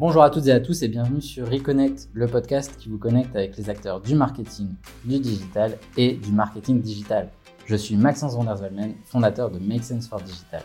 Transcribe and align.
Bonjour 0.00 0.22
à 0.22 0.30
toutes 0.30 0.46
et 0.46 0.52
à 0.52 0.60
tous 0.60 0.84
et 0.84 0.88
bienvenue 0.88 1.20
sur 1.20 1.50
Reconnect, 1.50 2.10
le 2.12 2.28
podcast 2.28 2.76
qui 2.78 2.88
vous 2.88 2.98
connecte 2.98 3.34
avec 3.34 3.56
les 3.56 3.68
acteurs 3.68 4.00
du 4.00 4.14
marketing, 4.14 4.68
du 5.04 5.18
digital 5.18 5.76
et 5.96 6.12
du 6.12 6.30
marketing 6.30 6.80
digital. 6.80 7.30
Je 7.66 7.74
suis 7.74 7.96
Maxence 7.96 8.34
Vandersvalmen, 8.34 8.94
fondateur 9.06 9.50
de 9.50 9.58
Make 9.58 9.82
Sense 9.82 10.06
for 10.06 10.20
Digital, 10.20 10.62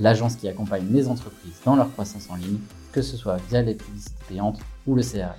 l'agence 0.00 0.34
qui 0.34 0.48
accompagne 0.48 0.88
les 0.90 1.06
entreprises 1.06 1.60
dans 1.64 1.76
leur 1.76 1.92
croissance 1.92 2.28
en 2.28 2.34
ligne, 2.34 2.58
que 2.90 3.02
ce 3.02 3.16
soit 3.16 3.36
via 3.48 3.62
les 3.62 3.76
publicités 3.76 4.16
payantes 4.28 4.58
ou 4.88 4.96
le 4.96 5.02
CRM. 5.02 5.30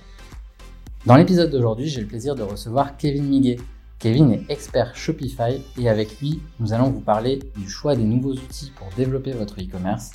Dans 1.04 1.16
l'épisode 1.16 1.50
d'aujourd'hui, 1.50 1.88
j'ai 1.88 2.00
le 2.00 2.06
plaisir 2.06 2.34
de 2.36 2.42
recevoir 2.42 2.96
Kevin 2.96 3.26
Miguet. 3.26 3.58
Kevin 3.98 4.32
est 4.32 4.44
expert 4.48 4.96
Shopify 4.96 5.60
et 5.78 5.90
avec 5.90 6.18
lui, 6.18 6.40
nous 6.60 6.72
allons 6.72 6.88
vous 6.88 7.02
parler 7.02 7.40
du 7.58 7.68
choix 7.68 7.94
des 7.94 8.04
nouveaux 8.04 8.32
outils 8.32 8.72
pour 8.74 8.88
développer 8.96 9.32
votre 9.32 9.60
e-commerce, 9.60 10.12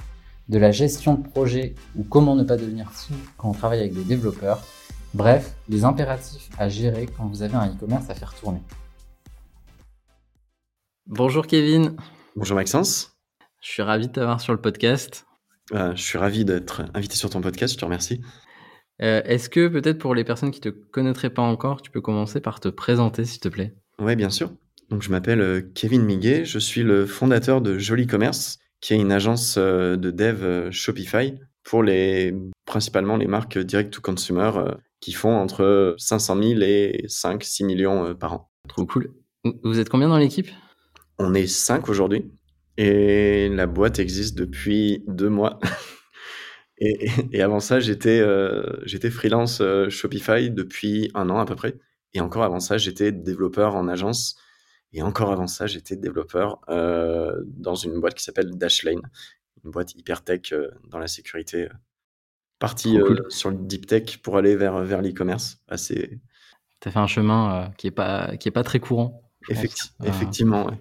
de 0.49 0.57
la 0.57 0.71
gestion 0.71 1.13
de 1.13 1.27
projet 1.27 1.75
ou 1.95 2.03
comment 2.03 2.35
ne 2.35 2.43
pas 2.43 2.57
devenir 2.57 2.91
fou 2.91 3.13
quand 3.37 3.49
on 3.49 3.53
travaille 3.53 3.79
avec 3.79 3.93
des 3.93 4.03
développeurs. 4.03 4.61
Bref, 5.13 5.55
les 5.69 5.85
impératifs 5.85 6.49
à 6.57 6.69
gérer 6.69 7.07
quand 7.07 7.27
vous 7.27 7.43
avez 7.43 7.55
un 7.55 7.67
e-commerce 7.67 8.09
à 8.09 8.15
faire 8.15 8.33
tourner. 8.33 8.61
Bonjour 11.05 11.47
Kevin. 11.47 11.95
Bonjour 12.35 12.55
Maxence. 12.55 13.15
Je 13.61 13.69
suis 13.69 13.81
ravi 13.83 14.07
de 14.07 14.13
t'avoir 14.13 14.41
sur 14.41 14.53
le 14.53 14.61
podcast. 14.61 15.25
Euh, 15.73 15.95
je 15.95 16.01
suis 16.01 16.17
ravi 16.17 16.45
d'être 16.45 16.83
invité 16.93 17.15
sur 17.15 17.29
ton 17.29 17.41
podcast, 17.41 17.73
je 17.73 17.79
te 17.79 17.85
remercie. 17.85 18.21
Euh, 19.01 19.21
est-ce 19.25 19.49
que 19.49 19.67
peut-être 19.67 19.99
pour 19.99 20.15
les 20.15 20.23
personnes 20.23 20.51
qui 20.51 20.61
ne 20.65 20.71
te 20.71 20.77
connaîtraient 20.91 21.29
pas 21.29 21.41
encore, 21.41 21.81
tu 21.81 21.91
peux 21.91 22.01
commencer 22.01 22.41
par 22.41 22.59
te 22.59 22.69
présenter 22.69 23.23
s'il 23.23 23.39
te 23.39 23.49
plaît? 23.49 23.75
Oui, 23.99 24.15
bien 24.15 24.29
sûr. 24.29 24.51
Donc, 24.89 25.03
je 25.03 25.11
m'appelle 25.11 25.41
euh, 25.41 25.61
Kevin 25.75 26.03
Miguet, 26.03 26.43
je 26.45 26.57
suis 26.57 26.81
le 26.83 27.05
fondateur 27.05 27.61
de 27.61 27.77
Joli 27.77 28.07
Commerce, 28.07 28.59
qui 28.81 28.93
est 28.93 28.97
une 28.97 29.11
agence 29.11 29.55
euh, 29.57 29.97
de 29.97 30.11
dev 30.11 30.71
Shopify 30.71 31.35
pour 31.63 31.83
les, 31.83 32.33
principalement 32.65 33.17
les 33.17 33.27
marques 33.27 33.57
direct 33.57 33.93
to 33.93 34.01
consumer 34.01 34.51
qui 35.01 35.11
font 35.11 35.35
entre 35.35 35.95
500 35.97 36.41
000 36.41 36.61
et 36.61 37.05
5-6 37.07 37.65
millions 37.65 38.15
par 38.15 38.33
an. 38.33 38.51
Trop 38.67 38.85
cool. 38.85 39.13
Vous 39.63 39.79
êtes 39.79 39.89
combien 39.89 40.09
dans 40.09 40.17
l'équipe? 40.17 40.49
On 41.19 41.33
est 41.33 41.47
5 41.47 41.89
aujourd'hui 41.89 42.31
et 42.77 43.49
la 43.49 43.67
boîte 43.67 43.99
existe 43.99 44.37
depuis 44.37 45.03
deux 45.07 45.29
mois. 45.29 45.59
Et, 46.81 47.41
avant 47.41 47.59
ça, 47.59 47.81
j'étais 47.81 48.21
euh, 48.21 48.85
freelance 49.11 49.59
euh, 49.59 49.89
Shopify 49.89 50.49
depuis 50.49 51.11
un 51.13 51.29
an 51.29 51.39
à 51.39 51.45
peu 51.45 51.55
près. 51.55 51.75
Et 52.13 52.21
encore 52.21 52.43
avant 52.43 52.61
ça, 52.61 52.77
j'étais 52.77 53.11
développeur 53.11 53.75
en 53.75 53.89
agence. 53.89 54.37
Et 54.93 55.01
encore 55.01 55.31
avant 55.31 55.47
ça, 55.47 55.67
j'étais 55.67 55.95
développeur 55.95 56.59
euh, 56.69 57.43
dans 57.45 57.75
une 57.75 57.99
boîte 57.99 58.15
qui 58.15 58.23
s'appelle 58.23 58.51
Dashlane, 58.57 59.01
une 59.63 59.71
boîte 59.71 59.95
hyper 59.95 60.23
tech 60.23 60.53
dans 60.89 60.99
la 60.99 61.07
sécurité. 61.07 61.69
Partie 62.57 62.97
sur 63.29 63.51
le 63.51 63.57
deep 63.57 63.85
tech 63.85 64.17
pour 64.17 64.35
aller 64.35 64.55
vers, 64.55 64.83
vers 64.83 65.01
l'e-commerce. 65.01 65.59
Assez... 65.67 66.19
Tu 66.81 66.89
as 66.89 66.91
fait 66.91 66.99
un 66.99 67.07
chemin 67.07 67.71
qui 67.77 67.87
n'est 67.87 67.91
pas, 67.91 68.35
qui 68.37 68.49
est 68.49 68.51
pas 68.51 68.63
très 68.63 68.79
courant. 68.79 69.21
effectivement, 70.03 70.65
ouais. 70.65 70.79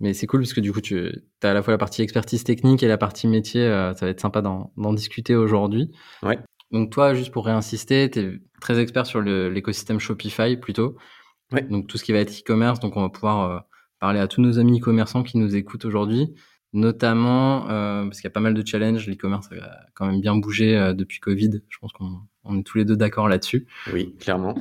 Mais 0.00 0.14
c'est 0.14 0.26
cool 0.26 0.40
parce 0.40 0.54
que 0.54 0.60
du 0.60 0.72
coup, 0.72 0.80
tu 0.80 1.12
as 1.42 1.50
à 1.50 1.54
la 1.54 1.62
fois 1.62 1.72
la 1.72 1.78
partie 1.78 2.00
expertise 2.00 2.42
technique 2.42 2.82
et 2.82 2.88
la 2.88 2.96
partie 2.96 3.28
métier. 3.28 3.62
Euh, 3.62 3.94
ça 3.94 4.06
va 4.06 4.10
être 4.10 4.20
sympa 4.20 4.40
d'en 4.40 4.92
discuter 4.94 5.36
aujourd'hui. 5.36 5.92
Ouais. 6.22 6.38
Donc 6.70 6.90
toi, 6.90 7.14
juste 7.14 7.32
pour 7.32 7.44
réinsister, 7.44 8.10
tu 8.10 8.20
es 8.20 8.40
très 8.60 8.78
expert 8.78 9.06
sur 9.06 9.20
l'écosystème 9.20 10.00
Shopify 10.00 10.56
plutôt. 10.56 10.96
Ouais. 11.52 11.62
Donc 11.62 11.86
tout 11.86 11.98
ce 11.98 12.04
qui 12.04 12.12
va 12.12 12.18
être 12.18 12.32
e-commerce. 12.32 12.80
Donc 12.80 12.96
on 12.96 13.02
va 13.02 13.08
pouvoir 13.08 13.50
euh, 13.50 13.58
parler 13.98 14.20
à 14.20 14.28
tous 14.28 14.40
nos 14.40 14.58
amis 14.58 14.80
e-commerçants 14.80 15.22
qui 15.22 15.38
nous 15.38 15.56
écoutent 15.56 15.84
aujourd'hui. 15.84 16.34
Notamment 16.72 17.68
euh, 17.68 18.04
parce 18.04 18.20
qu'il 18.20 18.28
y 18.28 18.32
a 18.32 18.32
pas 18.32 18.40
mal 18.40 18.54
de 18.54 18.66
challenges. 18.66 19.06
L'e-commerce 19.08 19.48
a 19.52 19.86
quand 19.94 20.06
même 20.06 20.20
bien 20.20 20.36
bougé 20.36 20.94
depuis 20.94 21.18
Covid. 21.18 21.62
Je 21.68 21.78
pense 21.78 21.92
qu'on 21.92 22.58
est 22.58 22.62
tous 22.62 22.78
les 22.78 22.84
deux 22.84 22.96
d'accord 22.96 23.28
là-dessus. 23.28 23.66
Oui, 23.92 24.14
clairement. 24.18 24.54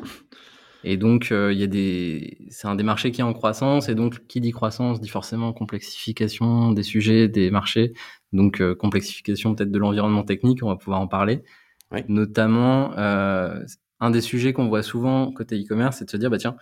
Et 0.83 0.97
donc, 0.97 1.31
euh, 1.31 1.51
il 1.51 1.59
y 1.59 1.63
a 1.63 1.67
des, 1.67 2.37
c'est 2.49 2.67
un 2.67 2.75
des 2.75 2.83
marchés 2.83 3.11
qui 3.11 3.21
est 3.21 3.23
en 3.23 3.33
croissance, 3.33 3.89
et 3.89 3.95
donc 3.95 4.25
qui 4.27 4.39
dit 4.39 4.51
croissance 4.51 5.01
dit 5.01 5.09
forcément 5.09 5.51
complexification 5.51 6.71
des 6.71 6.83
sujets, 6.83 7.27
des 7.27 7.51
marchés, 7.51 7.93
donc 8.31 8.61
euh, 8.61 8.75
complexification 8.75 9.55
peut-être 9.55 9.71
de 9.71 9.79
l'environnement 9.79 10.23
technique, 10.23 10.63
on 10.63 10.67
va 10.67 10.77
pouvoir 10.77 11.01
en 11.01 11.07
parler. 11.07 11.43
Oui. 11.91 12.01
Notamment, 12.07 12.93
euh, 12.97 13.61
un 13.99 14.11
des 14.11 14.21
sujets 14.21 14.53
qu'on 14.53 14.67
voit 14.67 14.83
souvent 14.83 15.31
côté 15.31 15.61
e-commerce, 15.61 15.97
c'est 15.97 16.05
de 16.05 16.11
se 16.11 16.17
dire, 16.17 16.29
bah 16.29 16.37
tiens, 16.37 16.55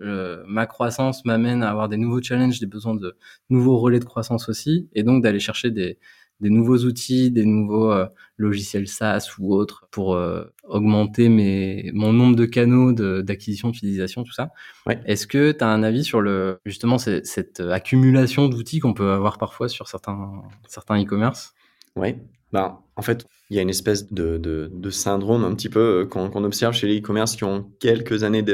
ma 0.00 0.66
croissance 0.66 1.24
m'amène 1.24 1.62
à 1.62 1.70
avoir 1.70 1.88
des 1.88 1.96
nouveaux 1.96 2.22
challenges, 2.22 2.58
des 2.58 2.66
besoins 2.66 2.94
de 2.94 3.16
nouveaux 3.50 3.78
relais 3.78 4.00
de 4.00 4.04
croissance 4.04 4.48
aussi, 4.48 4.88
et 4.94 5.02
donc 5.02 5.22
d'aller 5.22 5.38
chercher 5.38 5.70
des, 5.70 5.98
des 6.42 6.50
nouveaux 6.50 6.78
outils, 6.78 7.30
des 7.30 7.44
nouveaux 7.44 7.92
euh, 7.92 8.06
logiciels 8.36 8.88
SaaS 8.88 9.34
ou 9.38 9.54
autres 9.54 9.86
pour 9.92 10.14
euh, 10.14 10.44
augmenter 10.64 11.28
mes, 11.28 11.90
mon 11.94 12.12
nombre 12.12 12.34
de 12.34 12.46
canaux 12.46 12.92
d'acquisition, 12.92 13.70
d'utilisation, 13.70 14.24
tout 14.24 14.32
ça. 14.32 14.50
Ouais. 14.86 15.00
Est-ce 15.06 15.28
que 15.28 15.52
tu 15.52 15.62
as 15.62 15.68
un 15.68 15.84
avis 15.84 16.02
sur 16.02 16.20
le, 16.20 16.58
justement 16.66 16.98
cette 16.98 17.60
accumulation 17.60 18.48
d'outils 18.48 18.80
qu'on 18.80 18.92
peut 18.92 19.12
avoir 19.12 19.38
parfois 19.38 19.68
sur 19.68 19.86
certains 19.86 20.42
certains 20.66 21.00
e-commerce? 21.00 21.54
Oui. 21.96 22.16
Ben, 22.52 22.78
en 22.96 23.02
fait, 23.02 23.24
il 23.48 23.56
y 23.56 23.58
a 23.58 23.62
une 23.62 23.70
espèce 23.70 24.12
de, 24.12 24.36
de, 24.38 24.90
syndrome 24.90 25.44
un 25.44 25.54
petit 25.54 25.70
peu 25.70 26.02
euh, 26.02 26.06
qu'on 26.06 26.44
observe 26.44 26.74
chez 26.74 26.86
les 26.86 27.00
e-commerce 27.00 27.36
qui 27.36 27.44
ont 27.44 27.70
quelques 27.80 28.24
années 28.24 28.44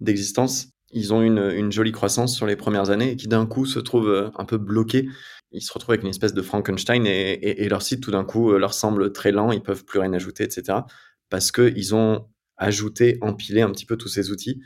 d'existence. 0.00 0.68
ils 0.92 1.12
ont 1.12 1.22
une, 1.22 1.38
une, 1.38 1.72
jolie 1.72 1.90
croissance 1.90 2.36
sur 2.36 2.46
les 2.46 2.54
premières 2.54 2.90
années 2.90 3.12
et 3.12 3.16
qui 3.16 3.26
d'un 3.26 3.46
coup 3.46 3.66
se 3.66 3.80
trouvent 3.80 4.30
un 4.36 4.44
peu 4.44 4.58
bloqués 4.58 5.08
ils 5.52 5.62
se 5.62 5.72
retrouvent 5.72 5.92
avec 5.92 6.02
une 6.02 6.10
espèce 6.10 6.34
de 6.34 6.42
Frankenstein 6.42 7.06
et, 7.06 7.68
leur 7.68 7.82
site 7.82 8.02
tout 8.02 8.10
d'un 8.10 8.24
coup 8.24 8.52
euh, 8.52 8.58
leur 8.58 8.74
semble 8.74 9.12
très 9.12 9.32
lent, 9.32 9.52
ils 9.52 9.62
peuvent 9.62 9.84
plus 9.84 9.98
rien 9.98 10.12
ajouter, 10.12 10.44
etc. 10.44 10.78
Parce 11.28 11.52
qu'ils 11.52 11.94
ont 11.94 12.26
ajouté, 12.56 13.18
empilé 13.20 13.62
un 13.62 13.70
petit 13.70 13.86
peu 13.86 13.96
tous 13.96 14.08
ces 14.08 14.30
outils. 14.30 14.60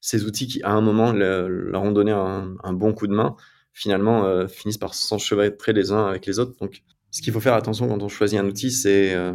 Ces 0.00 0.24
outils 0.24 0.46
qui, 0.46 0.62
à 0.62 0.72
un 0.72 0.80
moment, 0.80 1.12
leur 1.12 1.82
ont 1.82 1.92
donné 1.92 2.10
un, 2.12 2.72
bon 2.72 2.94
coup 2.94 3.06
de 3.06 3.12
main, 3.12 3.36
finalement, 3.72 4.24
euh, 4.24 4.46
finissent 4.46 4.78
par 4.78 4.94
s'enchevêtrer 4.94 5.72
les 5.72 5.92
uns 5.92 6.06
avec 6.06 6.26
les 6.26 6.38
autres. 6.38 6.56
Donc, 6.58 6.82
ce 7.10 7.22
qu'il 7.22 7.32
faut 7.32 7.40
faire 7.40 7.54
attention 7.54 7.88
quand 7.88 8.02
on 8.02 8.08
choisit 8.08 8.38
un 8.38 8.46
outil, 8.46 8.70
c'est 8.70 9.14
euh, 9.14 9.32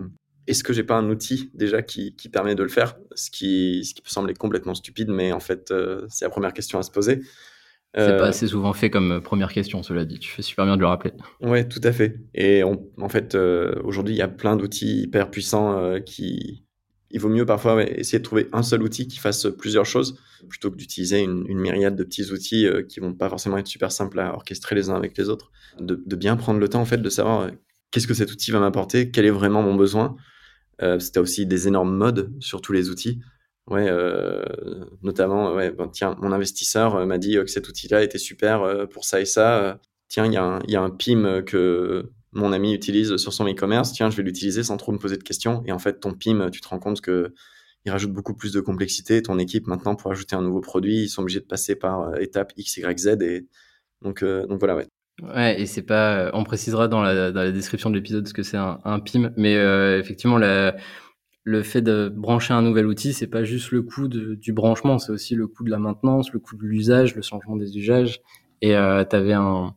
est-ce 0.48 0.64
que 0.64 0.74
j'ai 0.74 0.84
pas 0.84 0.96
un 0.96 1.10
outil 1.10 1.52
déjà 1.54 1.82
qui, 1.82 2.12
permet 2.32 2.56
de 2.56 2.64
le 2.64 2.70
faire? 2.70 2.96
Ce 3.16 3.30
qui, 3.30 3.84
ce 3.86 3.94
qui 3.94 4.02
peut 4.02 4.10
sembler 4.10 4.34
complètement 4.34 4.76
stupide, 4.76 5.10
mais 5.10 5.32
en 5.32 5.40
fait, 5.40 5.74
c'est 6.10 6.26
la 6.26 6.30
première 6.30 6.54
question 6.54 6.80
à 6.80 6.84
se 6.84 6.92
poser. 6.92 7.22
C'est 7.98 8.18
pas 8.18 8.26
euh, 8.26 8.30
assez 8.30 8.48
souvent 8.48 8.74
fait 8.74 8.90
comme 8.90 9.14
euh, 9.14 9.20
première 9.22 9.54
question, 9.54 9.82
cela 9.82 10.04
dit. 10.04 10.20
Tu 10.20 10.30
fais 10.30 10.42
super 10.42 10.66
bien 10.66 10.76
de 10.76 10.82
le 10.82 10.88
rappeler. 10.88 11.14
Ouais, 11.42 11.66
tout 11.66 11.80
à 11.82 11.94
fait. 11.94 12.20
Et 12.34 12.62
en 12.64 13.10
fait, 13.10 13.36
euh, 13.36 13.76
aujourd'hui, 13.86 14.16
il 14.16 14.18
y 14.18 14.22
a 14.22 14.28
plein 14.28 14.58
d'outils 14.58 15.04
hyper 15.04 15.32
puissants 15.32 16.00
qui. 16.06 16.65
Il 17.16 17.22
vaut 17.22 17.30
mieux 17.30 17.46
parfois 17.46 17.82
essayer 17.84 18.20
de 18.20 18.24
trouver 18.24 18.48
un 18.54 18.62
seul 18.62 18.84
outil 18.84 19.08
qui 19.08 19.18
fasse 19.18 19.48
plusieurs 19.58 19.86
choses 19.86 20.20
plutôt 20.48 20.70
que 20.70 20.76
d'utiliser 20.76 21.22
une, 21.22 21.46
myriade 21.58 21.96
de 21.96 22.04
petits 22.04 22.32
outils 22.32 22.68
qui 22.88 23.00
vont 23.00 23.14
pas 23.14 23.30
forcément 23.30 23.58
être 23.58 23.68
super 23.68 23.92
simples 23.92 24.20
à 24.20 24.34
orchestrer 24.34 24.76
les 24.76 24.90
uns 24.90 24.96
avec 24.96 25.18
les 25.18 25.30
autres. 25.30 25.52
De, 25.80 25.96
bien 26.16 26.36
prendre 26.36 26.60
le 26.60 26.68
temps 26.68 26.82
en 26.82 26.86
fait 26.86 26.98
de 26.98 27.10
savoir 27.10 27.50
qu'est-ce 27.90 28.06
que 28.06 28.14
cet 28.14 28.32
outil 28.32 28.52
va 28.52 28.60
m'apporter, 28.60 29.12
quel 29.12 29.26
est 29.26 29.32
vraiment 29.32 29.64
mon 29.64 29.76
besoin. 29.76 30.16
C'était 31.00 31.20
aussi 31.20 31.46
des 31.46 31.68
énormes 31.68 31.96
modes 31.96 32.34
sur 32.42 32.62
tous 32.62 32.74
les 32.74 32.90
outils. 32.90 33.22
Ouais, 33.68 33.88
euh, 33.90 34.44
notamment, 35.02 35.54
ouais, 35.56 35.72
ben, 35.72 35.88
tiens, 35.88 36.16
mon 36.22 36.32
investisseur 36.32 36.96
euh, 36.96 37.06
m'a 37.08 37.18
dit 37.18 37.34
que 37.34 37.48
cet 37.48 37.68
outil-là 37.68 38.04
était 38.04 38.20
super 38.20 38.62
euh, 38.62 38.86
pour 38.86 39.06
ça 39.06 39.20
et 39.20 39.26
ça. 39.26 39.80
Tiens, 40.08 40.26
il 40.26 40.32
y, 40.32 40.72
y 40.72 40.76
a 40.76 40.82
un 40.82 40.90
PIM 40.92 41.42
que 41.44 42.12
mon 42.36 42.52
ami 42.52 42.74
utilise 42.74 43.18
sur 43.18 43.34
son 43.34 43.48
e-commerce. 43.48 43.94
Tiens, 43.94 44.10
je 44.10 44.18
vais 44.18 44.24
l'utiliser 44.24 44.64
sans 44.64 44.78
trop 44.78 44.92
me 44.92 44.98
poser 44.98 45.18
de 45.18 45.24
questions. 45.24 45.64
Et 45.66 45.72
en 45.72 45.80
fait, 45.80 46.00
ton 46.00 46.14
PIM, 46.14 46.50
tu 46.52 46.62
te 46.62 46.68
rends 46.68 46.80
compte 46.80 47.02
que 47.02 47.34
il 47.86 47.92
rajoute 47.92 48.12
beaucoup 48.12 48.34
plus 48.34 48.52
de 48.52 48.62
complexité. 48.62 49.22
Ton 49.22 49.38
équipe, 49.38 49.68
maintenant, 49.68 49.96
pour 49.96 50.12
ajouter 50.12 50.36
un 50.36 50.42
nouveau 50.42 50.62
produit, 50.62 51.04
ils 51.04 51.10
sont 51.10 51.22
obligés 51.22 51.40
de 51.40 51.46
passer 51.46 51.76
par 51.76 52.20
étape 52.20 52.52
X, 52.58 52.78
Y, 52.78 53.00
Z. 53.00 53.08
Et 53.22 53.48
donc, 54.02 54.24
donc 54.24 54.60
voilà, 54.60 54.76
ouais. 54.76 55.62
Et 55.62 55.66
c'est 55.66 55.84
pas. 55.84 56.32
On 56.34 56.44
précisera 56.44 56.88
dans 56.88 57.02
la, 57.02 57.32
dans 57.32 57.42
la 57.42 57.52
description 57.52 57.90
de 57.92 57.96
l'épisode 57.96 58.28
ce 58.28 58.34
que 58.34 58.44
c'est 58.44 58.58
un, 58.58 59.00
PIM, 59.00 59.32
mais 59.38 59.54
effectivement, 60.00 60.40
le 61.46 61.62
fait 61.62 61.84
de 61.84 62.10
brancher 62.10 62.56
un 62.56 62.64
nouvel 62.64 62.88
outil, 62.88 63.14
c'est 63.14 63.28
pas 63.28 63.44
juste 63.44 63.70
le 63.70 63.84
coût 63.84 64.08
du 64.08 64.52
branchement, 64.52 64.98
c'est 64.98 65.12
aussi 65.12 65.36
le 65.36 65.48
coût 65.48 65.64
de 65.64 65.70
la 65.70 65.78
maintenance, 65.78 66.34
le 66.34 66.40
coût 66.40 66.58
de 66.58 66.64
l'usage, 66.64 67.16
le 67.16 67.22
changement 67.22 67.56
des 67.56 67.78
usages. 67.78 68.20
Et 68.62 68.76
euh, 68.76 69.06
tu 69.06 69.16
avais 69.16 69.34
un, 69.34 69.76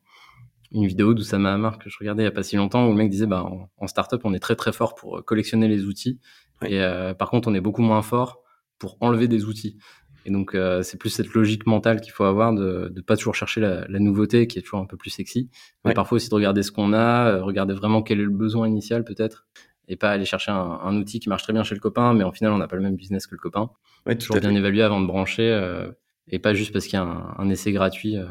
une 0.73 0.87
vidéo 0.87 1.15
d'Oussama 1.15 1.53
Hamar 1.55 1.79
que 1.79 1.89
je 1.89 1.97
regardais 1.99 2.23
il 2.23 2.27
y 2.27 2.29
a 2.29 2.33
pas 2.33 2.43
si 2.43 2.57
longtemps 2.57 2.87
où 2.87 2.91
le 2.91 2.97
mec 2.97 3.09
disait 3.09 3.27
bah, 3.27 3.43
en, 3.45 3.71
en 3.77 3.87
startup, 3.87 4.21
on 4.25 4.35
est 4.35 4.39
très 4.39 4.57
très 4.57 4.73
fort 4.73 4.95
pour 4.95 5.25
collectionner 5.25 5.69
les 5.69 5.85
outils. 5.85 6.21
Et 6.67 6.81
euh, 6.81 7.15
par 7.15 7.31
contre, 7.31 7.49
on 7.49 7.55
est 7.55 7.61
beaucoup 7.61 7.83
moins 7.83 8.03
fort 8.03 8.43
pour 8.79 8.97
enlever 9.01 9.29
des 9.29 9.45
outils. 9.45 9.79
Et 10.27 10.31
donc, 10.31 10.55
euh, 10.55 10.83
c'est 10.83 10.99
plus 10.99 11.11
cette 11.11 11.33
logique 11.33 11.67
mentale 11.67 12.01
qu'il 12.01 12.13
faut 12.13 12.25
avoir 12.25 12.53
de 12.53 12.93
ne 12.95 13.01
pas 13.01 13.17
toujours 13.17 13.35
chercher 13.35 13.61
la, 13.61 13.87
la, 13.89 13.99
nouveauté 13.99 14.47
qui 14.47 14.59
est 14.59 14.63
toujours 14.63 14.81
un 14.81 14.85
peu 14.85 14.97
plus 14.97 15.11
sexy. 15.11 15.49
Mais 15.85 15.95
parfois 15.95 16.17
aussi 16.17 16.29
de 16.29 16.35
regarder 16.35 16.63
ce 16.63 16.71
qu'on 16.71 16.93
a, 16.93 17.31
euh, 17.31 17.43
regarder 17.43 17.73
vraiment 17.73 18.03
quel 18.03 18.21
est 18.21 18.25
le 18.25 18.31
besoin 18.31 18.69
initial 18.69 19.05
peut-être 19.05 19.47
et 19.89 19.97
pas 19.97 20.11
aller 20.11 20.27
chercher 20.27 20.53
un, 20.53 20.97
outil 20.97 21.19
qui 21.19 21.29
marche 21.29 21.43
très 21.43 21.53
bien 21.53 21.65
chez 21.65 21.75
le 21.75 21.81
copain, 21.81 22.13
mais 22.13 22.25
en 22.25 22.31
final, 22.31 22.53
on 22.53 22.59
n'a 22.59 22.69
pas 22.69 22.77
le 22.77 22.83
même 22.83 22.97
business 22.97 23.27
que 23.27 23.35
le 23.35 23.41
copain. 23.41 23.71
Ouais, 24.07 24.17
Toujours 24.17 24.39
bien 24.39 24.55
évaluer 24.55 24.83
avant 24.83 25.01
de 25.01 25.07
brancher 25.07 25.51
euh, 25.51 25.91
et 26.29 26.39
pas 26.39 26.55
juste 26.55 26.73
parce 26.73 26.85
qu'il 26.85 26.95
y 26.95 27.03
a 27.03 27.05
un, 27.05 27.49
essai 27.49 27.73
gratuit 27.73 28.17
euh, 28.17 28.27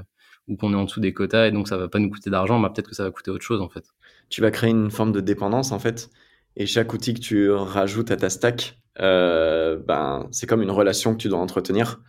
ou 0.48 0.56
qu'on 0.56 0.74
est 0.74 0.76
en 0.76 0.86
dessous 0.86 1.00
des 1.00 1.14
quotas 1.14 1.48
et 1.48 1.52
donc 1.52 1.68
ça 1.68 1.78
va 1.78 1.88
pas 1.88 2.00
nous 2.00 2.10
coûter 2.10 2.30
d'argent, 2.30 2.60
mais 2.60 2.70
peut-être 2.70 2.90
que 2.90 2.96
ça 2.96 3.04
va 3.04 3.12
coûter 3.12 3.32
autre 3.32 3.44
chose 3.44 3.62
en 3.62 3.70
fait. 3.70 3.86
Tu 4.30 4.42
vas 4.42 4.52
créer 4.52 4.72
une 4.72 4.92
forme 4.92 5.12
de 5.12 5.22
dépendance 5.22 5.72
en 5.72 5.80
fait. 5.80 6.10
Et 6.56 6.66
chaque 6.66 6.92
outil 6.94 7.14
que 7.14 7.20
tu 7.20 7.52
rajoutes 7.52 8.10
à 8.10 8.18
ta 8.18 8.30
stack, 8.30 8.80
euh, 9.00 9.78
ben, 9.78 10.28
c'est 10.32 10.48
comme 10.48 10.64
une 10.64 10.72
relation 10.72 11.14
que 11.14 11.18
tu 11.18 11.30
dois 11.30 11.40
entretenir. 11.40 12.02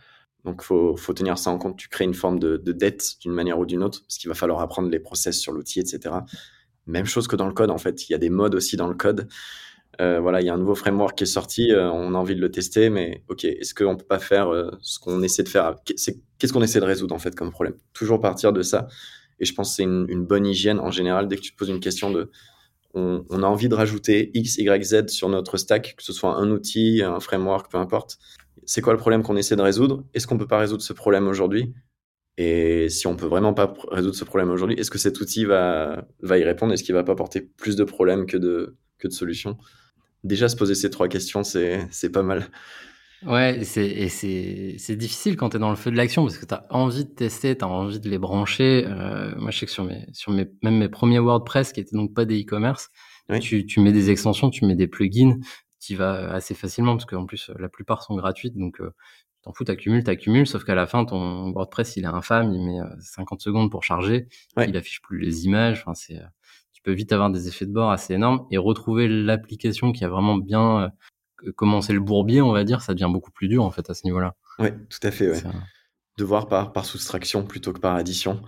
Donc, 0.45 0.63
faut, 0.63 0.95
faut 0.95 1.13
tenir 1.13 1.37
ça 1.37 1.51
en 1.51 1.57
compte. 1.57 1.77
Tu 1.77 1.89
crées 1.89 2.05
une 2.05 2.13
forme 2.13 2.39
de, 2.39 2.57
de 2.57 2.71
dette 2.71 3.17
d'une 3.21 3.33
manière 3.33 3.59
ou 3.59 3.65
d'une 3.65 3.83
autre, 3.83 4.01
parce 4.01 4.17
qu'il 4.17 4.29
va 4.29 4.35
falloir 4.35 4.61
apprendre 4.61 4.89
les 4.89 4.99
process 4.99 5.37
sur 5.37 5.51
l'outil, 5.51 5.79
etc. 5.79 6.15
Même 6.87 7.05
chose 7.05 7.27
que 7.27 7.35
dans 7.35 7.47
le 7.47 7.53
code, 7.53 7.69
en 7.69 7.77
fait. 7.77 8.09
Il 8.09 8.13
y 8.13 8.15
a 8.15 8.17
des 8.17 8.29
modes 8.29 8.55
aussi 8.55 8.77
dans 8.77 8.87
le 8.87 8.95
code. 8.95 9.27
Euh, 9.99 10.21
voilà, 10.21 10.39
il 10.39 10.45
y 10.45 10.49
a 10.49 10.53
un 10.53 10.57
nouveau 10.57 10.75
framework 10.75 11.17
qui 11.17 11.25
est 11.25 11.27
sorti, 11.27 11.71
euh, 11.71 11.91
on 11.91 12.13
a 12.13 12.17
envie 12.17 12.35
de 12.35 12.39
le 12.39 12.49
tester, 12.49 12.89
mais 12.89 13.23
ok, 13.27 13.43
est-ce 13.43 13.73
qu'on 13.73 13.97
peut 13.97 14.05
pas 14.05 14.19
faire 14.19 14.47
euh, 14.47 14.71
ce 14.81 14.97
qu'on 14.97 15.21
essaie 15.23 15.43
de 15.43 15.49
faire 15.49 15.75
Qu'est-ce 15.83 16.53
qu'on 16.53 16.61
essaie 16.61 16.79
de 16.79 16.85
résoudre 16.85 17.13
en 17.13 17.19
fait 17.19 17.35
comme 17.35 17.51
problème? 17.51 17.75
Toujours 17.91 18.21
partir 18.21 18.53
de 18.53 18.61
ça. 18.61 18.87
Et 19.39 19.45
je 19.45 19.53
pense 19.53 19.71
que 19.71 19.75
c'est 19.75 19.83
une, 19.83 20.25
bonne 20.25 20.45
hygiène 20.45 20.79
en 20.79 20.91
général 20.91 21.27
dès 21.27 21.35
que 21.35 21.41
tu 21.41 21.51
te 21.51 21.57
poses 21.57 21.69
une 21.69 21.81
question 21.81 22.11
de 22.11 22.31
on, 22.93 23.23
a 23.43 23.45
envie 23.45 23.69
de 23.69 23.75
rajouter 23.75 24.31
X, 24.33 24.57
Y, 24.57 24.83
Z 24.83 25.07
sur 25.09 25.29
notre 25.29 25.57
stack, 25.57 25.95
que 25.97 26.03
ce 26.03 26.11
soit 26.11 26.35
un 26.35 26.49
outil, 26.49 27.03
un 27.03 27.19
framework, 27.19 27.71
peu 27.71 27.77
importe. 27.77 28.17
C'est 28.65 28.81
quoi 28.81 28.93
le 28.93 28.99
problème 28.99 29.21
qu'on 29.21 29.37
essaie 29.37 29.55
de 29.55 29.61
résoudre? 29.61 30.03
Est-ce 30.13 30.27
qu'on 30.27 30.37
peut 30.37 30.47
pas 30.47 30.57
résoudre 30.57 30.81
ce 30.81 30.93
problème 30.93 31.27
aujourd'hui? 31.27 31.73
Et 32.37 32.89
si 32.89 33.05
on 33.05 33.15
peut 33.15 33.27
vraiment 33.27 33.53
pas 33.53 33.73
résoudre 33.91 34.15
ce 34.15 34.23
problème 34.23 34.49
aujourd'hui, 34.49 34.75
est-ce 34.79 34.89
que 34.89 34.97
cet 34.97 35.19
outil 35.21 35.45
va, 35.45 36.07
va 36.21 36.37
y 36.37 36.43
répondre? 36.43 36.73
Est-ce 36.73 36.83
qu'il 36.83 36.95
va 36.95 37.03
pas 37.03 37.11
apporter 37.11 37.41
plus 37.41 37.75
de 37.75 37.83
problèmes 37.83 38.25
que 38.25 38.37
de, 38.37 38.77
que 38.97 39.07
de 39.07 39.13
solutions? 39.13 39.57
Déjà, 40.23 40.49
se 40.49 40.55
poser 40.55 40.75
ces 40.75 40.89
trois 40.89 41.07
questions, 41.07 41.43
c'est 41.43 42.11
pas 42.11 42.23
mal. 42.23 42.47
Ouais, 43.25 43.59
et 43.59 43.65
c'est 44.09 44.95
difficile 44.95 45.35
quand 45.35 45.49
tu 45.49 45.57
es 45.57 45.59
dans 45.59 45.69
le 45.69 45.75
feu 45.75 45.91
de 45.91 45.97
l'action 45.97 46.23
parce 46.23 46.37
que 46.37 46.45
tu 46.45 46.53
as 46.53 46.65
envie 46.69 47.03
de 47.03 47.09
tester, 47.09 47.57
tu 47.57 47.65
as 47.65 47.67
envie 47.67 47.99
de 47.99 48.09
les 48.09 48.17
brancher. 48.17 48.85
Euh, 48.87 49.33
moi, 49.37 49.51
je 49.51 49.59
sais 49.59 49.65
que 49.65 49.71
sur, 49.71 49.83
mes, 49.83 50.05
sur 50.13 50.31
mes, 50.31 50.47
même 50.63 50.77
mes 50.77 50.87
premiers 50.87 51.19
WordPress, 51.19 51.73
qui 51.73 51.81
étaient 51.81 51.97
donc 51.97 52.13
pas 52.13 52.25
des 52.25 52.41
e-commerce, 52.41 52.89
tu, 53.41 53.65
tu 53.65 53.81
mets 53.81 53.91
des 53.91 54.09
extensions, 54.09 54.49
tu 54.49 54.65
mets 54.65 54.75
des 54.75 54.87
plugins, 54.87 55.37
tu 55.81 55.95
vas 55.95 56.31
assez 56.31 56.53
facilement 56.53 56.95
parce 56.95 57.05
qu'en 57.05 57.25
plus, 57.25 57.51
la 57.59 57.67
plupart 57.67 58.03
sont 58.03 58.15
gratuites. 58.15 58.55
Donc, 58.55 58.79
euh, 58.79 58.93
t'en 59.41 59.51
fous, 59.51 59.65
t'accumules, 59.65 60.03
t'accumules, 60.03 60.47
sauf 60.47 60.63
qu'à 60.63 60.75
la 60.75 60.87
fin, 60.87 61.03
ton 61.03 61.51
WordPress, 61.51 61.97
il 61.97 62.05
est 62.05 62.07
infâme, 62.07 62.53
il 62.53 62.65
met 62.65 62.79
50 63.01 63.39
euh, 63.39 63.43
secondes 63.43 63.69
pour 63.69 63.83
charger, 63.83 64.27
il 64.57 64.75
affiche 64.77 65.01
plus 65.01 65.19
les 65.19 65.45
images. 65.45 65.79
Enfin, 65.81 65.93
c'est, 65.93 66.19
tu 66.79 66.83
peux 66.83 66.93
vite 66.93 67.11
avoir 67.11 67.29
des 67.29 67.49
effets 67.49 67.65
de 67.65 67.73
bord 67.73 67.91
assez 67.91 68.13
énormes 68.13 68.47
et 68.51 68.57
retrouver 68.57 69.09
l'application 69.09 69.91
qui 69.91 70.05
a 70.05 70.07
vraiment 70.07 70.37
bien 70.37 70.89
commencer 71.55 71.91
le 71.91 71.99
bourbier, 71.99 72.41
on 72.41 72.53
va 72.53 72.63
dire, 72.63 72.81
ça 72.81 72.93
devient 72.93 73.11
beaucoup 73.11 73.31
plus 73.31 73.49
dur 73.49 73.65
en 73.65 73.69
fait 73.69 73.89
à 73.89 73.93
ce 73.93 74.05
niveau-là. 74.05 74.35
Oui, 74.59 74.69
tout 74.89 74.99
à 75.03 75.11
fait. 75.11 75.29
Ouais. 75.29 75.41
De 76.17 76.23
voir 76.23 76.47
par, 76.47 76.71
par 76.71 76.85
soustraction 76.85 77.43
plutôt 77.43 77.73
que 77.73 77.79
par 77.79 77.95
addition 77.95 78.41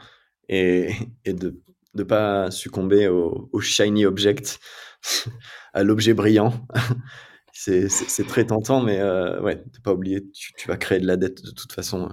et, 0.47 0.93
et 1.25 1.33
de 1.33 1.61
ne 1.93 2.03
pas 2.03 2.51
succomber 2.51 3.09
au, 3.09 3.59
shiny 3.59 4.05
object, 4.05 4.59
à 5.73 5.83
l'objet 5.83 6.13
brillant. 6.13 6.53
c'est 7.53 7.89
très 8.29 8.45
tentant, 8.45 8.81
mais 8.81 9.01
euh, 9.01 9.41
ouais, 9.41 9.55
ne 9.55 9.79
pas 9.83 9.93
oublier, 9.93 10.25
tu, 10.31 10.53
tu, 10.53 10.69
vas 10.69 10.77
créer 10.77 10.99
de 10.99 11.05
la 11.07 11.17
dette 11.17 11.43
de 11.43 11.51
toute 11.51 11.73
façon. 11.73 12.09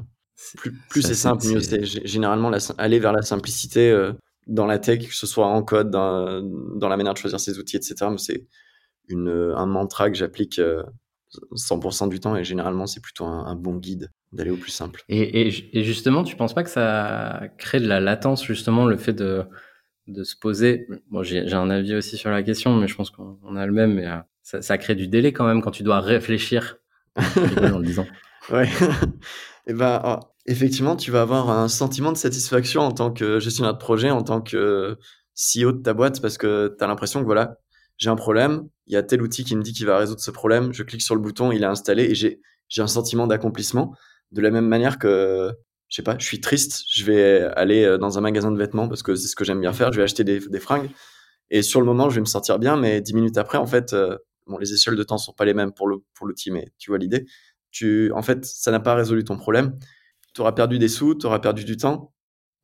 Plus, 0.56 0.73
plus 0.88 1.03
c'est 1.03 1.15
simple, 1.15 1.47
mieux 1.47 1.61
c'est. 1.61 1.85
Généralement, 1.85 2.50
la, 2.50 2.59
aller 2.76 2.99
vers 2.99 3.12
la 3.12 3.23
simplicité 3.23 3.91
euh, 3.91 4.12
dans 4.48 4.66
la 4.66 4.78
tech, 4.78 5.06
que 5.06 5.14
ce 5.14 5.26
soit 5.26 5.46
en 5.46 5.62
code, 5.62 5.90
dans, 5.90 6.42
dans 6.42 6.88
la 6.88 6.96
manière 6.96 7.14
de 7.14 7.18
choisir 7.18 7.38
ses 7.38 7.58
outils, 7.58 7.76
etc. 7.76 8.06
C'est 8.16 8.46
un 9.10 9.66
mantra 9.66 10.10
que 10.10 10.16
j'applique 10.16 10.60
100% 11.54 12.04
euh, 12.04 12.08
du 12.08 12.20
temps 12.20 12.36
et 12.36 12.44
généralement 12.44 12.86
c'est 12.86 13.00
plutôt 13.00 13.24
un, 13.24 13.54
bon 13.54 13.76
guide 13.76 14.10
d'aller 14.32 14.50
au 14.50 14.56
plus 14.56 14.70
simple. 14.70 15.02
Et, 15.08 15.48
et, 15.48 15.84
justement, 15.84 16.24
tu 16.24 16.36
penses 16.36 16.54
pas 16.54 16.62
que 16.62 16.70
ça 16.70 17.42
crée 17.56 17.80
de 17.80 17.86
la 17.86 18.00
latence 18.00 18.44
justement 18.44 18.84
le 18.84 18.96
fait 18.96 19.14
de, 19.14 19.44
de 20.06 20.24
se 20.24 20.36
poser? 20.36 20.86
Bon, 21.10 21.22
j'ai 21.22 21.52
un 21.52 21.70
avis 21.70 21.94
aussi 21.94 22.16
sur 22.16 22.30
la 22.30 22.42
question, 22.42 22.76
mais 22.76 22.88
je 22.88 22.94
pense 22.94 23.10
qu'on 23.10 23.56
a 23.56 23.66
le 23.66 23.72
même. 23.72 23.94
Mais 23.94 24.06
euh, 24.06 24.18
ça, 24.42 24.60
ça, 24.62 24.78
crée 24.78 24.94
du 24.94 25.08
délai 25.08 25.32
quand 25.32 25.46
même 25.46 25.62
quand 25.62 25.70
tu 25.70 25.82
dois 25.82 26.00
réfléchir 26.00 26.76
en 27.16 27.22
le 27.78 27.84
disant. 27.84 28.06
Ouais. 28.50 28.68
et 29.66 29.72
ben, 29.72 30.00
oh, 30.04 30.20
effectivement, 30.48 30.96
tu 30.96 31.10
vas 31.10 31.22
avoir 31.22 31.50
un 31.50 31.68
sentiment 31.68 32.10
de 32.10 32.16
satisfaction 32.16 32.80
en 32.80 32.92
tant 32.92 33.12
que 33.12 33.38
gestionnaire 33.38 33.74
de 33.74 33.78
projet, 33.78 34.10
en 34.10 34.22
tant 34.22 34.40
que 34.40 34.96
CEO 35.34 35.72
de 35.72 35.82
ta 35.82 35.94
boîte, 35.94 36.20
parce 36.20 36.38
que 36.38 36.74
tu 36.76 36.82
as 36.82 36.86
l'impression 36.86 37.20
que 37.20 37.26
voilà, 37.26 37.58
j'ai 37.98 38.10
un 38.10 38.16
problème, 38.16 38.68
il 38.86 38.94
y 38.94 38.96
a 38.96 39.02
tel 39.02 39.22
outil 39.22 39.44
qui 39.44 39.54
me 39.56 39.62
dit 39.62 39.72
qu'il 39.72 39.86
va 39.86 39.98
résoudre 39.98 40.20
ce 40.20 40.30
problème, 40.30 40.72
je 40.72 40.82
clique 40.82 41.02
sur 41.02 41.14
le 41.14 41.20
bouton, 41.20 41.52
il 41.52 41.62
est 41.62 41.66
installé 41.66 42.04
et 42.04 42.14
j'ai 42.14 42.40
j'ai 42.68 42.82
un 42.82 42.86
sentiment 42.86 43.26
d'accomplissement 43.26 43.94
de 44.30 44.42
la 44.42 44.50
même 44.50 44.66
manière 44.66 44.98
que 44.98 45.52
je 45.88 45.96
sais 45.96 46.02
pas, 46.02 46.16
je 46.18 46.24
suis 46.24 46.40
triste, 46.40 46.82
je 46.92 47.04
vais 47.04 47.42
aller 47.56 47.84
euh, 47.84 47.96
dans 47.96 48.18
un 48.18 48.20
magasin 48.20 48.50
de 48.50 48.58
vêtements 48.58 48.88
parce 48.88 49.02
que 49.02 49.14
c'est 49.14 49.28
ce 49.28 49.34
que 49.36 49.44
j'aime 49.44 49.60
bien 49.60 49.72
faire, 49.72 49.90
je 49.92 49.98
vais 49.98 50.02
acheter 50.04 50.22
des, 50.22 50.38
des, 50.38 50.60
fringues 50.60 50.90
et 51.50 51.62
sur 51.62 51.80
le 51.80 51.86
moment, 51.86 52.10
je 52.10 52.16
vais 52.16 52.20
me 52.20 52.26
sentir 52.26 52.58
bien 52.58 52.76
mais 52.76 53.00
dix 53.00 53.14
minutes 53.14 53.38
après 53.38 53.58
en 53.58 53.66
fait 53.66 53.92
euh, 53.94 54.16
bon 54.46 54.58
les 54.58 54.72
échelles 54.72 54.96
de 54.96 55.02
temps 55.02 55.18
sont 55.18 55.32
pas 55.32 55.44
les 55.46 55.54
mêmes 55.54 55.72
pour 55.72 55.88
le 55.88 55.96
pour 56.14 56.26
l'outil 56.26 56.50
mais 56.50 56.72
tu 56.78 56.90
vois 56.90 56.98
l'idée. 56.98 57.26
Tu 57.70 58.12
en 58.12 58.22
fait, 58.22 58.44
ça 58.44 58.70
n'a 58.70 58.80
pas 58.80 58.94
résolu 58.94 59.24
ton 59.24 59.36
problème. 59.36 59.78
Tu 60.38 60.43
auras 60.43 60.52
perdu 60.52 60.79
des 60.79 60.87
sous, 60.87 61.17
tu 61.17 61.26
auras 61.26 61.40
perdu 61.40 61.64
du 61.64 61.76
temps 61.76 62.12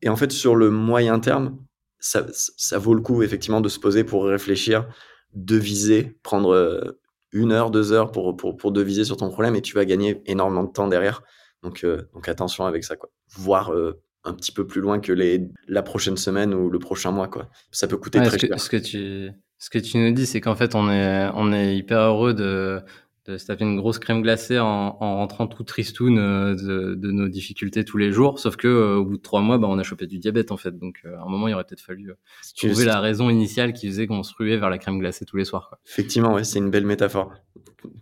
et 0.00 0.09
en 0.09 0.15
fait 0.15 0.31
sur 0.31 0.55
le 0.55 0.71
moyen 0.71 1.19
terme, 1.19 1.59
ça, 1.99 2.25
ça 2.32 2.79
vaut 2.79 2.94
le 2.94 3.00
coup 3.00 3.25
effectivement 3.25 3.61
de 3.61 3.69
se 3.69 3.81
poser 3.81 4.05
pour 4.05 4.26
réfléchir 4.26 4.87
deviser, 5.35 6.17
prendre 6.23 6.55
euh, 6.55 7.00
une 7.32 7.50
heure, 7.50 7.73
deux 7.73 7.91
heures 7.91 8.12
pour, 8.12 8.37
pour, 8.37 8.56
pour 8.56 8.71
deviser 8.71 9.03
sur 9.03 9.17
ton 9.17 9.29
problème 9.29 9.56
et 9.56 9.61
tu 9.61 9.75
vas 9.75 9.85
gagner 9.85 10.23
énormément 10.26 10.62
de 10.62 10.71
temps 10.71 10.87
derrière. 10.87 11.23
Donc, 11.65 11.82
euh, 11.82 12.03
donc 12.15 12.29
attention 12.29 12.65
avec 12.65 12.85
ça, 12.85 12.94
quoi. 12.94 13.11
Voir 13.37 13.73
euh, 13.73 14.00
un 14.23 14.35
petit 14.35 14.53
peu 14.53 14.67
plus 14.67 14.81
loin 14.81 15.00
que 15.00 15.12
les, 15.12 15.49
la 15.67 15.82
prochaine 15.82 16.17
semaine 16.17 16.55
ou 16.55 16.70
le 16.70 16.79
prochain 16.79 17.11
mois, 17.11 17.27
quoi. 17.27 17.49
Ça 17.73 17.88
peut 17.88 17.97
coûter 17.97 18.23
très 18.23 18.38
cher. 18.38 18.61
Ce 18.61 18.70
que, 18.70 18.77
tu, 18.77 19.32
ce 19.59 19.69
que 19.69 19.81
tu 19.81 19.99
nous 19.99 20.12
dis, 20.12 20.27
c'est 20.27 20.41
qu'en 20.41 20.55
fait, 20.55 20.77
on 20.77 20.88
est, 20.88 21.29
on 21.35 21.53
est 21.53 21.77
hyper 21.77 21.99
heureux 21.99 22.35
de, 22.35 22.81
de 23.26 23.38
se 23.38 23.47
taper 23.47 23.65
une 23.65 23.76
grosse 23.76 23.99
crème 23.99 24.21
glacée 24.23 24.59
en, 24.59 24.97
en 25.00 25.17
rentrant 25.17 25.47
tout 25.47 25.65
tristoun 25.65 26.19
euh, 26.19 26.55
de, 26.55 26.94
de, 26.94 27.11
nos 27.11 27.29
difficultés 27.29 27.85
tous 27.85 27.97
les 27.97 28.12
jours. 28.12 28.38
Sauf 28.38 28.56
que 28.56 28.69
euh, 28.69 28.97
au 28.97 29.05
bout 29.05 29.17
de 29.17 29.23
trois 29.23 29.41
mois, 29.41 29.56
bah, 29.56 29.67
on 29.71 29.79
a 29.79 29.82
chopé 29.82 30.06
du 30.06 30.19
diabète 30.19 30.53
en 30.53 30.56
fait. 30.56 30.79
Donc 30.79 31.00
euh, 31.05 31.17
à 31.17 31.23
un 31.23 31.29
moment, 31.29 31.49
il 31.49 31.55
aurait 31.55 31.65
peut-être 31.65 31.81
fallu 31.81 32.12
trouver 32.56 32.85
la 32.85 33.00
raison 33.00 33.31
initiale 33.31 33.73
qui 33.73 33.88
faisait 33.88 34.06
qu'on 34.06 34.23
se 34.23 34.35
ruait 34.35 34.59
vers 34.59 34.69
la 34.69 34.79
crème 34.79 34.99
glacée 34.99 35.25
tous 35.25 35.37
les 35.37 35.44
soirs. 35.44 35.69
Quoi. 35.69 35.79
Effectivement, 35.87 36.35
ouais, 36.35 36.44
c'est 36.44 36.59
une 36.59 36.71
belle 36.71 36.87
métaphore. 36.87 37.32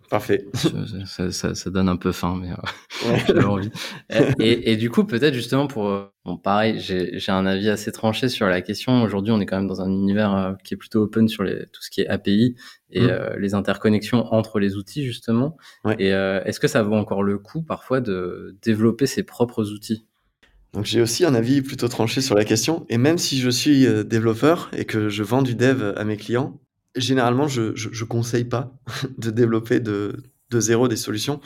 Parfait. 0.09 0.45
ça, 1.05 1.31
ça, 1.31 1.55
ça, 1.55 1.69
donne 1.69 1.89
un 1.89 1.95
peu 1.95 2.11
faim, 2.11 2.39
mais 2.39 2.51
euh, 2.51 3.43
envie. 3.47 3.71
Et, 4.39 4.71
et, 4.71 4.77
du 4.77 4.89
coup, 4.89 5.03
peut-être 5.03 5.33
justement 5.33 5.67
pour, 5.67 5.87
euh, 5.87 6.05
bon, 6.25 6.37
pareil, 6.37 6.79
j'ai 6.79 7.31
un 7.31 7.45
avis 7.45 7.69
assez 7.69 7.91
tranché 7.91 8.29
sur 8.29 8.47
la 8.47 8.61
question. 8.61 9.03
Aujourd'hui, 9.03 9.31
on 9.31 9.39
est 9.39 9.45
quand 9.45 9.57
même 9.57 9.67
dans 9.67 9.81
un 9.81 9.89
univers 9.89 10.35
euh, 10.35 10.53
qui 10.63 10.73
est 10.73 10.77
plutôt 10.77 11.03
open 11.03 11.27
sur 11.27 11.43
les, 11.43 11.65
tout 11.71 11.81
ce 11.81 11.89
qui 11.89 12.01
est 12.01 12.07
API 12.07 12.55
et 12.91 13.01
mmh. 13.01 13.09
euh, 13.09 13.35
les 13.37 13.53
interconnexions 13.53 14.31
entre 14.33 14.59
les 14.59 14.75
outils 14.75 15.03
justement. 15.03 15.57
Ouais. 15.83 15.95
Et 15.99 16.09
est-ce 16.09 16.59
que 16.59 16.67
ça 16.67 16.83
vaut 16.83 16.95
encore 16.95 17.23
le 17.23 17.37
coup 17.39 17.61
parfois 17.61 18.01
de 18.01 18.57
développer 18.61 19.05
ses 19.05 19.23
propres 19.23 19.71
outils? 19.71 20.05
Donc 20.73 20.85
j'ai 20.85 21.01
aussi 21.01 21.23
un 21.23 21.35
avis 21.35 21.61
plutôt 21.61 21.87
tranché 21.87 22.21
sur 22.21 22.35
la 22.35 22.45
question. 22.45 22.85
Et 22.89 22.97
même 22.97 23.17
si 23.17 23.39
je 23.39 23.49
suis 23.49 23.85
développeur 24.05 24.69
et 24.73 24.85
que 24.85 25.09
je 25.09 25.23
vends 25.23 25.43
du 25.43 25.55
dev 25.55 25.93
à 25.95 26.03
mes 26.03 26.17
clients, 26.17 26.59
généralement, 26.95 27.47
je 27.47 27.61
ne 27.61 28.05
conseille 28.05 28.45
pas 28.45 28.73
de 29.17 29.29
développer 29.31 29.79
de, 29.79 30.23
de 30.49 30.59
zéro 30.59 30.87
des 30.87 30.95
solutions. 30.95 31.41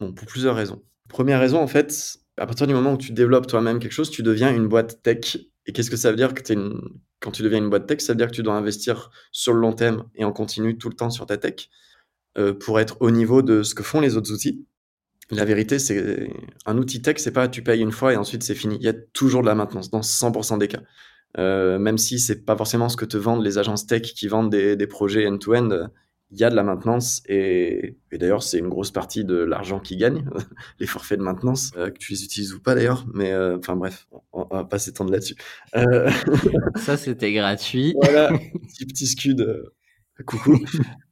Bon, 0.00 0.12
pour 0.12 0.26
plusieurs 0.26 0.56
raisons. 0.56 0.82
Première 1.08 1.40
raison, 1.40 1.60
en 1.60 1.66
fait, 1.66 2.18
à 2.36 2.46
partir 2.46 2.66
du 2.66 2.74
moment 2.74 2.94
où 2.94 2.98
tu 2.98 3.12
développes 3.12 3.46
toi-même 3.46 3.78
quelque 3.78 3.92
chose, 3.92 4.10
tu 4.10 4.22
deviens 4.22 4.54
une 4.54 4.68
boîte 4.68 5.02
tech. 5.02 5.38
Et 5.66 5.72
qu'est-ce 5.72 5.90
que 5.90 5.96
ça 5.96 6.10
veut 6.10 6.16
dire 6.16 6.34
que 6.34 6.52
une... 6.52 6.80
quand 7.20 7.30
tu 7.30 7.42
deviens 7.42 7.58
une 7.58 7.70
boîte 7.70 7.86
tech 7.86 8.00
Ça 8.00 8.12
veut 8.12 8.16
dire 8.16 8.28
que 8.28 8.34
tu 8.34 8.42
dois 8.42 8.54
investir 8.54 9.10
sur 9.32 9.52
le 9.52 9.60
long 9.60 9.72
terme 9.72 10.08
et 10.14 10.24
en 10.24 10.32
continu 10.32 10.76
tout 10.78 10.88
le 10.88 10.94
temps 10.94 11.10
sur 11.10 11.26
ta 11.26 11.36
tech 11.38 11.68
euh, 12.38 12.52
pour 12.52 12.80
être 12.80 12.96
au 13.00 13.10
niveau 13.10 13.42
de 13.42 13.62
ce 13.62 13.74
que 13.74 13.82
font 13.82 14.00
les 14.00 14.16
autres 14.16 14.32
outils. 14.32 14.66
La 15.30 15.44
vérité, 15.44 15.78
c'est 15.80 16.30
un 16.66 16.78
outil 16.78 17.02
tech, 17.02 17.16
c'est 17.18 17.32
pas 17.32 17.48
tu 17.48 17.62
payes 17.62 17.80
une 17.80 17.90
fois 17.90 18.12
et 18.12 18.16
ensuite 18.16 18.44
c'est 18.44 18.54
fini. 18.54 18.76
Il 18.76 18.84
y 18.84 18.88
a 18.88 18.92
toujours 18.92 19.42
de 19.42 19.46
la 19.46 19.56
maintenance 19.56 19.90
dans 19.90 20.00
100% 20.00 20.58
des 20.58 20.68
cas. 20.68 20.82
Euh, 21.38 21.78
même 21.78 21.98
si 21.98 22.18
c'est 22.18 22.44
pas 22.44 22.56
forcément 22.56 22.88
ce 22.88 22.96
que 22.96 23.04
te 23.04 23.16
vendent 23.16 23.44
les 23.44 23.58
agences 23.58 23.86
tech 23.86 24.02
qui 24.02 24.28
vendent 24.28 24.50
des, 24.50 24.76
des 24.76 24.86
projets 24.86 25.26
end-to-end, 25.26 25.88
il 26.30 26.38
y 26.38 26.44
a 26.44 26.50
de 26.50 26.56
la 26.56 26.62
maintenance 26.62 27.22
et, 27.26 27.96
et 28.10 28.18
d'ailleurs 28.18 28.42
c'est 28.42 28.58
une 28.58 28.68
grosse 28.68 28.90
partie 28.90 29.24
de 29.24 29.36
l'argent 29.36 29.78
qu'ils 29.78 29.98
gagnent, 29.98 30.24
les 30.80 30.86
forfaits 30.86 31.18
de 31.18 31.24
maintenance, 31.24 31.70
euh, 31.76 31.90
que 31.90 31.98
tu 31.98 32.12
les 32.12 32.24
utilises 32.24 32.52
ou 32.52 32.60
pas 32.60 32.74
d'ailleurs, 32.74 33.06
mais 33.14 33.32
euh, 33.32 33.58
enfin 33.58 33.76
bref, 33.76 34.08
on, 34.32 34.46
on, 34.50 34.56
va 34.56 34.64
pas 34.64 34.78
s'étendre 34.78 35.12
là-dessus. 35.12 35.36
Euh, 35.76 36.10
Ça 36.76 36.96
c'était 36.96 37.32
gratuit. 37.32 37.94
voilà, 38.02 38.30
petit 38.68 38.86
petit 38.86 39.06
scud. 39.06 39.46
coucou. 40.26 40.58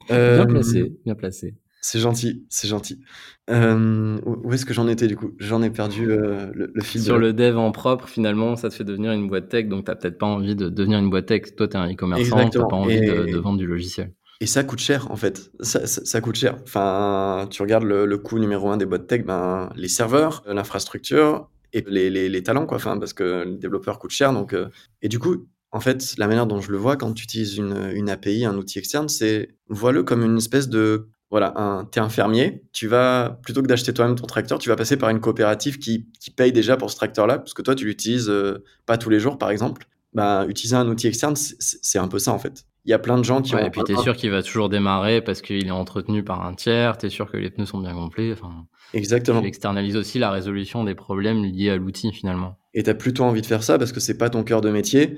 bien 0.08 0.46
placé, 0.46 0.92
bien 1.04 1.14
placé. 1.14 1.54
C'est 1.86 1.98
gentil, 1.98 2.46
c'est 2.48 2.66
gentil. 2.66 3.02
Euh, 3.50 4.18
où 4.24 4.50
est-ce 4.54 4.64
que 4.64 4.72
j'en 4.72 4.88
étais 4.88 5.06
du 5.06 5.16
coup? 5.16 5.32
J'en 5.38 5.62
ai 5.62 5.68
perdu 5.68 6.10
euh, 6.10 6.50
le, 6.54 6.72
le, 6.72 6.82
fil. 6.82 7.02
Sur 7.02 7.18
le 7.18 7.34
dev 7.34 7.58
en 7.58 7.72
propre, 7.72 8.08
finalement, 8.08 8.56
ça 8.56 8.70
te 8.70 8.74
fait 8.74 8.84
devenir 8.84 9.12
une 9.12 9.28
boîte 9.28 9.50
tech, 9.50 9.68
donc 9.68 9.84
tu 9.84 9.90
n'as 9.90 9.94
peut-être 9.94 10.16
pas 10.16 10.24
envie 10.24 10.56
de 10.56 10.70
devenir 10.70 10.98
une 10.98 11.10
boîte 11.10 11.26
tech. 11.26 11.54
Toi, 11.54 11.68
tu 11.68 11.76
es 11.76 11.78
un 11.78 11.92
e-commerçant, 11.92 12.48
tu 12.48 12.56
n'as 12.56 12.64
pas 12.64 12.76
envie 12.76 13.02
de, 13.02 13.30
de, 13.30 13.36
vendre 13.36 13.58
du 13.58 13.66
logiciel. 13.66 14.14
Et 14.40 14.46
ça 14.46 14.64
coûte 14.64 14.78
cher, 14.78 15.10
en 15.10 15.16
fait. 15.16 15.50
Ça, 15.60 15.86
ça, 15.86 16.02
ça 16.02 16.20
coûte 16.22 16.36
cher. 16.36 16.56
Enfin, 16.62 17.46
tu 17.50 17.60
regardes 17.60 17.84
le, 17.84 18.06
le, 18.06 18.16
coût 18.16 18.38
numéro 18.38 18.70
un 18.70 18.78
des 18.78 18.86
boîtes 18.86 19.06
tech, 19.06 19.22
ben, 19.26 19.68
les 19.76 19.88
serveurs, 19.88 20.42
l'infrastructure 20.46 21.50
et 21.74 21.84
les, 21.86 22.08
les, 22.08 22.30
les, 22.30 22.42
talents, 22.42 22.64
quoi. 22.64 22.78
Enfin, 22.78 22.98
parce 22.98 23.12
que 23.12 23.44
le 23.44 23.58
développeur 23.58 23.98
coûte 23.98 24.10
cher. 24.10 24.32
Donc, 24.32 24.54
euh... 24.54 24.70
Et 25.02 25.10
du 25.10 25.18
coup, 25.18 25.48
en 25.70 25.80
fait, 25.80 26.14
la 26.16 26.28
manière 26.28 26.46
dont 26.46 26.62
je 26.62 26.72
le 26.72 26.78
vois 26.78 26.96
quand 26.96 27.12
tu 27.12 27.24
utilises 27.24 27.58
une, 27.58 27.90
une 27.92 28.08
API, 28.08 28.46
un 28.46 28.56
outil 28.56 28.78
externe, 28.78 29.10
c'est 29.10 29.50
vois-le 29.68 30.02
comme 30.02 30.24
une 30.24 30.38
espèce 30.38 30.70
de 30.70 31.08
voilà, 31.34 31.52
un, 31.56 31.84
t'es 31.84 31.98
un 31.98 32.08
fermier, 32.08 32.62
tu 32.72 32.86
vas, 32.86 33.40
plutôt 33.42 33.60
que 33.60 33.66
d'acheter 33.66 33.92
toi-même 33.92 34.14
ton 34.14 34.24
tracteur, 34.24 34.60
tu 34.60 34.68
vas 34.68 34.76
passer 34.76 34.96
par 34.96 35.10
une 35.10 35.18
coopérative 35.18 35.80
qui, 35.80 36.06
qui 36.20 36.30
paye 36.30 36.52
déjà 36.52 36.76
pour 36.76 36.92
ce 36.92 36.94
tracteur-là, 36.94 37.38
parce 37.38 37.54
que 37.54 37.62
toi, 37.62 37.74
tu 37.74 37.86
l'utilises 37.86 38.30
euh, 38.30 38.62
pas 38.86 38.98
tous 38.98 39.10
les 39.10 39.18
jours, 39.18 39.36
par 39.36 39.50
exemple. 39.50 39.88
Bah, 40.12 40.46
utiliser 40.48 40.76
un 40.76 40.86
outil 40.86 41.08
externe, 41.08 41.34
c'est 41.34 41.98
un 41.98 42.06
peu 42.06 42.20
ça, 42.20 42.30
en 42.30 42.38
fait. 42.38 42.66
Il 42.84 42.92
y 42.92 42.94
a 42.94 43.00
plein 43.00 43.18
de 43.18 43.24
gens 43.24 43.42
qui 43.42 43.56
ouais, 43.56 43.64
ont... 43.64 43.66
Et 43.66 43.70
puis, 43.70 43.80
tu 43.84 43.94
es 43.94 43.96
sûr 43.96 44.14
qu'il 44.14 44.30
va 44.30 44.44
toujours 44.44 44.68
démarrer 44.68 45.22
parce 45.22 45.42
qu'il 45.42 45.66
est 45.66 45.72
entretenu 45.72 46.22
par 46.22 46.46
un 46.46 46.54
tiers, 46.54 46.98
tu 46.98 47.06
es 47.06 47.10
sûr 47.10 47.28
que 47.28 47.36
les 47.36 47.50
pneus 47.50 47.66
sont 47.66 47.80
bien 47.80 47.94
complets. 47.94 48.32
Enfin, 48.32 48.66
Exactement. 48.92 49.40
Tu 49.40 49.48
externalises 49.48 49.96
aussi 49.96 50.20
la 50.20 50.30
résolution 50.30 50.84
des 50.84 50.94
problèmes 50.94 51.42
liés 51.42 51.70
à 51.70 51.76
l'outil, 51.76 52.12
finalement. 52.12 52.58
Et 52.74 52.84
tu 52.84 52.90
as 52.90 52.94
plutôt 52.94 53.24
envie 53.24 53.42
de 53.42 53.46
faire 53.46 53.64
ça 53.64 53.76
parce 53.76 53.90
que 53.90 53.98
c'est 53.98 54.18
pas 54.18 54.30
ton 54.30 54.44
cœur 54.44 54.60
de 54.60 54.70
métier, 54.70 55.16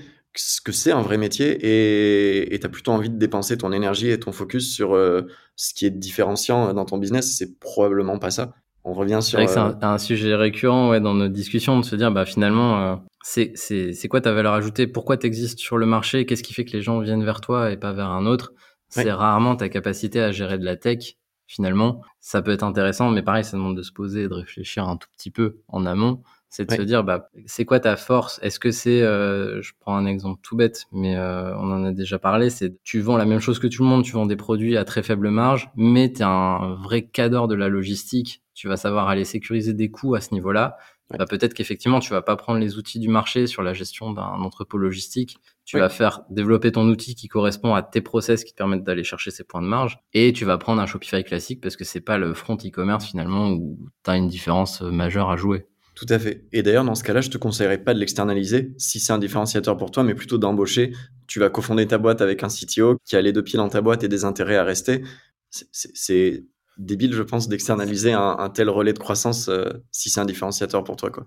que 0.64 0.72
c'est 0.72 0.92
un 0.92 1.02
vrai 1.02 1.18
métier 1.18 2.52
et 2.52 2.58
tu 2.58 2.66
as 2.66 2.68
plutôt 2.68 2.92
envie 2.92 3.10
de 3.10 3.18
dépenser 3.18 3.56
ton 3.56 3.72
énergie 3.72 4.10
et 4.10 4.20
ton 4.20 4.32
focus 4.32 4.74
sur 4.74 4.94
euh, 4.94 5.22
ce 5.56 5.74
qui 5.74 5.86
est 5.86 5.90
différenciant 5.90 6.74
dans 6.74 6.84
ton 6.84 6.98
business. 6.98 7.36
C'est 7.36 7.58
probablement 7.58 8.18
pas 8.18 8.30
ça. 8.30 8.54
On 8.84 8.92
revient 8.92 9.20
sur. 9.20 9.38
C'est 9.48 9.58
euh, 9.58 9.72
un, 9.82 9.98
sujet 9.98 10.34
récurrent 10.34 10.90
ouais, 10.90 11.00
dans 11.00 11.14
nos 11.14 11.28
discussions 11.28 11.78
de 11.80 11.84
se 11.84 11.96
dire 11.96 12.12
bah, 12.12 12.24
finalement, 12.24 12.80
euh, 12.80 12.96
c'est 13.22 14.08
quoi 14.08 14.20
ta 14.20 14.32
valeur 14.32 14.52
ajoutée? 14.52 14.86
Pourquoi 14.86 15.16
tu 15.16 15.26
existes 15.26 15.58
sur 15.58 15.76
le 15.76 15.86
marché? 15.86 16.26
Qu'est-ce 16.26 16.42
qui 16.42 16.54
fait 16.54 16.64
que 16.64 16.72
les 16.72 16.82
gens 16.82 17.00
viennent 17.00 17.24
vers 17.24 17.40
toi 17.40 17.72
et 17.72 17.76
pas 17.76 17.92
vers 17.92 18.10
un 18.10 18.26
autre? 18.26 18.52
C'est 18.88 19.10
rarement 19.10 19.56
ta 19.56 19.68
capacité 19.68 20.20
à 20.20 20.30
gérer 20.30 20.58
de 20.58 20.64
la 20.64 20.76
tech. 20.76 21.16
Finalement, 21.48 22.00
ça 22.20 22.42
peut 22.42 22.52
être 22.52 22.62
intéressant, 22.62 23.10
mais 23.10 23.22
pareil, 23.22 23.44
ça 23.44 23.56
demande 23.56 23.76
de 23.76 23.82
se 23.82 23.92
poser 23.92 24.22
et 24.22 24.28
de 24.28 24.34
réfléchir 24.34 24.88
un 24.88 24.96
tout 24.96 25.08
petit 25.16 25.30
peu 25.30 25.58
en 25.68 25.86
amont 25.86 26.22
c'est 26.48 26.68
de 26.68 26.74
se 26.74 26.82
dire 26.82 27.04
bah 27.04 27.28
c'est 27.46 27.64
quoi 27.64 27.80
ta 27.80 27.96
force? 27.96 28.38
Est-ce 28.42 28.58
que 28.58 28.70
c'est 28.70 29.02
euh, 29.02 29.60
je 29.62 29.72
prends 29.80 29.96
un 29.96 30.06
exemple 30.06 30.40
tout 30.42 30.56
bête 30.56 30.86
mais 30.92 31.16
euh, 31.16 31.54
on 31.56 31.70
en 31.72 31.84
a 31.84 31.92
déjà 31.92 32.18
parlé, 32.18 32.50
c'est 32.50 32.82
tu 32.82 33.00
vends 33.00 33.16
la 33.16 33.24
même 33.24 33.40
chose 33.40 33.58
que 33.58 33.66
tout 33.66 33.82
le 33.82 33.88
monde, 33.88 34.04
tu 34.04 34.12
vends 34.12 34.26
des 34.26 34.36
produits 34.36 34.76
à 34.76 34.84
très 34.84 35.02
faible 35.02 35.30
marge, 35.30 35.70
mais 35.76 36.12
tu 36.12 36.20
es 36.20 36.24
un 36.24 36.74
vrai 36.82 37.02
cadre 37.02 37.48
de 37.48 37.54
la 37.54 37.68
logistique, 37.68 38.42
tu 38.54 38.68
vas 38.68 38.76
savoir 38.76 39.08
aller 39.08 39.24
sécuriser 39.24 39.74
des 39.74 39.90
coûts 39.90 40.14
à 40.14 40.20
ce 40.20 40.32
niveau-là. 40.32 40.76
Bah, 41.10 41.24
peut-être 41.24 41.54
qu'effectivement 41.54 42.00
tu 42.00 42.10
vas 42.10 42.22
pas 42.22 42.34
prendre 42.34 42.58
les 42.58 42.78
outils 42.78 42.98
du 42.98 43.08
marché 43.08 43.46
sur 43.46 43.62
la 43.62 43.72
gestion 43.74 44.12
d'un 44.12 44.40
entrepôt 44.40 44.76
logistique, 44.76 45.38
tu 45.64 45.78
vas 45.78 45.88
faire 45.88 46.22
développer 46.30 46.72
ton 46.72 46.88
outil 46.88 47.14
qui 47.14 47.28
correspond 47.28 47.74
à 47.74 47.82
tes 47.82 48.00
process 48.00 48.42
qui 48.42 48.52
te 48.52 48.56
permettent 48.56 48.82
d'aller 48.82 49.04
chercher 49.04 49.30
ces 49.30 49.44
points 49.44 49.62
de 49.62 49.68
marge 49.68 49.98
et 50.14 50.32
tu 50.32 50.44
vas 50.44 50.58
prendre 50.58 50.82
un 50.82 50.86
Shopify 50.86 51.22
classique 51.22 51.60
parce 51.60 51.76
que 51.76 51.84
c'est 51.84 52.00
pas 52.00 52.18
le 52.18 52.34
front 52.34 52.56
e-commerce 52.56 53.06
finalement 53.06 53.50
où 53.50 53.78
tu 54.04 54.10
as 54.10 54.16
une 54.16 54.28
différence 54.28 54.80
majeure 54.80 55.30
à 55.30 55.36
jouer. 55.36 55.66
Tout 55.96 56.06
à 56.10 56.18
fait. 56.18 56.44
Et 56.52 56.62
d'ailleurs, 56.62 56.84
dans 56.84 56.94
ce 56.94 57.02
cas-là, 57.02 57.22
je 57.22 57.30
te 57.30 57.38
conseillerais 57.38 57.78
pas 57.78 57.94
de 57.94 57.98
l'externaliser 57.98 58.74
si 58.76 59.00
c'est 59.00 59.14
un 59.14 59.18
différenciateur 59.18 59.78
pour 59.78 59.90
toi, 59.90 60.04
mais 60.04 60.14
plutôt 60.14 60.36
d'embaucher. 60.36 60.92
Tu 61.26 61.40
vas 61.40 61.48
cofonder 61.48 61.86
ta 61.86 61.96
boîte 61.96 62.20
avec 62.20 62.42
un 62.42 62.48
CTO 62.48 62.98
qui 63.02 63.16
a 63.16 63.22
les 63.22 63.32
deux 63.32 63.42
pieds 63.42 63.56
dans 63.56 63.70
ta 63.70 63.80
boîte 63.80 64.04
et 64.04 64.08
des 64.08 64.26
intérêts 64.26 64.56
à 64.56 64.62
rester. 64.62 65.02
C'est 65.50 66.44
débile, 66.76 67.14
je 67.14 67.22
pense, 67.22 67.48
d'externaliser 67.48 68.12
un, 68.12 68.50
tel 68.50 68.68
relais 68.68 68.92
de 68.92 68.98
croissance 68.98 69.48
euh, 69.48 69.64
si 69.90 70.10
c'est 70.10 70.20
un 70.20 70.26
différenciateur 70.26 70.84
pour 70.84 70.96
toi, 70.96 71.10
quoi. 71.10 71.26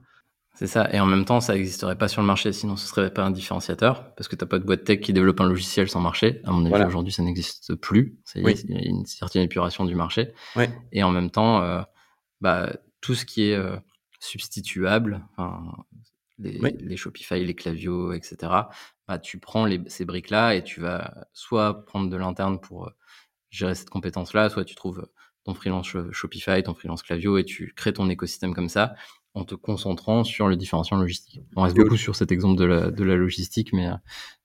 C'est 0.54 0.68
ça. 0.68 0.88
Et 0.94 1.00
en 1.00 1.08
même 1.08 1.26
temps, 1.26 1.40
ça 1.40 1.56
n'existerait 1.56 1.98
pas 1.98 2.08
sur 2.08 2.22
le 2.22 2.28
marché, 2.28 2.52
sinon 2.52 2.76
ce 2.76 2.86
serait 2.86 3.12
pas 3.12 3.24
un 3.24 3.32
différenciateur, 3.32 4.14
parce 4.16 4.28
que 4.28 4.36
tu 4.36 4.44
n'as 4.44 4.50
pas 4.50 4.60
de 4.60 4.66
boîte 4.66 4.84
tech 4.84 5.00
qui 5.00 5.14
développe 5.14 5.40
un 5.42 5.48
logiciel 5.48 5.90
sans 5.90 6.02
marché. 6.02 6.42
À 6.44 6.52
mon 6.52 6.72
avis, 6.72 6.86
aujourd'hui, 6.86 7.14
ça 7.14 7.24
n'existe 7.24 7.74
plus. 7.76 8.20
Il 8.36 8.44
y 8.44 8.76
a 8.76 8.82
une 8.86 9.06
certaine 9.06 9.42
épuration 9.42 9.86
du 9.86 9.96
marché. 9.96 10.34
Et 10.92 11.02
en 11.02 11.12
même 11.12 11.32
temps, 11.32 11.64
euh, 11.64 11.82
bah, 12.42 12.72
tout 13.02 13.16
ce 13.16 13.26
qui 13.26 13.50
est 13.50 13.56
euh, 13.56 13.78
substituables, 14.20 15.26
enfin, 15.32 15.64
les, 16.40 16.98
Shopify, 16.98 17.44
les 17.44 17.56
Clavio, 17.56 18.14
etc. 18.14 18.38
Bah, 19.08 19.20
tu 19.20 19.40
prends 19.40 19.66
les, 19.66 19.82
ces 19.88 20.06
briques-là 20.06 20.56
et 20.56 20.64
tu 20.64 20.80
vas 20.80 21.28
soit 21.34 21.86
prendre 21.86 22.10
de 22.10 22.18
l'interne 22.18 22.60
pour 22.60 22.88
euh, 22.88 22.92
gérer 23.50 23.76
cette 23.76 23.90
compétence-là, 23.90 24.50
soit 24.50 24.66
tu 24.66 24.76
trouves 24.76 25.08
ton 25.44 25.54
freelance 25.54 25.88
Shopify, 26.12 26.64
ton 26.64 26.74
freelance 26.74 27.04
Clavio 27.04 27.38
et 27.38 27.46
tu 27.46 27.74
crées 27.76 27.94
ton 27.94 28.10
écosystème 28.10 28.54
comme 28.54 28.70
ça 28.70 28.96
en 29.34 29.46
te 29.46 29.56
concentrant 29.56 30.24
sur 30.24 30.48
le 30.48 30.56
différenciant 30.56 30.98
logistique. 30.98 31.42
On 31.56 31.62
reste 31.62 31.76
beaucoup 31.76 31.98
sur 31.98 32.16
cet 32.16 32.32
exemple 32.32 32.60
de 32.60 32.66
la, 32.66 32.92
de 32.92 33.04
la 33.04 33.16
logistique, 33.16 33.74
mais 33.74 33.88
euh, 33.88 33.94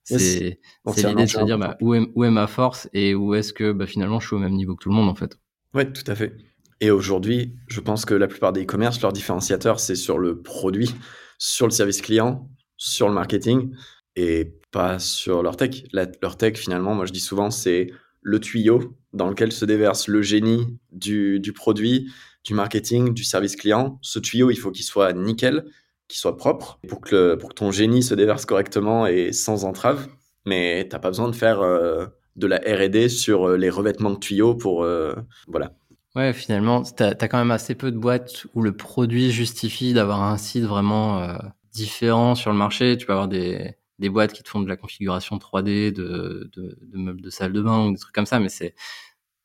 c'est 0.05 0.59
l'idée 0.87 1.25
de 1.25 1.27
se 1.27 1.45
dire 1.45 1.59
bah, 1.59 1.77
où, 1.81 1.95
est, 1.95 2.07
où, 2.15 2.25
est, 2.25 2.31
ma 2.31 2.47
force 2.47 2.89
et 2.93 3.15
où 3.15 3.35
est-ce 3.35 3.53
que 3.53 3.73
bah, 3.73 3.87
finalement 3.87 4.21
je 4.21 4.27
suis 4.27 4.37
au 4.37 4.39
même 4.39 4.53
niveau 4.53 4.77
que 4.77 4.83
tout 4.83 4.91
le 4.91 4.95
monde 4.95 5.09
en 5.09 5.15
fait. 5.15 5.39
Ouais, 5.73 5.91
tout 5.91 6.05
à 6.07 6.15
fait. 6.15 6.37
Et 6.85 6.91
aujourd'hui, 6.91 7.57
je 7.67 7.81
pense 7.81 8.05
que 8.05 8.13
la 8.13 8.27
plupart 8.27 8.53
des 8.53 8.65
e-commerce, 8.65 9.01
leur 9.01 9.15
différenciateur, 9.15 9.81
c'est 9.81 9.95
sur 9.95 10.19
le 10.19 10.43
produit, 10.43 10.95
sur 11.39 11.67
le 11.67 11.73
service 11.73 12.03
client, 12.03 12.51
sur 12.77 13.09
le 13.09 13.15
marketing 13.15 13.75
et 14.17 14.53
pas 14.71 14.99
sur 14.99 15.43
leur 15.43 15.57
tech. 15.57 15.85
leur 15.95 16.37
tech, 16.37 16.59
finalement, 16.59 16.95
moi 16.95 17.07
je 17.07 17.13
dis 17.13 17.21
souvent, 17.21 17.51
c'est 17.51 17.91
le 18.21 18.39
tuyau 18.39 18.99
dans 19.15 19.31
lequel 19.31 19.51
se 19.51 19.65
déverse 19.65 20.09
le 20.09 20.21
génie 20.21 20.79
du, 20.93 21.41
produit, 21.55 22.13
du 22.45 22.53
marketing, 22.53 23.15
du 23.15 23.25
service 23.25 23.57
client. 23.57 23.99
Ce 24.03 24.19
tuyau, 24.19 24.51
il 24.51 24.57
faut 24.57 24.71
qu'il 24.71 24.85
soit 24.85 25.15
nickel, 25.15 25.65
qu'il 26.07 26.19
soit 26.19 26.37
propre 26.37 26.81
pour 26.87 27.01
que, 27.01 27.35
pour 27.35 27.49
que 27.49 27.55
ton 27.55 27.71
génie 27.71 28.03
se 28.03 28.15
déverse 28.15 28.45
correctement 28.45 29.07
et 29.07 29.33
sans 29.33 29.65
entrave. 29.65 30.07
Mais 30.45 30.87
tu 30.87 30.95
n'as 30.95 31.01
pas 31.01 31.09
besoin 31.09 31.31
de 31.31 31.35
faire 31.35 31.63
euh, 31.63 32.05
de 32.37 32.47
la 32.47 32.59
R&D 32.59 33.09
sur 33.09 33.49
euh, 33.49 33.57
les 33.57 33.71
revêtements 33.71 34.11
de 34.11 34.19
tuyaux 34.19 34.55
pour 34.55 34.85
euh, 34.85 35.15
voilà 35.49 35.73
Ouais, 36.15 36.33
finalement, 36.33 36.83
tu 36.85 37.03
as, 37.03 37.15
quand 37.29 37.39
même 37.39 37.51
assez 37.51 37.75
peu 37.75 37.91
de 37.91 37.99
boîtes 37.99 38.47
où 38.55 38.63
le 38.63 38.77
produit 38.77 39.33
justifie 39.33 39.93
d'avoir 39.93 40.23
un 40.23 40.37
site 40.37 40.63
vraiment 40.65 41.19
euh, 41.21 41.37
différent 41.73 42.37
sur 42.37 42.53
le 42.53 42.57
marché. 42.57 42.97
Tu 42.97 43.05
peux 43.05 43.13
avoir 43.13 43.27
des, 43.27 43.75
des 43.99 44.09
boîtes 44.09 44.33
qui 44.33 44.45
te 44.45 44.49
font 44.49 44.61
de 44.61 44.69
la 44.69 44.77
configuration 44.77 45.37
3D 45.39 45.93
de, 45.93 46.51
de, 46.55 46.79
de 46.81 46.99
meubles 46.99 47.21
de 47.21 47.31
salle 47.31 47.53
de 47.53 47.61
bain 47.61 47.87
ou 47.87 47.93
des 47.93 47.99
trucs 47.99 48.15
comme 48.15 48.27
ça, 48.27 48.39
mais 48.39 48.49
c'est 48.49 48.75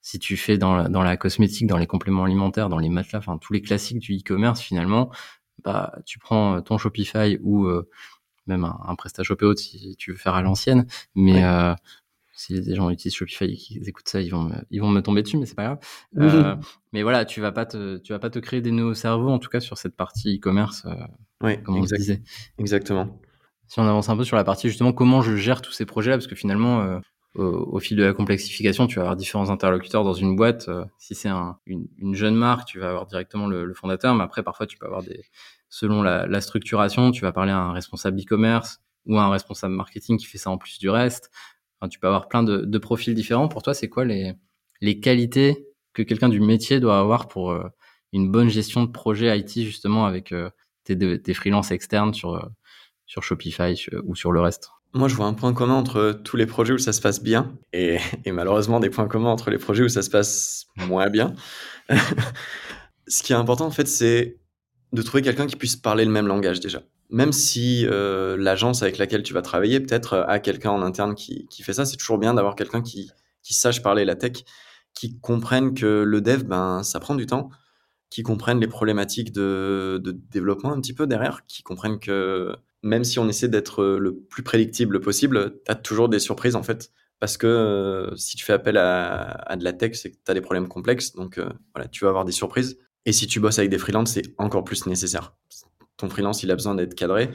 si 0.02 0.20
tu 0.20 0.38
fais 0.38 0.58
dans 0.58 0.76
la, 0.76 0.90
dans 0.90 1.04
la 1.04 1.18
cosmétique, 1.18 1.68
dans 1.68 1.78
les 1.78 1.88
compléments 1.88 2.26
alimentaires, 2.26 2.70
dans 2.70 2.80
les 2.80 2.90
matelas, 2.90 3.20
enfin 3.20 3.38
tous 3.38 3.54
les 3.54 3.62
classiques 3.62 4.00
du 4.00 4.18
e-commerce 4.18 4.62
finalement, 4.62 5.12
bah 5.64 5.94
tu 6.06 6.20
prends 6.20 6.58
euh, 6.58 6.62
ton 6.62 6.78
Shopify 6.78 7.38
ou 7.44 7.66
euh, 7.68 7.90
même 8.48 8.64
un, 8.66 8.80
un 8.88 8.96
PrestaShop 8.96 9.38
et 9.42 9.58
si 9.58 9.96
tu 9.98 10.12
veux 10.12 10.18
faire 10.18 10.36
à 10.36 10.42
l'ancienne, 10.42 10.88
mais 11.16 11.44
euh, 11.44 11.74
si 12.40 12.62
des 12.62 12.74
gens 12.74 12.90
utilisent 12.90 13.16
Shopify 13.16 13.44
et 13.44 13.56
qu'ils 13.56 13.90
écoutent 13.90 14.08
ça, 14.08 14.22
ils 14.22 14.30
vont 14.30 14.44
me, 14.44 14.56
ils 14.72 14.80
vont 14.80 14.88
me 14.88 15.02
tomber 15.02 15.24
dessus, 15.24 15.38
mais 15.38 15.46
c'est 15.46 15.56
pas 15.56 15.66
grave. 15.66 15.80
Euh, 16.20 16.56
mais 16.94 17.04
voilà, 17.04 17.26
tu 17.26 17.42
vas 17.42 17.52
pas 17.52 17.66
te, 17.66 17.98
tu 17.98 18.14
vas 18.14 18.20
pas 18.20 18.30
te 18.30 18.40
créer 18.40 18.62
des 18.62 18.72
nouveaux 18.72 18.94
cerveaux, 18.94 19.30
en 19.30 19.40
tout 19.40 19.50
cas 19.50 19.60
sur 19.60 19.78
cette 19.78 19.98
partie 19.98 20.38
e-commerce, 20.38 20.86
euh, 20.86 21.56
comme 21.66 21.76
on 21.76 21.82
disait. 21.82 22.22
Exactement. 22.58 23.20
Si 23.68 23.82
on 23.82 23.84
avance 23.84 24.08
un 24.08 24.16
peu 24.16 24.24
sur 24.24 24.38
la 24.38 24.46
partie 24.46 24.70
justement 24.70 24.94
comment 24.94 25.22
je 25.22 25.36
gère 25.36 25.62
tous 25.62 25.74
ces 25.74 25.86
projets-là, 25.86 26.16
parce 26.16 26.28
que 26.28 26.36
finalement, 26.36 26.82
euh, 26.82 27.00
au, 27.36 27.80
fil 27.80 27.98
de 27.98 28.04
la 28.04 28.14
complexification, 28.14 28.88
tu 28.88 28.96
vas 28.96 29.02
avoir 29.02 29.18
différents 29.18 29.50
interlocuteurs 29.50 30.06
dans 30.06 30.14
une 30.14 30.38
boîte. 30.38 30.70
Si 30.98 31.16
c'est 31.16 31.30
un, 31.30 31.58
une, 31.66 31.88
une, 31.98 32.16
jeune 32.16 32.36
marque, 32.36 32.70
tu 32.70 32.80
vas 32.80 32.88
avoir 32.88 33.06
directement 33.06 33.48
le, 33.48 33.66
le, 33.66 33.74
fondateur, 33.74 34.16
mais 34.16 34.24
après 34.24 34.44
parfois 34.44 34.66
tu 34.66 34.78
peux 34.78 34.86
avoir 34.86 35.04
des, 35.04 35.26
selon 35.68 36.02
la, 36.02 36.26
la 36.26 36.40
structuration, 36.40 37.12
tu 37.12 37.22
vas 37.22 37.34
parler 37.34 37.52
à 37.52 37.60
un 37.60 37.74
responsable 37.74 38.18
e-commerce 38.22 38.80
ou 39.06 39.18
à 39.18 39.24
un 39.24 39.30
responsable 39.30 39.76
marketing 39.76 40.18
qui 40.18 40.26
fait 40.26 40.38
ça 40.38 40.50
en 40.50 40.58
plus 40.58 40.80
du 40.80 40.90
reste 40.90 41.30
tu 41.88 42.00
peux 42.00 42.08
avoir 42.08 42.28
plein 42.28 42.44
de, 42.44 42.78
profils 42.78 43.14
différents. 43.14 43.48
Pour 43.48 43.64
toi, 43.64 43.74
c'est 43.74 43.88
quoi 43.88 44.06
les, 44.06 44.36
qualités 45.00 45.68
que 45.94 46.02
quelqu'un 46.02 46.30
du 46.30 46.40
métier 46.40 46.80
doit 46.80 47.00
avoir 47.00 47.28
pour 47.28 47.52
euh, 47.52 47.64
une 48.12 48.32
bonne 48.32 48.50
gestion 48.50 48.84
de 48.84 48.92
projet 48.92 49.38
IT, 49.38 49.64
justement, 49.64 50.06
avec 50.06 50.32
euh, 50.32 50.50
tes, 50.84 51.22
tes 51.22 51.34
freelances 51.34 51.72
externes 51.72 52.14
sur, 52.14 52.36
euh, 52.36 52.42
Shopify 53.08 53.76
ou 54.04 54.16
sur 54.16 54.32
le 54.32 54.40
reste? 54.40 54.70
Moi, 54.94 55.08
je 55.08 55.16
vois 55.16 55.26
un 55.26 55.34
point 55.34 55.54
commun 55.54 55.76
entre 55.76 56.20
tous 56.24 56.38
les 56.38 56.46
projets 56.46 56.74
où 56.74 56.78
ça 56.78 56.94
se 56.94 57.02
passe 57.02 57.24
bien 57.24 57.58
et 57.74 58.00
malheureusement 58.28 58.80
des 58.80 58.90
points 58.90 59.08
communs 59.08 59.30
entre 59.30 59.50
les 59.52 59.58
projets 59.58 59.84
où 59.84 59.90
ça 59.90 60.02
se 60.02 60.10
passe 60.10 60.68
moins 60.78 61.10
bien. 61.10 61.34
Ce 63.08 63.24
qui 63.24 63.34
est 63.34 63.36
important, 63.36 63.66
en 63.66 63.72
fait, 63.72 63.88
c'est 63.88 64.40
de 64.94 65.02
trouver 65.02 65.24
quelqu'un 65.24 65.48
qui 65.48 65.56
puisse 65.56 65.76
parler 65.76 66.06
le 66.06 66.12
même 66.12 66.28
langage 66.28 66.60
déjà 66.60 66.82
même 67.10 67.32
si 67.32 67.86
euh, 67.88 68.38
l'agence 68.38 68.84
avec 68.84 68.98
laquelle 68.98 69.24
tu 69.24 69.34
vas 69.34 69.42
travailler 69.42 69.80
peut-être 69.80 70.14
euh, 70.14 70.26
a 70.28 70.40
quelqu'un 70.40 70.72
en 70.72 70.82
interne 70.82 71.16
qui, 71.16 71.48
qui 71.48 71.64
fait 71.64 71.74
ça, 71.74 71.86
c'est 71.86 71.98
toujours 71.98 72.20
bien 72.20 72.34
d'avoir 72.34 72.56
quelqu'un 72.56 72.82
qui, 72.82 73.12
qui 73.42 73.54
sache 73.54 73.82
parler 73.82 74.06
la 74.06 74.16
tech, 74.16 74.44
qui 74.94 75.20
comprenne 75.20 75.74
que 75.74 76.04
le 76.04 76.22
dev, 76.22 76.44
ben, 76.44 76.84
ça 76.84 77.00
prend 77.00 77.16
du 77.16 77.26
temps, 77.26 77.50
qui 78.10 78.24
comprenne 78.24 78.60
les 78.60 78.68
problématiques 78.68 79.32
de, 79.32 80.00
de 80.04 80.12
développement 80.12 80.72
un 80.72 80.82
petit 80.82 80.94
peu 80.94 81.08
derrière, 81.08 81.46
qui 81.48 81.64
comprenne 81.64 82.00
que 82.00 82.56
même 82.84 83.04
si 83.04 83.20
on 83.20 83.28
essaie 83.28 83.50
d'être 83.50 83.84
le 83.84 84.16
plus 84.16 84.44
prédictible 84.44 85.02
possible, 85.02 85.56
tu 85.66 85.72
as 85.72 85.76
toujours 85.76 86.10
des 86.10 86.20
surprises 86.20 86.56
en 86.56 86.64
fait. 86.64 86.92
Parce 87.20 87.38
que 87.38 87.48
euh, 87.48 88.16
si 88.16 88.38
tu 88.38 88.46
fais 88.46 88.54
appel 88.54 88.78
à, 88.78 89.32
à 89.32 89.58
de 89.58 89.64
la 89.64 89.74
tech, 89.74 89.96
c'est 89.96 90.12
que 90.12 90.16
tu 90.16 90.32
as 90.32 90.34
des 90.34 90.42
problèmes 90.42 90.70
complexes, 90.70 91.14
donc 91.14 91.40
voilà, 91.74 91.90
tu 91.90 92.06
vas 92.06 92.10
avoir 92.10 92.24
des 92.24 92.32
surprises. 92.32 92.78
Et 93.06 93.12
si 93.12 93.28
tu 93.28 93.40
bosses 93.40 93.60
avec 93.60 93.72
des 93.72 93.78
freelances, 93.78 94.12
c'est 94.12 94.34
encore 94.38 94.64
plus 94.64 94.86
nécessaire 94.86 95.34
ton 96.00 96.10
freelance, 96.10 96.42
il 96.42 96.52
a 96.52 96.56
besoin 96.56 96.74
d'être 96.74 96.96
cadré. 96.96 97.30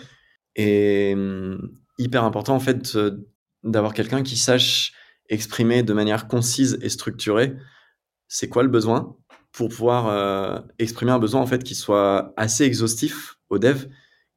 Et 0.56 1.12
hum, 1.14 1.70
hyper 1.98 2.24
important, 2.24 2.56
en 2.56 2.60
fait, 2.60 2.98
d'avoir 3.62 3.94
quelqu'un 3.94 4.22
qui 4.22 4.36
sache 4.36 4.92
exprimer 5.28 5.82
de 5.82 5.92
manière 5.92 6.28
concise 6.28 6.78
et 6.82 6.88
structurée 6.88 7.56
c'est 8.28 8.48
quoi 8.48 8.62
le 8.62 8.68
besoin 8.68 9.16
pour 9.52 9.68
pouvoir 9.68 10.08
euh, 10.08 10.58
exprimer 10.80 11.12
un 11.12 11.20
besoin, 11.20 11.40
en 11.40 11.46
fait, 11.46 11.62
qui 11.62 11.76
soit 11.76 12.32
assez 12.36 12.64
exhaustif 12.64 13.38
au 13.48 13.58
dev, 13.58 13.84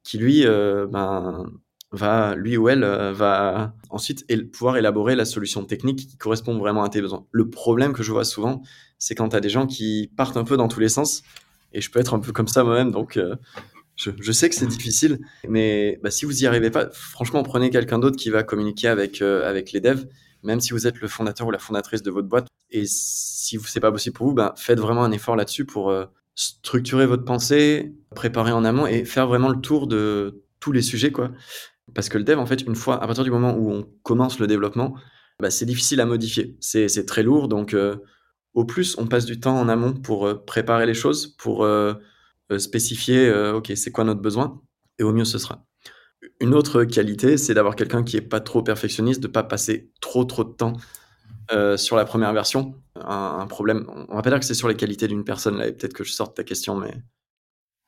qui 0.04 0.18
lui, 0.18 0.46
euh, 0.46 0.86
ben, 0.86 1.46
va, 1.90 2.36
lui 2.36 2.56
ou 2.56 2.68
elle, 2.68 2.84
va 2.84 3.74
ensuite 3.90 4.24
pouvoir 4.52 4.76
élaborer 4.76 5.16
la 5.16 5.24
solution 5.24 5.64
technique 5.64 6.06
qui 6.06 6.16
correspond 6.16 6.56
vraiment 6.58 6.84
à 6.84 6.88
tes 6.88 7.00
besoins. 7.00 7.26
Le 7.32 7.50
problème 7.50 7.92
que 7.92 8.04
je 8.04 8.12
vois 8.12 8.24
souvent, 8.24 8.62
c'est 8.98 9.16
quand 9.16 9.30
tu 9.30 9.36
as 9.36 9.40
des 9.40 9.48
gens 9.48 9.66
qui 9.66 10.12
partent 10.16 10.36
un 10.36 10.44
peu 10.44 10.56
dans 10.56 10.68
tous 10.68 10.80
les 10.80 10.88
sens, 10.88 11.24
et 11.72 11.80
je 11.80 11.90
peux 11.90 11.98
être 11.98 12.14
un 12.14 12.20
peu 12.20 12.30
comme 12.30 12.48
ça 12.48 12.62
moi-même, 12.62 12.92
donc 12.92 13.18
je, 13.98 14.32
sais 14.32 14.48
que 14.48 14.54
c'est 14.54 14.66
difficile, 14.66 15.18
mais 15.48 15.98
bah, 16.02 16.10
si 16.10 16.24
vous 16.24 16.32
n'y 16.32 16.46
arrivez 16.46 16.70
pas, 16.70 16.88
franchement, 16.92 17.42
prenez 17.42 17.70
quelqu'un 17.70 17.98
d'autre 17.98 18.16
qui 18.16 18.30
va 18.30 18.42
communiquer 18.42 18.88
avec, 18.88 19.20
avec 19.20 19.72
les 19.72 19.80
devs, 19.80 20.06
même 20.42 20.60
si 20.60 20.72
vous 20.72 20.86
êtes 20.86 21.00
le 21.00 21.08
fondateur 21.08 21.46
ou 21.46 21.50
la 21.50 21.58
fondatrice 21.58 22.02
de 22.02 22.10
votre 22.10 22.28
boîte. 22.28 22.46
Et 22.70 22.84
si 22.86 23.58
c'est 23.66 23.80
pas 23.80 23.92
possible 23.92 24.14
pour 24.14 24.28
vous, 24.28 24.34
ben, 24.34 24.52
faites 24.56 24.78
vraiment 24.78 25.04
un 25.04 25.12
effort 25.12 25.36
là-dessus 25.36 25.64
pour 25.64 25.90
euh, 25.90 26.06
structurer 26.34 27.06
votre 27.06 27.24
pensée, 27.24 27.94
préparer 28.14 28.52
en 28.52 28.64
amont 28.64 28.86
et 28.86 29.04
faire 29.04 29.26
vraiment 29.26 29.48
le 29.48 29.60
tour 29.60 29.86
de 29.86 30.42
tous 30.60 30.72
les 30.72 30.82
sujets, 30.82 31.12
quoi. 31.12 31.30
Parce 31.94 32.08
que 32.08 32.18
le 32.18 32.24
dev, 32.24 32.38
en 32.38 32.46
fait, 32.46 32.62
une 32.62 32.74
fois, 32.74 33.02
à 33.02 33.06
partir 33.06 33.24
du 33.24 33.30
moment 33.30 33.56
où 33.56 33.72
on 33.72 33.88
commence 34.02 34.38
le 34.38 34.46
développement, 34.46 34.94
bah, 35.40 35.50
c'est 35.50 35.64
difficile 35.66 36.00
à 36.00 36.06
modifier. 36.06 36.56
C'est 36.60 37.06
très 37.06 37.22
lourd, 37.22 37.48
donc 37.48 37.72
euh, 37.74 37.96
au 38.54 38.64
plus 38.64 38.96
on 38.98 39.06
passe 39.06 39.24
du 39.24 39.40
temps 39.40 39.58
en 39.58 39.68
amont 39.68 39.94
pour 39.94 40.26
euh, 40.26 40.34
préparer 40.34 40.84
les 40.84 40.94
choses, 40.94 41.28
pour 41.38 41.66
spécifier, 42.56 43.30
ok, 43.52 43.72
c'est 43.76 43.90
quoi 43.90 44.04
notre 44.04 44.20
besoin, 44.20 44.60
et 44.98 45.02
au 45.02 45.12
mieux 45.12 45.24
ce 45.24 45.38
sera. 45.38 45.64
Une 46.40 46.54
autre 46.54 46.84
qualité, 46.84 47.36
c'est 47.36 47.54
d'avoir 47.54 47.76
quelqu'un 47.76 48.02
qui 48.02 48.16
est 48.16 48.22
pas 48.22 48.40
trop 48.40 48.62
perfectionniste, 48.62 49.22
de 49.22 49.28
pas 49.28 49.42
passer 49.42 49.90
trop 50.00 50.24
trop 50.24 50.44
de 50.44 50.52
temps 50.52 50.74
euh, 51.52 51.76
sur 51.76 51.96
la 51.96 52.04
première 52.04 52.32
version. 52.32 52.74
Un, 52.96 53.46
problème, 53.46 53.86
on 54.08 54.16
va 54.16 54.22
pas 54.22 54.30
dire 54.30 54.38
que 54.38 54.44
c'est 54.44 54.54
sur 54.54 54.68
les 54.68 54.74
qualités 54.74 55.08
d'une 55.08 55.24
personne 55.24 55.56
là, 55.56 55.66
et 55.66 55.72
peut-être 55.72 55.94
que 55.94 56.04
je 56.04 56.12
sorte 56.12 56.36
ta 56.36 56.44
question, 56.44 56.76
mais 56.76 56.94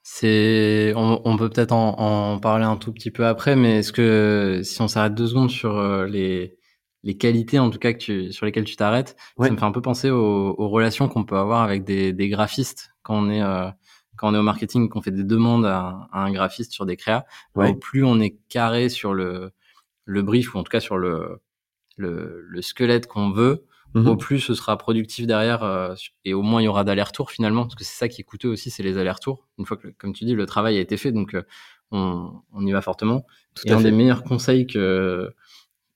c'est, 0.03 0.93
on, 0.97 1.37
peut 1.37 1.51
peut-être 1.51 1.73
en, 1.73 2.39
parler 2.39 2.65
un 2.65 2.77
tout 2.77 2.93
petit 2.93 3.11
peu 3.11 3.27
après, 3.27 3.55
mais 3.57 3.79
est-ce 3.81 3.93
que 3.93 4.61
si 4.65 4.81
on 4.81 4.89
s'arrête 4.89 5.15
deux 5.15 5.27
secondes 5.27 5.51
sur 5.51 5.77
euh, 5.77 6.07
les 6.07 6.57
les 7.03 7.17
qualités 7.17 7.59
en 7.59 7.71
tout 7.71 7.79
cas 7.79 7.95
que 7.95 7.99
tu, 7.99 8.33
sur 8.33 8.45
lesquelles 8.45 8.65
tu 8.65 8.77
t'arrêtes, 8.77 9.17
ça 9.39 9.51
me 9.51 9.57
fait 9.57 9.65
un 9.65 9.73
peu 9.73 9.81
penser 9.81 10.11
aux, 10.11 10.69
relations 10.69 11.09
qu'on 11.09 11.25
peut 11.25 11.39
avoir 11.39 11.63
avec 11.63 11.83
des, 11.85 12.13
des 12.13 12.29
graphistes 12.29 12.91
quand 13.03 13.17
on 13.17 13.31
est 13.31 13.43
euh, 13.43 13.71
quand 14.21 14.31
on 14.31 14.35
est 14.35 14.39
au 14.39 14.43
marketing, 14.43 14.91
qu'on 14.91 15.01
fait 15.01 15.13
des 15.13 15.25
demandes 15.25 15.65
à, 15.65 16.11
un 16.13 16.31
graphiste 16.31 16.73
sur 16.73 16.85
des 16.85 16.99
créas, 16.99 17.25
au 17.55 17.75
plus 17.75 18.05
on 18.05 18.21
est 18.21 18.37
carré 18.51 18.91
sur 18.91 19.15
le, 19.15 19.53
le 20.05 20.23
brief, 20.23 20.55
ou 20.55 20.59
en 20.59 20.63
tout 20.63 20.71
cas 20.71 20.81
sur 20.81 20.99
le, 20.99 21.41
le, 21.97 22.45
le 22.47 22.61
squelette 22.61 23.07
qu'on 23.07 23.31
veut, 23.31 23.65
mhm. 23.95 24.09
au 24.09 24.17
plus 24.17 24.39
ce 24.39 24.53
sera 24.53 24.77
productif 24.77 25.27
derrière 25.27 25.63
euh, 25.63 25.95
et 26.27 26.35
au 26.35 26.43
moins 26.43 26.61
il 26.61 26.67
y 26.67 26.69
aura 26.69 26.85
d'allers-retours 26.85 27.31
finalement, 27.31 27.63
parce 27.63 27.77
que 27.77 27.85
c'est 27.85 27.97
ça 27.97 28.09
qui 28.09 28.21
est 28.21 28.25
coûteux 28.25 28.51
aussi, 28.51 28.69
c'est 28.69 28.83
les 28.83 28.99
allers-retours. 28.99 29.49
Une 29.57 29.65
fois 29.65 29.79
que, 29.79 29.89
comme 29.89 30.13
tu 30.13 30.27
dis, 30.27 30.35
le 30.35 30.45
travail 30.45 30.77
a 30.77 30.81
été 30.81 30.99
fait, 30.99 31.13
donc 31.13 31.33
euh, 31.33 31.43
on, 31.91 32.31
on, 32.53 32.67
y 32.67 32.73
va 32.73 32.83
fortement. 32.83 33.25
Tout 33.55 33.69
et 33.69 33.73
un 33.73 33.81
des 33.81 33.91
meilleurs 33.91 34.23
conseils 34.23 34.67
que 34.67 35.33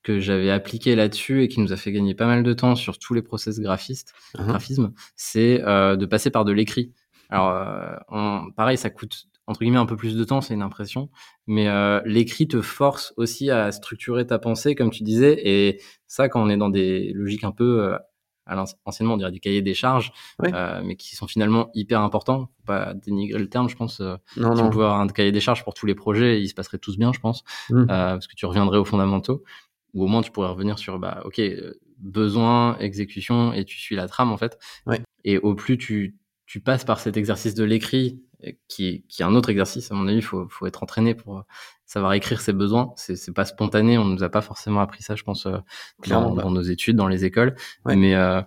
que 0.01 0.19
j'avais 0.19 0.51
appliqué 0.51 0.95
là-dessus 0.95 1.43
et 1.43 1.47
qui 1.47 1.59
nous 1.59 1.73
a 1.73 1.75
fait 1.75 1.91
gagner 1.91 2.13
pas 2.13 2.27
mal 2.27 2.43
de 2.43 2.53
temps 2.53 2.75
sur 2.75 2.99
tous 2.99 3.13
les 3.13 3.23
process 3.23 3.59
graphistes, 3.59 4.13
uh-huh. 4.35 4.45
graphisme, 4.45 4.93
c'est 5.15 5.63
euh, 5.63 5.95
de 5.95 6.05
passer 6.05 6.29
par 6.29 6.45
de 6.45 6.51
l'écrit. 6.51 6.91
Alors, 7.29 7.49
euh, 8.11 8.39
pareil, 8.55 8.77
ça 8.77 8.89
coûte 8.89 9.27
entre 9.47 9.59
guillemets 9.59 9.77
un 9.77 9.85
peu 9.85 9.95
plus 9.95 10.15
de 10.15 10.23
temps, 10.23 10.41
c'est 10.41 10.55
une 10.55 10.63
impression, 10.63 11.09
mais 11.45 11.67
euh, 11.67 12.01
l'écrit 12.03 12.47
te 12.47 12.61
force 12.61 13.13
aussi 13.15 13.51
à 13.51 13.71
structurer 13.71 14.25
ta 14.25 14.39
pensée, 14.39 14.73
comme 14.73 14.89
tu 14.89 15.03
disais, 15.03 15.39
et 15.47 15.81
ça, 16.07 16.29
quand 16.29 16.41
on 16.41 16.49
est 16.49 16.57
dans 16.57 16.69
des 16.69 17.11
logiques 17.13 17.43
un 17.43 17.51
peu 17.51 17.83
euh, 17.83 17.97
à 18.47 18.63
anciennement 18.85 19.15
on 19.15 19.17
dirait 19.17 19.31
du 19.31 19.39
cahier 19.39 19.61
des 19.61 19.75
charges, 19.75 20.13
mais 20.41 20.95
qui 20.95 21.15
sont 21.15 21.27
finalement 21.27 21.69
hyper 21.73 22.01
importants. 22.01 22.49
Faut 22.57 22.65
pas 22.65 22.93
dénigrer 22.93 23.39
le 23.39 23.49
terme, 23.49 23.69
je 23.69 23.75
pense. 23.75 23.99
non, 23.99 24.55
si 24.55 24.61
on 24.61 24.69
pouvait 24.69 24.85
avoir 24.85 24.99
un 24.99 25.07
cahier 25.07 25.31
des 25.31 25.39
charges 25.39 25.63
pour 25.63 25.73
tous 25.73 25.85
les 25.85 25.95
projets, 25.95 26.41
ils 26.41 26.47
se 26.47 26.53
passeraient 26.53 26.77
tous 26.77 26.97
bien, 26.97 27.11
je 27.11 27.19
pense, 27.19 27.43
mmh. 27.69 27.85
parce 27.87 28.27
que 28.27 28.35
tu 28.35 28.45
reviendrais 28.45 28.77
aux 28.77 28.85
fondamentaux, 28.85 29.43
ou 29.93 30.03
au 30.03 30.07
moins 30.07 30.21
tu 30.21 30.31
pourrais 30.31 30.49
revenir 30.49 30.77
sur, 30.77 30.99
bah, 30.99 31.21
ok, 31.25 31.41
besoin, 31.97 32.77
exécution, 32.77 33.53
et 33.53 33.65
tu 33.65 33.77
suis 33.77 33.95
la 33.95 34.07
trame 34.07 34.31
en 34.31 34.37
fait. 34.37 34.57
Et 35.23 35.37
au 35.37 35.55
plus 35.55 35.77
tu 35.77 36.17
tu 36.45 36.59
passes 36.59 36.85
par 36.85 36.99
cet 36.99 37.17
exercice 37.17 37.55
de 37.55 37.63
l'écrit, 37.63 38.21
qui, 38.67 39.05
qui 39.07 39.21
est 39.21 39.25
un 39.25 39.35
autre 39.35 39.49
exercice, 39.49 39.91
à 39.91 39.95
mon 39.95 40.07
avis, 40.07 40.17
il 40.17 40.23
faut, 40.23 40.47
faut 40.49 40.65
être 40.67 40.83
entraîné 40.83 41.15
pour 41.15 41.45
savoir 41.85 42.13
écrire 42.13 42.41
ses 42.41 42.53
besoins. 42.53 42.93
C'est, 42.95 43.33
pas 43.33 43.45
spontané, 43.45 43.97
on 43.97 44.05
nous 44.05 44.23
a 44.23 44.29
pas 44.29 44.41
forcément 44.41 44.81
appris 44.81 45.03
ça, 45.03 45.15
je 45.15 45.23
pense, 45.23 45.45
euh, 45.45 45.57
dans, 46.07 46.51
nos 46.51 46.61
études, 46.61 46.95
dans 46.95 47.07
les 47.07 47.25
écoles. 47.25 47.55
Mais 47.85 48.15
euh, 48.15 48.41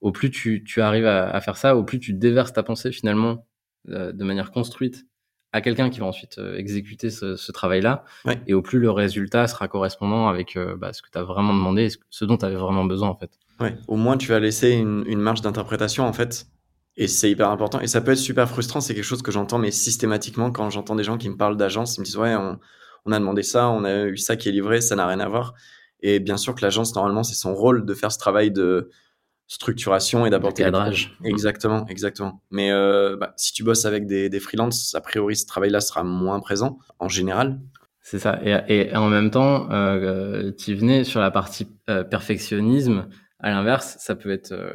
au 0.00 0.12
plus 0.12 0.30
tu, 0.30 0.64
tu 0.64 0.80
arrives 0.80 1.06
à, 1.06 1.40
faire 1.40 1.56
ça, 1.56 1.76
au 1.76 1.84
plus 1.84 1.98
tu 1.98 2.12
déverses 2.12 2.52
ta 2.52 2.62
pensée 2.62 2.92
finalement 2.92 3.46
euh, 3.88 4.12
de 4.12 4.24
manière 4.24 4.50
construite 4.50 5.06
à 5.52 5.60
quelqu'un 5.60 5.90
qui 5.90 5.98
va 5.98 6.06
ensuite 6.06 6.40
exécuter 6.56 7.10
ce, 7.10 7.50
travail-là, 7.50 8.04
et 8.46 8.54
au 8.54 8.62
plus 8.62 8.78
le 8.78 8.88
résultat 8.92 9.48
sera 9.48 9.66
correspondant 9.66 10.28
avec 10.28 10.56
bah, 10.78 10.92
ce 10.92 11.02
que 11.02 11.08
tu 11.10 11.18
as 11.18 11.24
vraiment 11.24 11.52
demandé, 11.52 11.90
ce, 11.90 11.98
ce 12.08 12.24
dont 12.24 12.36
tu 12.36 12.44
avais 12.44 12.54
vraiment 12.54 12.84
besoin 12.84 13.08
en 13.08 13.16
fait. 13.16 13.32
Ouais. 13.58 13.76
Au 13.88 13.96
moins 13.96 14.16
tu 14.16 14.28
vas 14.28 14.38
laisser 14.38 14.70
une, 14.70 15.02
une 15.08 15.18
marge 15.18 15.40
d'interprétation 15.40 16.04
en 16.04 16.12
fait 16.12 16.46
et 17.00 17.08
c'est 17.08 17.30
hyper 17.30 17.50
important. 17.50 17.80
Et 17.80 17.86
ça 17.86 18.00
peut 18.00 18.12
être 18.12 18.18
super 18.18 18.48
frustrant. 18.48 18.80
C'est 18.80 18.94
quelque 18.94 19.02
chose 19.04 19.22
que 19.22 19.32
j'entends, 19.32 19.58
mais 19.58 19.70
systématiquement, 19.70 20.52
quand 20.52 20.68
j'entends 20.70 20.94
des 20.94 21.02
gens 21.02 21.18
qui 21.18 21.28
me 21.30 21.36
parlent 21.36 21.56
d'agence, 21.56 21.96
ils 21.96 22.00
me 22.00 22.04
disent 22.04 22.18
Ouais, 22.18 22.36
on, 22.36 23.12
a 23.12 23.18
demandé 23.18 23.42
ça, 23.42 23.70
on 23.70 23.84
a 23.84 24.04
eu 24.04 24.18
ça 24.18 24.36
qui 24.36 24.50
est 24.50 24.52
livré, 24.52 24.80
ça 24.80 24.96
n'a 24.96 25.06
rien 25.06 25.18
à 25.18 25.28
voir. 25.28 25.54
Et 26.00 26.20
bien 26.20 26.36
sûr 26.36 26.54
que 26.54 26.60
l'agence, 26.62 26.94
normalement, 26.94 27.22
c'est 27.22 27.34
son 27.34 27.54
rôle 27.54 27.86
de 27.86 27.94
faire 27.94 28.12
ce 28.12 28.18
travail 28.18 28.50
de 28.50 28.90
structuration 29.46 30.26
et 30.26 30.30
d'apporter. 30.30 30.62
cadrage. 30.62 31.16
Exactement, 31.24 31.86
exactement. 31.88 32.42
Mais 32.50 32.70
euh, 32.70 33.16
bah, 33.16 33.32
si 33.36 33.52
tu 33.52 33.64
bosses 33.64 33.86
avec 33.86 34.06
des, 34.06 34.28
des 34.28 34.40
freelances, 34.40 34.94
a 34.94 35.00
priori, 35.00 35.36
ce 35.36 35.46
travail-là 35.46 35.80
sera 35.80 36.04
moins 36.04 36.38
présent 36.40 36.78
en 36.98 37.08
général. 37.08 37.58
C'est 38.02 38.18
ça. 38.18 38.40
Et, 38.44 38.94
en 38.94 39.08
même 39.08 39.30
temps, 39.30 39.70
euh, 39.70 40.52
tu 40.52 40.74
venais 40.74 41.04
sur 41.04 41.20
la 41.20 41.30
partie 41.30 41.68
euh, 41.88 42.02
perfectionnisme. 42.02 43.08
À 43.38 43.50
l'inverse, 43.50 43.96
ça 44.00 44.14
peut 44.14 44.30
être 44.30 44.52
euh, 44.52 44.72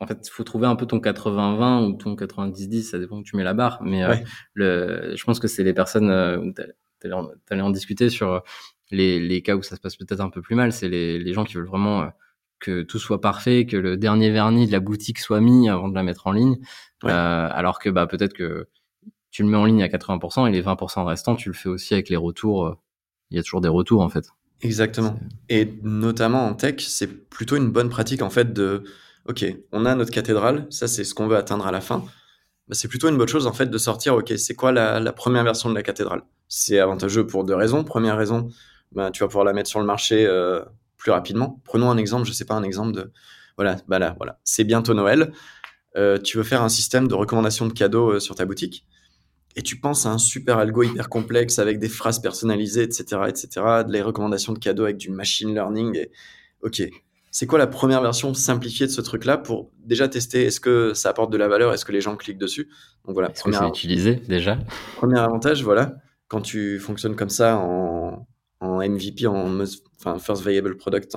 en 0.00 0.06
fait, 0.06 0.26
il 0.26 0.30
faut 0.30 0.44
trouver 0.44 0.66
un 0.66 0.76
peu 0.76 0.86
ton 0.86 0.98
80-20 0.98 1.86
ou 1.86 1.92
ton 1.94 2.14
90-10, 2.14 2.82
ça 2.82 2.98
dépend 2.98 3.18
où 3.18 3.22
tu 3.22 3.36
mets 3.36 3.44
la 3.44 3.54
barre. 3.54 3.80
Mais 3.82 4.04
euh, 4.04 4.14
le, 4.54 5.14
je 5.16 5.24
pense 5.24 5.40
que 5.40 5.48
c'est 5.48 5.64
les 5.64 5.74
personnes 5.74 6.10
euh, 6.10 6.38
où 6.38 6.52
tu 6.52 7.10
allais 7.50 7.62
en 7.62 7.70
discuter 7.70 8.08
sur 8.08 8.32
euh, 8.32 8.40
les, 8.90 9.18
les, 9.18 9.42
cas 9.42 9.56
où 9.56 9.62
ça 9.62 9.74
se 9.74 9.80
passe 9.80 9.96
peut-être 9.96 10.20
un 10.20 10.30
peu 10.30 10.40
plus 10.40 10.54
mal. 10.54 10.72
C'est 10.72 10.88
les, 10.88 11.18
les, 11.18 11.32
gens 11.32 11.44
qui 11.44 11.54
veulent 11.54 11.66
vraiment 11.66 12.10
que 12.60 12.82
tout 12.82 12.98
soit 12.98 13.20
parfait, 13.20 13.66
que 13.66 13.76
le 13.76 13.96
dernier 13.96 14.30
vernis 14.30 14.66
de 14.66 14.72
la 14.72 14.80
boutique 14.80 15.18
soit 15.18 15.40
mis 15.40 15.68
avant 15.68 15.88
de 15.88 15.94
la 15.94 16.04
mettre 16.04 16.28
en 16.28 16.32
ligne. 16.32 16.58
alors 17.02 17.80
que 17.80 17.90
bah, 17.90 18.06
peut-être 18.06 18.34
que 18.34 18.68
tu 19.30 19.42
le 19.42 19.48
mets 19.48 19.56
en 19.56 19.64
ligne 19.64 19.82
à 19.82 19.88
80% 19.88 20.48
et 20.48 20.52
les 20.52 20.62
20% 20.62 21.04
restants, 21.04 21.34
tu 21.34 21.48
le 21.48 21.54
fais 21.54 21.68
aussi 21.68 21.94
avec 21.94 22.08
les 22.08 22.16
retours. 22.16 22.80
Il 23.30 23.36
y 23.36 23.40
a 23.40 23.42
toujours 23.42 23.60
des 23.60 23.68
retours 23.68 24.00
en 24.00 24.08
fait. 24.08 24.24
Exactement. 24.60 25.18
Et 25.48 25.78
notamment 25.82 26.46
en 26.46 26.54
tech, 26.54 26.76
c'est 26.78 27.28
plutôt 27.28 27.56
une 27.56 27.70
bonne 27.70 27.88
pratique 27.88 28.22
en 28.22 28.30
fait 28.30 28.52
de 28.52 28.84
ok, 29.28 29.44
on 29.72 29.84
a 29.86 29.94
notre 29.94 30.10
cathédrale, 30.10 30.66
ça 30.70 30.88
c'est 30.88 31.04
ce 31.04 31.14
qu'on 31.14 31.28
veut 31.28 31.36
atteindre 31.36 31.66
à 31.66 31.72
la 31.72 31.80
fin. 31.80 32.04
Bah, 32.68 32.74
c'est 32.74 32.88
plutôt 32.88 33.08
une 33.08 33.16
bonne 33.16 33.28
chose 33.28 33.46
en 33.46 33.52
fait 33.52 33.66
de 33.66 33.78
sortir, 33.78 34.14
ok, 34.16 34.32
c'est 34.36 34.54
quoi 34.54 34.72
la, 34.72 35.12
première 35.12 35.44
version 35.44 35.70
de 35.70 35.74
la 35.74 35.82
cathédrale? 35.82 36.22
C'est 36.48 36.78
avantageux 36.78 37.26
pour 37.26 37.44
deux 37.44 37.54
raisons. 37.54 37.84
Première 37.84 38.16
raison, 38.16 38.48
bah, 38.92 39.10
tu 39.10 39.22
vas 39.22 39.28
pouvoir 39.28 39.44
la 39.44 39.52
mettre 39.52 39.68
sur 39.68 39.80
le 39.80 39.86
marché 39.86 40.26
euh, 40.26 40.62
plus 40.96 41.10
rapidement. 41.10 41.60
Prenons 41.64 41.90
un 41.90 41.96
exemple, 41.98 42.26
je 42.26 42.32
sais 42.32 42.44
pas, 42.44 42.54
un 42.54 42.62
exemple 42.62 42.92
de, 42.92 43.12
voilà, 43.56 43.76
bah 43.88 43.98
là, 43.98 44.14
voilà, 44.18 44.38
c'est 44.44 44.64
bientôt 44.64 44.94
Noël. 44.94 45.32
Euh, 45.96 46.18
tu 46.18 46.36
veux 46.36 46.42
faire 46.42 46.62
un 46.62 46.68
système 46.68 47.08
de 47.08 47.14
recommandation 47.14 47.66
de 47.66 47.72
cadeaux 47.72 48.12
euh, 48.12 48.20
sur 48.20 48.34
ta 48.34 48.44
boutique 48.44 48.86
et 49.56 49.62
tu 49.62 49.80
penses 49.80 50.06
à 50.06 50.10
un 50.10 50.18
super 50.18 50.58
algo 50.58 50.84
hyper 50.84 51.08
complexe 51.08 51.58
avec 51.58 51.78
des 51.78 51.88
phrases 51.88 52.20
personnalisées, 52.20 52.82
etc., 52.82 53.22
etc., 53.26 53.48
de 53.86 53.92
les 53.92 54.02
recommandations 54.02 54.52
de 54.52 54.58
cadeaux 54.58 54.84
avec 54.84 54.98
du 54.98 55.10
machine 55.10 55.52
learning. 55.52 56.06
Ok, 56.62 56.82
c'est 57.38 57.46
quoi 57.46 57.60
la 57.60 57.68
première 57.68 58.02
version 58.02 58.34
simplifiée 58.34 58.88
de 58.88 58.90
ce 58.90 59.00
truc-là 59.00 59.38
pour 59.38 59.70
déjà 59.78 60.08
tester 60.08 60.42
est-ce 60.46 60.58
que 60.58 60.92
ça 60.92 61.10
apporte 61.10 61.30
de 61.30 61.36
la 61.36 61.46
valeur, 61.46 61.72
est-ce 61.72 61.84
que 61.84 61.92
les 61.92 62.00
gens 62.00 62.16
cliquent 62.16 62.36
dessus? 62.36 62.68
Donc 63.04 63.14
voilà. 63.14 63.30
Est-ce 63.30 63.44
que 63.44 63.52
c'est 63.52 63.68
utilisé 63.68 64.16
déjà? 64.16 64.58
Premier 64.96 65.20
avantage, 65.20 65.62
voilà, 65.62 65.94
quand 66.26 66.40
tu 66.40 66.80
fonctionnes 66.80 67.14
comme 67.14 67.28
ça 67.28 67.56
en, 67.56 68.26
MVP, 68.60 69.28
en 69.28 69.60
enfin, 70.00 70.18
First 70.18 70.44
Viable 70.44 70.76
Product, 70.78 71.16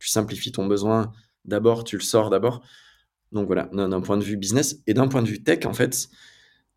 tu 0.00 0.08
simplifies 0.08 0.50
ton 0.50 0.66
besoin 0.66 1.12
d'abord, 1.44 1.84
tu 1.84 1.96
le 1.96 2.02
sors 2.02 2.28
d'abord. 2.28 2.64
Donc 3.30 3.46
voilà, 3.46 3.68
d'un 3.72 4.00
point 4.00 4.16
de 4.16 4.24
vue 4.24 4.36
business 4.36 4.82
et 4.88 4.94
d'un 4.94 5.06
point 5.06 5.22
de 5.22 5.28
vue 5.28 5.44
tech, 5.44 5.64
en 5.64 5.74
fait, 5.74 6.08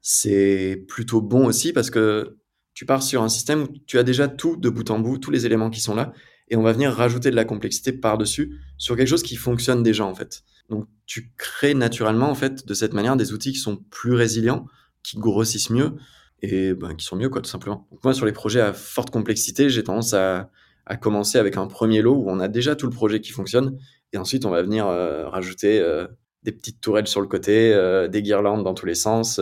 c'est 0.01 0.85
plutôt 0.87 1.21
bon 1.21 1.47
aussi 1.47 1.73
parce 1.73 1.89
que 1.89 2.37
tu 2.75 2.85
pars 2.85 3.01
sur 3.01 3.23
un 3.23 3.29
système 3.29 3.63
où 3.63 3.67
tu 3.87 3.97
as 3.97 4.03
déjà 4.03 4.27
tout 4.27 4.57
de 4.57 4.69
bout 4.69 4.91
en 4.91 4.99
bout, 4.99 5.17
tous 5.17 5.31
les 5.31 5.47
éléments 5.47 5.71
qui 5.71 5.81
sont 5.81 5.95
là, 5.95 6.13
et 6.49 6.55
on 6.55 6.61
va 6.61 6.73
venir 6.73 6.91
rajouter 6.91 7.31
de 7.31 7.35
la 7.35 7.45
complexité 7.45 7.91
par-dessus 7.91 8.59
sur 8.77 8.95
quelque 8.95 9.07
chose 9.07 9.23
qui 9.23 9.35
fonctionne 9.35 9.83
déjà 9.83 10.05
en 10.05 10.13
fait. 10.13 10.43
Donc 10.69 10.87
tu 11.05 11.33
crées 11.37 11.73
naturellement 11.73 12.29
en 12.29 12.35
fait 12.35 12.67
de 12.67 12.73
cette 12.73 12.93
manière 12.93 13.15
des 13.15 13.33
outils 13.33 13.53
qui 13.53 13.59
sont 13.59 13.77
plus 13.77 14.13
résilients, 14.13 14.65
qui 15.03 15.17
grossissent 15.17 15.69
mieux 15.69 15.93
et 16.41 16.73
ben, 16.73 16.95
qui 16.95 17.05
sont 17.05 17.15
mieux 17.15 17.29
quoi 17.29 17.41
tout 17.41 17.49
simplement. 17.49 17.87
Moi 18.03 18.13
sur 18.13 18.25
les 18.25 18.31
projets 18.31 18.61
à 18.61 18.73
forte 18.73 19.09
complexité, 19.09 19.69
j'ai 19.69 19.83
tendance 19.83 20.13
à, 20.13 20.51
à, 20.85 20.97
commencer 20.97 21.37
avec 21.39 21.57
un 21.57 21.67
premier 21.67 22.01
lot 22.01 22.15
où 22.15 22.29
on 22.29 22.39
a 22.39 22.47
déjà 22.47 22.75
tout 22.75 22.85
le 22.85 22.93
projet 22.93 23.21
qui 23.21 23.31
fonctionne 23.31 23.77
et 24.13 24.17
ensuite 24.17 24.45
on 24.45 24.51
va 24.51 24.61
venir 24.61 24.87
euh, 24.87 25.27
rajouter 25.27 25.79
euh, 25.79 26.07
des 26.43 26.51
petites 26.51 26.79
tourelles 26.79 27.07
sur 27.07 27.21
le 27.21 27.27
côté, 27.27 27.73
euh, 27.73 28.07
des 28.07 28.21
guirlandes 28.21 28.63
dans 28.63 28.75
tous 28.75 28.85
les 28.85 28.95
sens, 28.95 29.39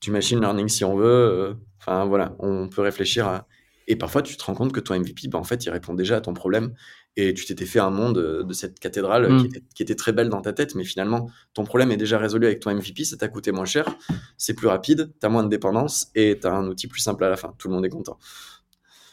du 0.00 0.10
machine 0.10 0.40
learning 0.40 0.68
si 0.68 0.82
on 0.84 0.96
veut. 0.96 1.56
Enfin 1.78 2.06
voilà, 2.06 2.34
on 2.38 2.68
peut 2.68 2.80
réfléchir 2.80 3.26
à 3.26 3.46
Et 3.90 3.96
parfois, 3.96 4.22
tu 4.22 4.36
te 4.36 4.44
rends 4.44 4.54
compte 4.54 4.70
que 4.70 4.78
ton 4.78 4.94
MVP, 4.94 5.26
bah, 5.26 5.38
en 5.40 5.42
fait, 5.42 5.64
il 5.66 5.70
répond 5.70 5.94
déjà 5.94 6.16
à 6.18 6.20
ton 6.20 6.32
problème. 6.32 6.74
Et 7.16 7.34
tu 7.34 7.44
t'étais 7.44 7.66
fait 7.66 7.80
un 7.80 7.90
monde 7.90 8.44
de 8.46 8.52
cette 8.52 8.78
cathédrale 8.78 9.26
qui, 9.38 9.42
Mm. 9.42 9.46
était, 9.46 9.62
qui 9.74 9.82
était 9.82 9.96
très 9.96 10.12
belle 10.12 10.28
dans 10.28 10.40
ta 10.40 10.52
tête, 10.52 10.76
mais 10.76 10.84
finalement, 10.84 11.28
ton 11.54 11.64
problème 11.64 11.90
est 11.90 11.96
déjà 11.96 12.16
résolu 12.16 12.46
avec 12.46 12.60
ton 12.60 12.70
MVP, 12.70 13.02
ça 13.02 13.16
t'a 13.16 13.26
coûté 13.26 13.50
moins 13.50 13.64
cher, 13.64 13.84
c'est 14.36 14.54
plus 14.54 14.68
rapide, 14.68 15.12
tu 15.20 15.26
as 15.26 15.28
moins 15.28 15.42
de 15.42 15.48
dépendance 15.48 16.06
et 16.14 16.38
tu 16.40 16.46
as 16.46 16.52
un 16.54 16.68
outil 16.68 16.86
plus 16.86 17.00
simple 17.00 17.24
à 17.24 17.28
la 17.28 17.36
fin. 17.36 17.52
Tout 17.58 17.66
le 17.66 17.74
monde 17.74 17.84
est 17.84 17.88
content. 17.88 18.16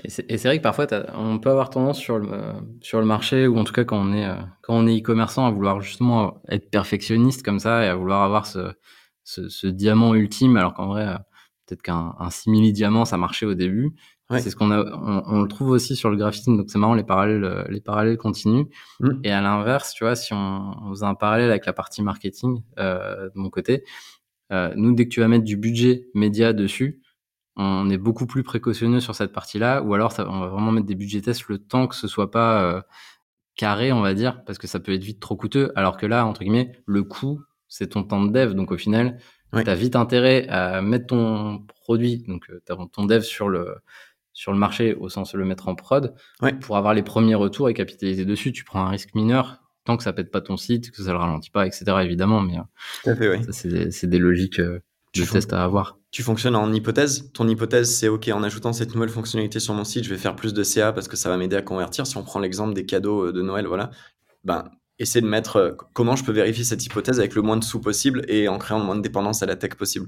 Et 0.04 0.10
c'est 0.12 0.44
vrai 0.44 0.60
que 0.60 0.64
parfois, 0.64 0.86
on 1.16 1.40
peut 1.40 1.50
avoir 1.50 1.72
tendance 1.72 1.98
sur 1.98 2.20
le, 2.20 2.32
euh, 2.32 2.54
sur 2.82 3.00
le 3.00 3.06
marché, 3.08 3.48
ou 3.48 3.58
en 3.58 3.64
tout 3.64 3.74
cas 3.74 3.84
quand 3.84 3.98
on 4.00 4.14
est, 4.14 4.28
euh, 4.28 4.36
quand 4.62 4.76
on 4.76 4.86
est 4.86 5.00
e-commerçant, 5.00 5.48
à 5.48 5.50
vouloir 5.52 5.82
justement 5.82 6.40
être 6.50 6.70
perfectionniste 6.70 7.44
comme 7.44 7.60
ça 7.60 7.84
et 7.84 7.88
à 7.88 7.96
vouloir 7.96 8.22
avoir 8.22 8.46
ce, 8.46 8.74
ce, 9.24 9.50
ce 9.50 9.66
diamant 9.66 10.14
ultime, 10.14 10.56
alors 10.56 10.76
qu'en 10.76 10.86
vrai, 10.90 11.08
euh, 11.08 11.18
peut-être 11.66 11.82
qu'un 11.82 12.14
un 12.20 12.30
simili-diamant, 12.30 13.06
ça 13.06 13.18
marchait 13.18 13.48
au 13.48 13.56
début. 13.56 13.96
Ouais. 14.30 14.42
C'est 14.42 14.50
ce 14.50 14.56
qu'on 14.58 14.72
a, 14.72 14.84
on, 14.84 15.24
on 15.26 15.42
le 15.42 15.48
trouve 15.48 15.70
aussi 15.70 15.96
sur 15.96 16.10
le 16.10 16.18
graphisme, 16.18 16.58
donc 16.58 16.70
c'est 16.70 16.78
marrant, 16.78 16.96
les 16.96 17.04
parallèles, 17.06 17.46
euh, 17.46 17.64
les 17.70 17.80
parallèles 17.80 18.18
continuent. 18.18 18.66
Mm. 19.00 19.10
Et 19.24 19.32
à 19.32 19.40
l'inverse, 19.42 19.94
tu 19.94 20.04
vois, 20.04 20.16
si 20.16 20.34
on, 20.34 20.76
on 20.84 20.90
faisait 20.90 21.06
un 21.06 21.16
parallèle 21.16 21.50
avec 21.50 21.66
la 21.66 21.72
partie 21.74 22.02
marketing, 22.02 22.62
euh, 22.78 23.30
de 23.30 23.40
mon 23.40 23.50
côté, 23.50 23.84
euh, 24.52 24.74
nous, 24.76 24.94
dès 24.94 25.06
que 25.06 25.10
tu 25.14 25.22
vas 25.22 25.30
mettre 25.30 25.46
du 25.46 25.56
budget 25.56 26.08
média 26.14 26.52
dessus, 26.52 27.02
on 27.56 27.90
est 27.90 27.98
beaucoup 27.98 28.28
plus 28.28 28.44
précautionneux 28.44 29.00
sur 29.00 29.16
cette 29.16 29.32
partie-là, 29.32 29.82
ou 29.82 29.94
alors 29.94 30.12
ça, 30.12 30.30
on 30.30 30.40
va 30.42 30.48
vraiment 30.48 30.72
mettre 30.74 30.88
des 30.88 30.96
budgets 30.96 31.22
tests 31.22 31.48
le 31.48 31.58
temps 31.58 31.88
que 31.88 31.96
ce 31.96 32.08
soit 32.08 32.30
pas 32.30 32.62
euh, 32.64 32.82
carré, 33.56 33.92
on 33.94 34.02
va 34.02 34.14
dire, 34.14 34.44
parce 34.46 34.58
que 34.58 34.68
ça 34.68 34.80
peut 34.80 34.94
être 34.94 35.04
vite 35.04 35.20
trop 35.22 35.36
coûteux. 35.38 35.72
Alors 35.76 35.98
que 35.98 36.06
là, 36.06 36.26
entre 36.26 36.42
guillemets, 36.42 36.74
le 36.86 37.04
coût, 37.04 37.42
c'est 37.70 37.88
ton 37.88 38.04
temps 38.04 38.24
de 38.24 38.32
dev. 38.32 38.54
Donc 38.54 38.72
au 38.72 38.78
final, 38.78 39.18
Ouais. 39.54 39.64
tu 39.64 39.70
as 39.70 39.76
vite 39.76 39.96
intérêt 39.96 40.46
à 40.50 40.82
mettre 40.82 41.08
ton 41.08 41.66
produit, 41.82 42.26
donc 42.28 42.50
euh, 42.50 42.60
ton 42.92 43.06
dev 43.06 43.22
sur 43.22 43.48
le 43.48 43.76
sur 44.38 44.52
le 44.52 44.60
marché 44.60 44.94
au 44.94 45.10
sens 45.10 45.32
de 45.34 45.38
le 45.40 45.46
mettre 45.46 45.68
en 45.68 45.74
prod 45.74 46.14
Ouais. 46.44 46.54
pour 46.54 46.78
avoir 46.78 46.94
les 46.94 47.02
premiers 47.02 47.34
retours 47.34 47.70
et 47.70 47.74
capitaliser 47.74 48.24
dessus. 48.24 48.52
Tu 48.52 48.64
prends 48.64 48.86
un 48.86 48.90
risque 48.90 49.16
mineur 49.16 49.58
tant 49.84 49.98
que 49.98 50.04
ça 50.04 50.14
pète 50.14 50.30
pas 50.30 50.42
ton 50.42 50.58
site, 50.58 50.92
que 50.92 51.02
ça 51.02 51.12
le 51.12 51.18
ralentit 51.18 51.50
pas, 51.50 51.66
etc. 51.66 51.86
Évidemment, 52.04 52.42
mais 52.42 52.58
euh, 52.60 52.62
Tout 53.04 53.10
à 53.10 53.16
fait, 53.16 53.30
oui. 53.36 53.44
ça 53.46 53.52
c'est 53.52 54.06
des, 54.08 54.20
logiques 54.20 54.60
euh, 54.60 54.80
de 55.16 55.24
fon- 55.24 55.34
test 55.34 55.54
à 55.54 55.64
avoir. 55.64 55.98
Tu 56.12 56.22
fonctionnes 56.22 56.56
en 56.56 56.72
hypothèse. 56.72 57.32
Ton 57.34 57.48
hypothèse, 57.48 57.90
c'est 57.96 58.10
OK, 58.10 58.28
en 58.28 58.44
ajoutant 58.44 58.74
cette 58.74 58.94
nouvelle 58.94 59.10
fonctionnalité 59.10 59.60
sur 59.60 59.74
mon 59.74 59.84
site, 59.86 60.04
je 60.04 60.10
vais 60.12 60.18
faire 60.20 60.36
plus 60.36 60.54
de 60.54 60.62
CA 60.62 60.92
parce 60.94 61.08
que 61.08 61.16
ça 61.18 61.30
va 61.30 61.38
m'aider 61.38 61.56
à 61.56 61.64
convertir. 61.64 62.06
Si 62.06 62.16
on 62.18 62.24
prend 62.24 62.40
l'exemple 62.40 62.74
des 62.76 62.86
cadeaux 62.86 63.28
euh, 63.28 63.32
de 63.34 63.42
Noël, 63.42 63.66
voilà, 63.66 63.90
ben, 64.44 64.70
essaie 65.00 65.22
de 65.22 65.28
mettre 65.28 65.56
euh, 65.56 65.72
comment 65.94 66.16
je 66.16 66.24
peux 66.24 66.32
vérifier 66.32 66.64
cette 66.64 66.86
hypothèse 66.86 67.18
avec 67.20 67.34
le 67.34 67.42
moins 67.42 67.58
de 67.58 67.64
sous 67.64 67.80
possible 67.82 68.24
et 68.28 68.48
en 68.48 68.60
créant 68.60 68.78
le 68.80 68.86
moins 68.86 68.96
de 68.96 69.02
dépendance 69.02 69.42
à 69.42 69.48
la 69.48 69.56
tech 69.56 69.76
possible. 69.76 70.08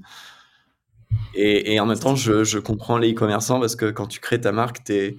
Et, 1.33 1.73
et 1.73 1.79
en 1.79 1.85
même 1.85 1.99
temps, 1.99 2.15
je, 2.15 2.43
je 2.43 2.59
comprends 2.59 2.97
les 2.97 3.11
e-commerçants 3.11 3.59
parce 3.59 3.75
que 3.75 3.89
quand 3.91 4.07
tu 4.07 4.19
crées 4.19 4.41
ta 4.41 4.51
marque, 4.51 4.83
tu 4.83 4.93
es, 4.93 5.17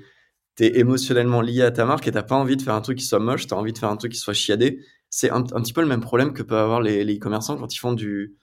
émotionnellement 0.59 1.41
lié 1.41 1.63
à 1.63 1.71
ta 1.71 1.87
marque 1.87 2.07
et 2.07 2.13
tu 2.13 2.23
pas 2.23 2.35
envie 2.35 2.57
de 2.57 2.63
faire 2.63 2.75
un 2.75 2.83
truc 2.83 2.99
qui 2.99 3.07
soit 3.07 3.19
moche, 3.19 3.47
tu 3.47 3.55
as 3.55 3.57
envie 3.57 3.73
de 3.73 3.79
faire 3.79 3.89
un 3.89 3.97
truc 3.97 4.13
qui 4.13 4.19
soit 4.19 4.35
chiadé. 4.35 4.85
C'est 5.09 5.31
un, 5.31 5.39
un 5.39 5.63
petit 5.63 5.73
peu 5.73 5.81
le 5.81 5.87
même 5.87 6.03
problème 6.03 6.33
que 6.33 6.43
peuvent 6.43 6.59
avoir 6.63 6.83
les 6.83 7.03
e-commerçants 7.17 7.57
quand 7.57 7.75
ils 7.75 7.79
font 7.79 7.95
du, 7.95 8.37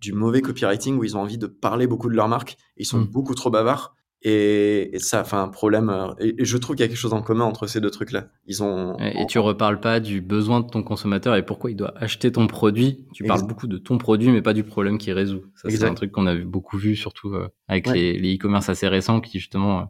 du 0.00 0.12
mauvais 0.12 0.40
copywriting 0.40 0.96
où 0.98 1.04
ils 1.04 1.16
ont 1.16 1.20
envie 1.20 1.38
de 1.38 1.46
parler 1.46 1.86
beaucoup 1.86 2.08
de 2.08 2.14
leur 2.14 2.28
marque. 2.28 2.56
Ils 2.76 2.86
sont 2.86 2.98
Mm. 3.00 3.06
beaucoup 3.06 3.34
trop 3.34 3.50
bavards. 3.50 3.94
Et, 4.26 4.96
et 4.96 4.98
ça 4.98 5.22
fait 5.22 5.36
un 5.36 5.48
problème. 5.48 5.90
euh, 5.90 6.08
Et, 6.18 6.40
et 6.40 6.44
je 6.46 6.56
trouve 6.56 6.74
qu'il 6.76 6.82
y 6.82 6.86
a 6.86 6.88
quelque 6.88 6.96
chose 6.96 7.12
en 7.12 7.20
commun 7.20 7.44
entre 7.44 7.66
ces 7.66 7.80
deux 7.80 7.90
trucs-là. 7.90 8.28
Ils 8.46 8.62
ont. 8.62 8.96
Et, 8.98 9.20
et 9.22 9.26
tu 9.26 9.38
reparles 9.38 9.80
pas 9.80 10.00
du 10.00 10.22
besoin 10.22 10.60
de 10.60 10.66
ton 10.68 10.82
consommateur 10.82 11.36
et 11.36 11.44
pourquoi 11.44 11.70
il 11.70 11.76
doit 11.76 11.92
acheter 11.98 12.32
ton 12.32 12.46
produit. 12.46 13.06
Tu 13.12 13.22
parles 13.24 13.40
Exact. 13.40 13.48
beaucoup 13.48 13.66
de 13.66 13.76
ton 13.76 13.98
produit, 13.98 14.30
mais 14.30 14.40
pas 14.40 14.54
du 14.54 14.64
problème 14.64 14.96
qu'il 14.96 15.12
résout. 15.12 15.42
Ça, 15.56 15.68
c'est 15.68 15.84
un 15.84 15.94
truc 15.94 16.10
qu'on 16.10 16.26
a 16.26 16.34
beaucoup 16.36 16.78
vu, 16.78 16.96
surtout 16.96 17.34
euh, 17.34 17.48
avec 17.68 17.86
Ouais. 17.86 18.12
les 18.18 18.36
e-commerce 18.36 18.68
assez 18.70 18.88
récents 18.88 19.20
qui 19.20 19.38
justement 19.38 19.80
euh, 19.80 19.84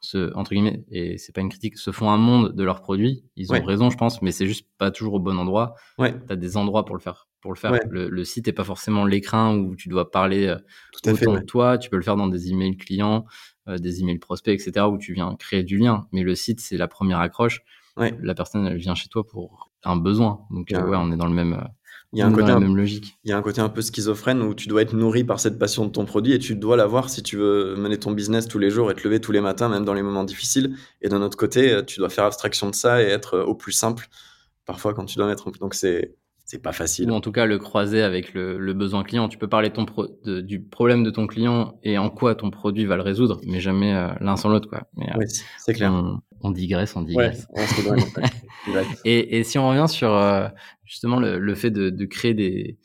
se 0.00 0.32
entre 0.36 0.52
guillemets 0.52 0.84
et 0.90 1.18
c'est 1.18 1.32
pas 1.34 1.40
une 1.40 1.48
critique, 1.48 1.76
se 1.78 1.90
font 1.90 2.10
un 2.10 2.18
monde 2.18 2.54
de 2.54 2.62
leurs 2.62 2.80
produits. 2.82 3.24
Ils 3.36 3.50
ont 3.50 3.54
Ouais. 3.54 3.64
raison, 3.64 3.90
je 3.90 3.96
pense, 3.96 4.22
mais 4.22 4.30
c'est 4.30 4.46
juste 4.46 4.68
pas 4.78 4.92
toujours 4.92 5.14
au 5.14 5.20
bon 5.20 5.36
endroit. 5.36 5.74
Ouais, 5.98 6.14
T'as 6.28 6.36
des 6.36 6.56
endroits 6.56 6.84
pour 6.84 6.94
le 6.94 7.00
faire. 7.00 7.26
Pour 7.40 7.52
le 7.52 7.58
faire. 7.58 7.72
Ouais. 7.72 7.80
Le, 7.90 8.08
le 8.08 8.24
site 8.24 8.46
est 8.48 8.52
pas 8.52 8.64
forcément 8.64 9.04
l'écran 9.04 9.54
où 9.56 9.74
tu 9.76 9.88
dois 9.88 10.10
parler 10.10 10.54
tout 10.92 11.10
à 11.10 11.14
fait. 11.14 11.26
autant 11.26 11.40
de 11.40 11.44
toi. 11.44 11.76
Tu 11.78 11.90
peux 11.90 11.96
le 11.96 12.02
faire 12.02 12.16
dans 12.16 12.28
des 12.28 12.50
emails 12.50 12.76
clients, 12.76 13.24
des 13.66 14.00
emails 14.00 14.18
prospects, 14.18 14.52
etc. 14.52 14.86
où 14.86 14.98
tu 14.98 15.14
viens 15.14 15.34
créer 15.36 15.62
du 15.62 15.78
lien. 15.78 16.06
Mais 16.12 16.22
le 16.22 16.34
site, 16.34 16.60
c'est 16.60 16.76
la 16.76 16.88
première 16.88 17.18
accroche 17.18 17.62
Ouais. 17.96 18.16
la 18.22 18.34
personne 18.34 18.66
elle 18.66 18.76
vient 18.76 18.94
chez 18.94 19.08
toi 19.08 19.24
pour 19.24 19.70
un 19.84 19.96
besoin. 19.96 20.40
Donc 20.50 20.72
a 20.72 20.80
euh, 20.80 20.88
ouais, 20.88 20.96
on 20.98 21.12
est 21.12 21.16
dans 21.16 21.26
le 21.26 21.34
même, 21.34 21.52
euh, 21.52 21.64
Il 22.12 22.18
y 22.18 22.22
a 22.22 22.26
un 22.26 22.32
côté 22.32 22.50
un 22.50 22.58
même 22.58 22.76
logique. 22.76 23.18
Il 23.24 23.30
y 23.30 23.32
a 23.32 23.36
un 23.38 23.42
côté 23.42 23.60
un 23.60 23.68
peu 23.68 23.82
schizophrène 23.82 24.42
où 24.42 24.54
tu 24.54 24.68
dois 24.68 24.82
être 24.82 24.94
nourri 24.94 25.22
par 25.22 25.38
cette 25.38 25.58
passion 25.58 25.86
de 25.86 25.90
ton 25.90 26.04
produit 26.04 26.32
et 26.32 26.38
tu 26.38 26.56
dois 26.56 26.76
l'avoir 26.76 27.08
si 27.08 27.22
tu 27.22 27.36
veux 27.36 27.76
mener 27.76 27.98
ton 27.98 28.10
business 28.10 28.48
tous 28.48 28.58
les 28.58 28.70
jours 28.70 28.90
et 28.90 28.94
te 28.94 29.06
lever 29.06 29.20
tous 29.20 29.32
les 29.32 29.40
matins, 29.40 29.68
même 29.68 29.84
dans 29.84 29.94
les 29.94 30.02
moments 30.02 30.24
difficiles. 30.24 30.76
Et 31.02 31.08
d'un 31.08 31.22
autre 31.22 31.36
côté, 31.36 31.72
euh, 31.72 31.82
tu 31.82 32.00
dois 32.00 32.08
faire 32.08 32.24
abstraction 32.24 32.68
de 32.68 32.74
ça 32.74 33.00
et 33.02 33.06
être 33.06 33.34
euh, 33.34 33.44
au 33.44 33.54
plus 33.54 33.72
simple 33.72 34.08
parfois 34.66 34.94
quand 34.94 35.04
tu 35.04 35.16
dois 35.18 35.26
mettre 35.26 35.50
Donc 35.58 35.74
c'est 35.74 36.16
c'est 36.44 36.62
pas 36.62 36.72
facile. 36.72 37.10
Ou 37.10 37.14
en 37.14 37.20
tout 37.20 37.32
cas 37.32 37.46
le 37.46 37.58
croiser 37.58 38.02
avec 38.02 38.34
le, 38.34 38.58
le 38.58 38.72
besoin 38.74 39.02
client. 39.02 39.28
Tu 39.28 39.38
peux 39.38 39.48
parler 39.48 39.70
ton 39.70 39.84
pro- 39.86 40.08
de- 40.24 40.40
du 40.40 40.60
problème 40.62 41.02
de 41.02 41.10
ton 41.10 41.26
client 41.26 41.78
et 41.82 41.96
en 41.98 42.10
quoi 42.10 42.34
ton 42.34 42.50
produit 42.50 42.84
va 42.84 42.96
le 42.96 43.02
résoudre, 43.02 43.40
mais 43.46 43.60
jamais 43.60 43.94
euh, 43.94 44.08
l'un 44.20 44.36
sans 44.36 44.48
l'autre. 44.50 44.68
quoi. 44.68 44.82
Mais, 44.96 45.08
euh, 45.10 45.18
Oui, 45.18 45.24
c'est- 45.58 45.72
clair. 45.72 45.92
on, 45.92 46.20
on 46.42 46.50
digresse, 46.50 46.94
on 46.96 47.00
Ouais, 47.02 47.30
digresse. 47.30 47.46
on. 47.50 47.60
Et, 49.04 49.38
et 49.38 49.44
si 49.44 49.58
on 49.58 49.68
revient 49.68 49.88
sur 49.88 50.12
euh, 50.14 50.48
justement 50.84 51.18
le, 51.20 51.38
le 51.38 51.54
fait 51.54 51.70
de, 51.70 51.90
de 51.90 52.04
créer 52.06 52.34
des, 52.34 52.78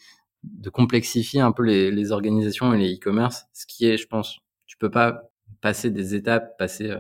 de 0.44 0.70
complexifier 0.70 1.42
un 1.42 1.52
peu 1.52 1.64
les, 1.64 1.92
les 1.92 2.12
organisations 2.12 2.74
et 2.74 2.78
les 2.78 2.96
e-commerce, 2.96 3.46
ce 3.54 3.66
qui 3.66 3.86
est, 3.86 3.98
je 3.98 4.08
pense, 4.08 4.40
tu 4.68 4.78
peux 4.78 4.92
pas 4.92 5.22
passer 5.62 5.90
des 5.92 6.16
étapes, 6.16 6.58
passer 6.58 6.90
euh, 6.92 7.00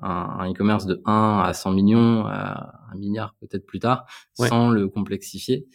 un, 0.00 0.50
e-commerce 0.50 0.86
de 0.86 1.00
1 1.06 1.40
à 1.44 1.52
100 1.54 1.70
millions, 1.72 2.26
à 2.26 2.72
1 2.92 2.98
milliard 2.98 3.34
peut-être 3.40 3.66
plus 3.66 3.78
tard, 3.80 4.06
Ouais. 4.38 4.48
sans 4.48 4.70
le 4.70 4.88
complexifier. 4.88 5.66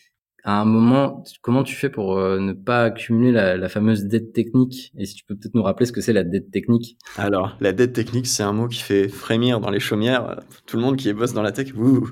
À 0.43 0.59
un 0.59 0.65
moment, 0.65 1.23
comment 1.41 1.63
tu 1.63 1.75
fais 1.75 1.89
pour 1.89 2.17
euh, 2.17 2.39
ne 2.39 2.53
pas 2.53 2.85
accumuler 2.85 3.31
la, 3.31 3.57
la 3.57 3.69
fameuse 3.69 4.05
dette 4.05 4.33
technique? 4.33 4.91
Et 4.97 5.05
si 5.05 5.13
tu 5.15 5.23
peux 5.25 5.35
peut-être 5.35 5.53
nous 5.53 5.61
rappeler 5.63 5.85
ce 5.85 5.91
que 5.91 6.01
c'est 6.01 6.13
la 6.13 6.23
dette 6.23 6.49
technique? 6.51 6.97
Alors, 7.15 7.55
la 7.59 7.73
dette 7.73 7.93
technique, 7.93 8.25
c'est 8.27 8.43
un 8.43 8.53
mot 8.53 8.67
qui 8.67 8.81
fait 8.81 9.07
frémir 9.07 9.59
dans 9.59 9.69
les 9.69 9.79
chaumières. 9.79 10.39
Tout 10.65 10.77
le 10.77 10.83
monde 10.83 10.97
qui 10.97 11.13
bosse 11.13 11.33
dans 11.33 11.43
la 11.43 11.51
tech, 11.51 11.73
ouh. 11.75 12.09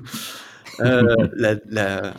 Euh, 0.80 1.02
la, 1.36 1.56
la- 1.68 2.14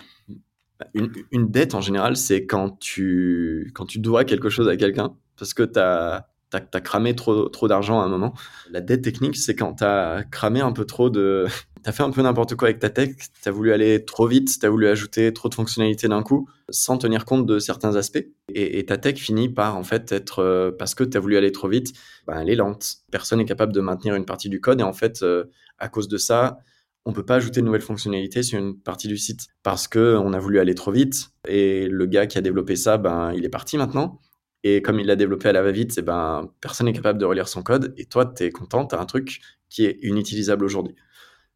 une, 0.93 1.11
une 1.31 1.49
dette, 1.49 1.75
en 1.75 1.81
général, 1.81 2.17
c'est 2.17 2.45
quand 2.45 2.77
tu, 2.79 3.71
quand 3.75 3.85
tu 3.85 3.99
dois 3.99 4.25
quelque 4.25 4.49
chose 4.49 4.67
à 4.67 4.75
quelqu'un 4.77 5.15
parce 5.37 5.53
que 5.53 5.63
tu 5.63 5.79
as, 5.79 6.27
cramé 6.59 7.15
trop, 7.15 7.49
trop 7.49 7.67
d'argent 7.67 8.01
à 8.01 8.03
un 8.03 8.09
moment. 8.09 8.33
La 8.69 8.81
dette 8.81 9.03
technique, 9.03 9.37
c'est 9.37 9.55
quand 9.55 9.75
tu 9.75 9.83
as 9.83 10.23
cramé 10.29 10.61
un 10.61 10.71
peu 10.71 10.85
trop 10.85 11.09
de... 11.09 11.45
Tu 11.83 11.89
as 11.89 11.93
fait 11.93 12.03
un 12.03 12.11
peu 12.11 12.21
n'importe 12.21 12.53
quoi 12.53 12.67
avec 12.67 12.77
ta 12.77 12.91
tech, 12.91 13.15
tu 13.41 13.49
as 13.49 13.51
voulu 13.51 13.73
aller 13.73 14.05
trop 14.05 14.27
vite, 14.27 14.59
tu 14.59 14.63
as 14.63 14.69
voulu 14.69 14.87
ajouter 14.87 15.33
trop 15.33 15.49
de 15.49 15.55
fonctionnalités 15.55 16.07
d'un 16.07 16.21
coup 16.21 16.47
sans 16.69 16.97
tenir 16.97 17.25
compte 17.25 17.45
de 17.45 17.59
certains 17.59 17.95
aspects. 17.95 18.23
Et, 18.53 18.85
ta 18.85 18.97
tech 18.97 19.17
finit 19.17 19.49
par 19.49 19.77
en 19.77 19.83
fait 19.83 20.11
être, 20.11 20.39
euh, 20.39 20.71
parce 20.71 20.95
que 20.95 21.03
tu 21.03 21.17
as 21.17 21.19
voulu 21.19 21.37
aller 21.37 21.51
trop 21.51 21.67
vite, 21.67 21.93
ben, 22.27 22.39
elle 22.39 22.49
est 22.49 22.55
lente. 22.55 22.97
Personne 23.11 23.39
n'est 23.39 23.45
capable 23.45 23.73
de 23.73 23.81
maintenir 23.81 24.15
une 24.15 24.25
partie 24.25 24.49
du 24.49 24.61
code 24.61 24.79
et 24.79 24.83
en 24.83 24.93
fait, 24.93 25.23
euh, 25.23 25.45
à 25.77 25.89
cause 25.89 26.07
de 26.07 26.17
ça, 26.17 26.59
on 27.05 27.13
peut 27.13 27.25
pas 27.25 27.35
ajouter 27.35 27.61
de 27.61 27.65
nouvelles 27.65 27.81
fonctionnalités 27.81 28.43
sur 28.43 28.59
une 28.59 28.77
partie 28.77 29.07
du 29.07 29.17
site 29.17 29.47
parce 29.63 29.87
que 29.87 30.17
on 30.17 30.33
a 30.33 30.39
voulu 30.39 30.59
aller 30.59 30.75
trop 30.75 30.91
vite 30.91 31.31
et 31.47 31.87
le 31.87 32.05
gars 32.05 32.27
qui 32.27 32.37
a 32.37 32.41
développé 32.41 32.75
ça, 32.75 32.97
ben, 32.97 33.33
il 33.33 33.45
est 33.45 33.49
parti 33.49 33.77
maintenant. 33.77 34.19
Et 34.63 34.81
comme 34.81 34.99
il 34.99 35.07
l'a 35.07 35.15
développé 35.15 35.49
à 35.49 35.53
la 35.53 35.61
va-vite, 35.61 35.91
c'est 35.91 36.03
ben, 36.03 36.51
personne 36.61 36.85
n'est 36.85 36.93
capable 36.93 37.19
de 37.19 37.25
relire 37.25 37.47
son 37.47 37.63
code 37.63 37.93
et 37.97 38.05
toi, 38.05 38.25
tu 38.25 38.43
es 38.43 38.51
content, 38.51 38.85
tu 38.85 38.95
as 38.95 38.99
un 38.99 39.05
truc 39.05 39.41
qui 39.69 39.85
est 39.85 39.97
inutilisable 40.03 40.65
aujourd'hui. 40.65 40.95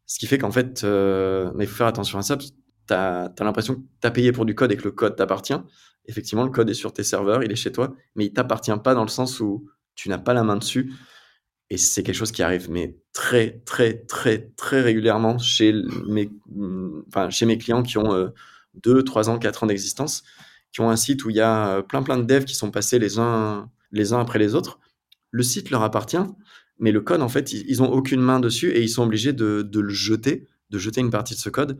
Ce 0.06 0.18
qui 0.18 0.26
fait 0.26 0.38
qu'en 0.38 0.50
fait, 0.50 0.82
euh, 0.84 1.50
il 1.58 1.66
faut 1.66 1.76
faire 1.76 1.86
attention 1.86 2.18
à 2.18 2.22
ça, 2.22 2.36
tu 2.36 2.48
as, 2.90 3.32
l'impression 3.40 3.76
que 3.76 3.80
tu 3.80 4.06
as 4.06 4.10
payé 4.10 4.32
pour 4.32 4.44
du 4.44 4.54
code 4.54 4.72
et 4.72 4.76
que 4.76 4.84
le 4.84 4.92
code 4.92 5.16
t'appartient. 5.16 5.54
Effectivement, 6.06 6.44
le 6.44 6.50
code 6.50 6.70
est 6.70 6.74
sur 6.74 6.92
tes 6.92 7.02
serveurs, 7.02 7.42
il 7.42 7.50
est 7.50 7.56
chez 7.56 7.72
toi, 7.72 7.94
mais 8.14 8.26
il 8.26 8.32
t'appartient 8.32 8.72
pas 8.82 8.94
dans 8.94 9.02
le 9.02 9.08
sens 9.08 9.40
où 9.40 9.68
tu 9.94 10.08
n'as 10.08 10.18
pas 10.18 10.34
la 10.34 10.42
main 10.42 10.56
dessus. 10.56 10.92
Et 11.70 11.78
c'est 11.78 12.04
quelque 12.04 12.14
chose 12.14 12.30
qui 12.30 12.42
arrive, 12.44 12.70
mais 12.70 12.96
très, 13.12 13.60
très, 13.64 13.94
très, 14.04 14.50
très 14.56 14.82
régulièrement 14.82 15.38
chez 15.38 15.74
mes, 16.06 16.30
enfin, 17.08 17.28
chez 17.30 17.44
mes 17.44 17.58
clients 17.58 17.82
qui 17.82 17.98
ont 17.98 18.32
2, 18.84 19.02
3 19.02 19.30
ans, 19.30 19.38
4 19.38 19.64
ans 19.64 19.66
d'existence, 19.66 20.22
qui 20.76 20.82
ont 20.82 20.90
un 20.90 20.96
site 20.96 21.24
où 21.24 21.30
il 21.30 21.36
y 21.36 21.40
a 21.40 21.82
plein, 21.84 22.02
plein 22.02 22.18
de 22.18 22.24
devs 22.24 22.44
qui 22.44 22.54
sont 22.54 22.70
passés 22.70 22.98
les 22.98 23.18
uns, 23.18 23.70
les 23.92 24.12
uns 24.12 24.20
après 24.20 24.38
les 24.38 24.54
autres. 24.54 24.78
Le 25.30 25.42
site 25.42 25.70
leur 25.70 25.82
appartient, 25.82 26.18
mais 26.78 26.92
le 26.92 27.00
code, 27.00 27.22
en 27.22 27.30
fait, 27.30 27.50
ils 27.54 27.78
n'ont 27.78 27.90
aucune 27.90 28.20
main 28.20 28.40
dessus 28.40 28.72
et 28.72 28.82
ils 28.82 28.90
sont 28.90 29.02
obligés 29.02 29.32
de, 29.32 29.62
de, 29.62 29.80
le 29.80 29.88
jeter, 29.88 30.46
de 30.68 30.76
jeter 30.76 31.00
une 31.00 31.08
partie 31.08 31.32
de 31.32 31.38
ce 31.38 31.48
code, 31.48 31.78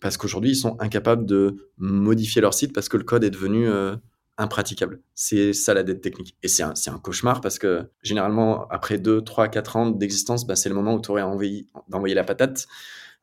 parce 0.00 0.16
qu'aujourd'hui, 0.16 0.52
ils 0.52 0.56
sont 0.56 0.78
incapables 0.80 1.26
de 1.26 1.56
modifier 1.76 2.40
leur 2.40 2.54
site 2.54 2.72
parce 2.72 2.88
que 2.88 2.96
le 2.96 3.04
code 3.04 3.22
est 3.22 3.28
devenu 3.28 3.68
euh, 3.68 3.96
impraticable. 4.38 5.02
C'est 5.14 5.52
ça 5.52 5.74
la 5.74 5.82
dette 5.82 6.00
technique. 6.00 6.34
Et 6.42 6.48
c'est 6.48 6.62
un, 6.62 6.72
un, 6.86 6.98
cauchemar 6.98 7.42
parce 7.42 7.58
que 7.58 7.90
généralement, 8.02 8.66
après 8.68 8.96
2, 8.96 9.24
3, 9.24 9.48
4 9.48 9.76
ans 9.76 9.90
d'existence, 9.90 10.46
bah, 10.46 10.56
c'est 10.56 10.70
le 10.70 10.74
moment 10.74 10.94
où 10.94 11.02
tu 11.02 11.10
aurais 11.10 11.20
envie 11.20 11.68
d'envoyer 11.90 12.14
la 12.14 12.24
patate. 12.24 12.66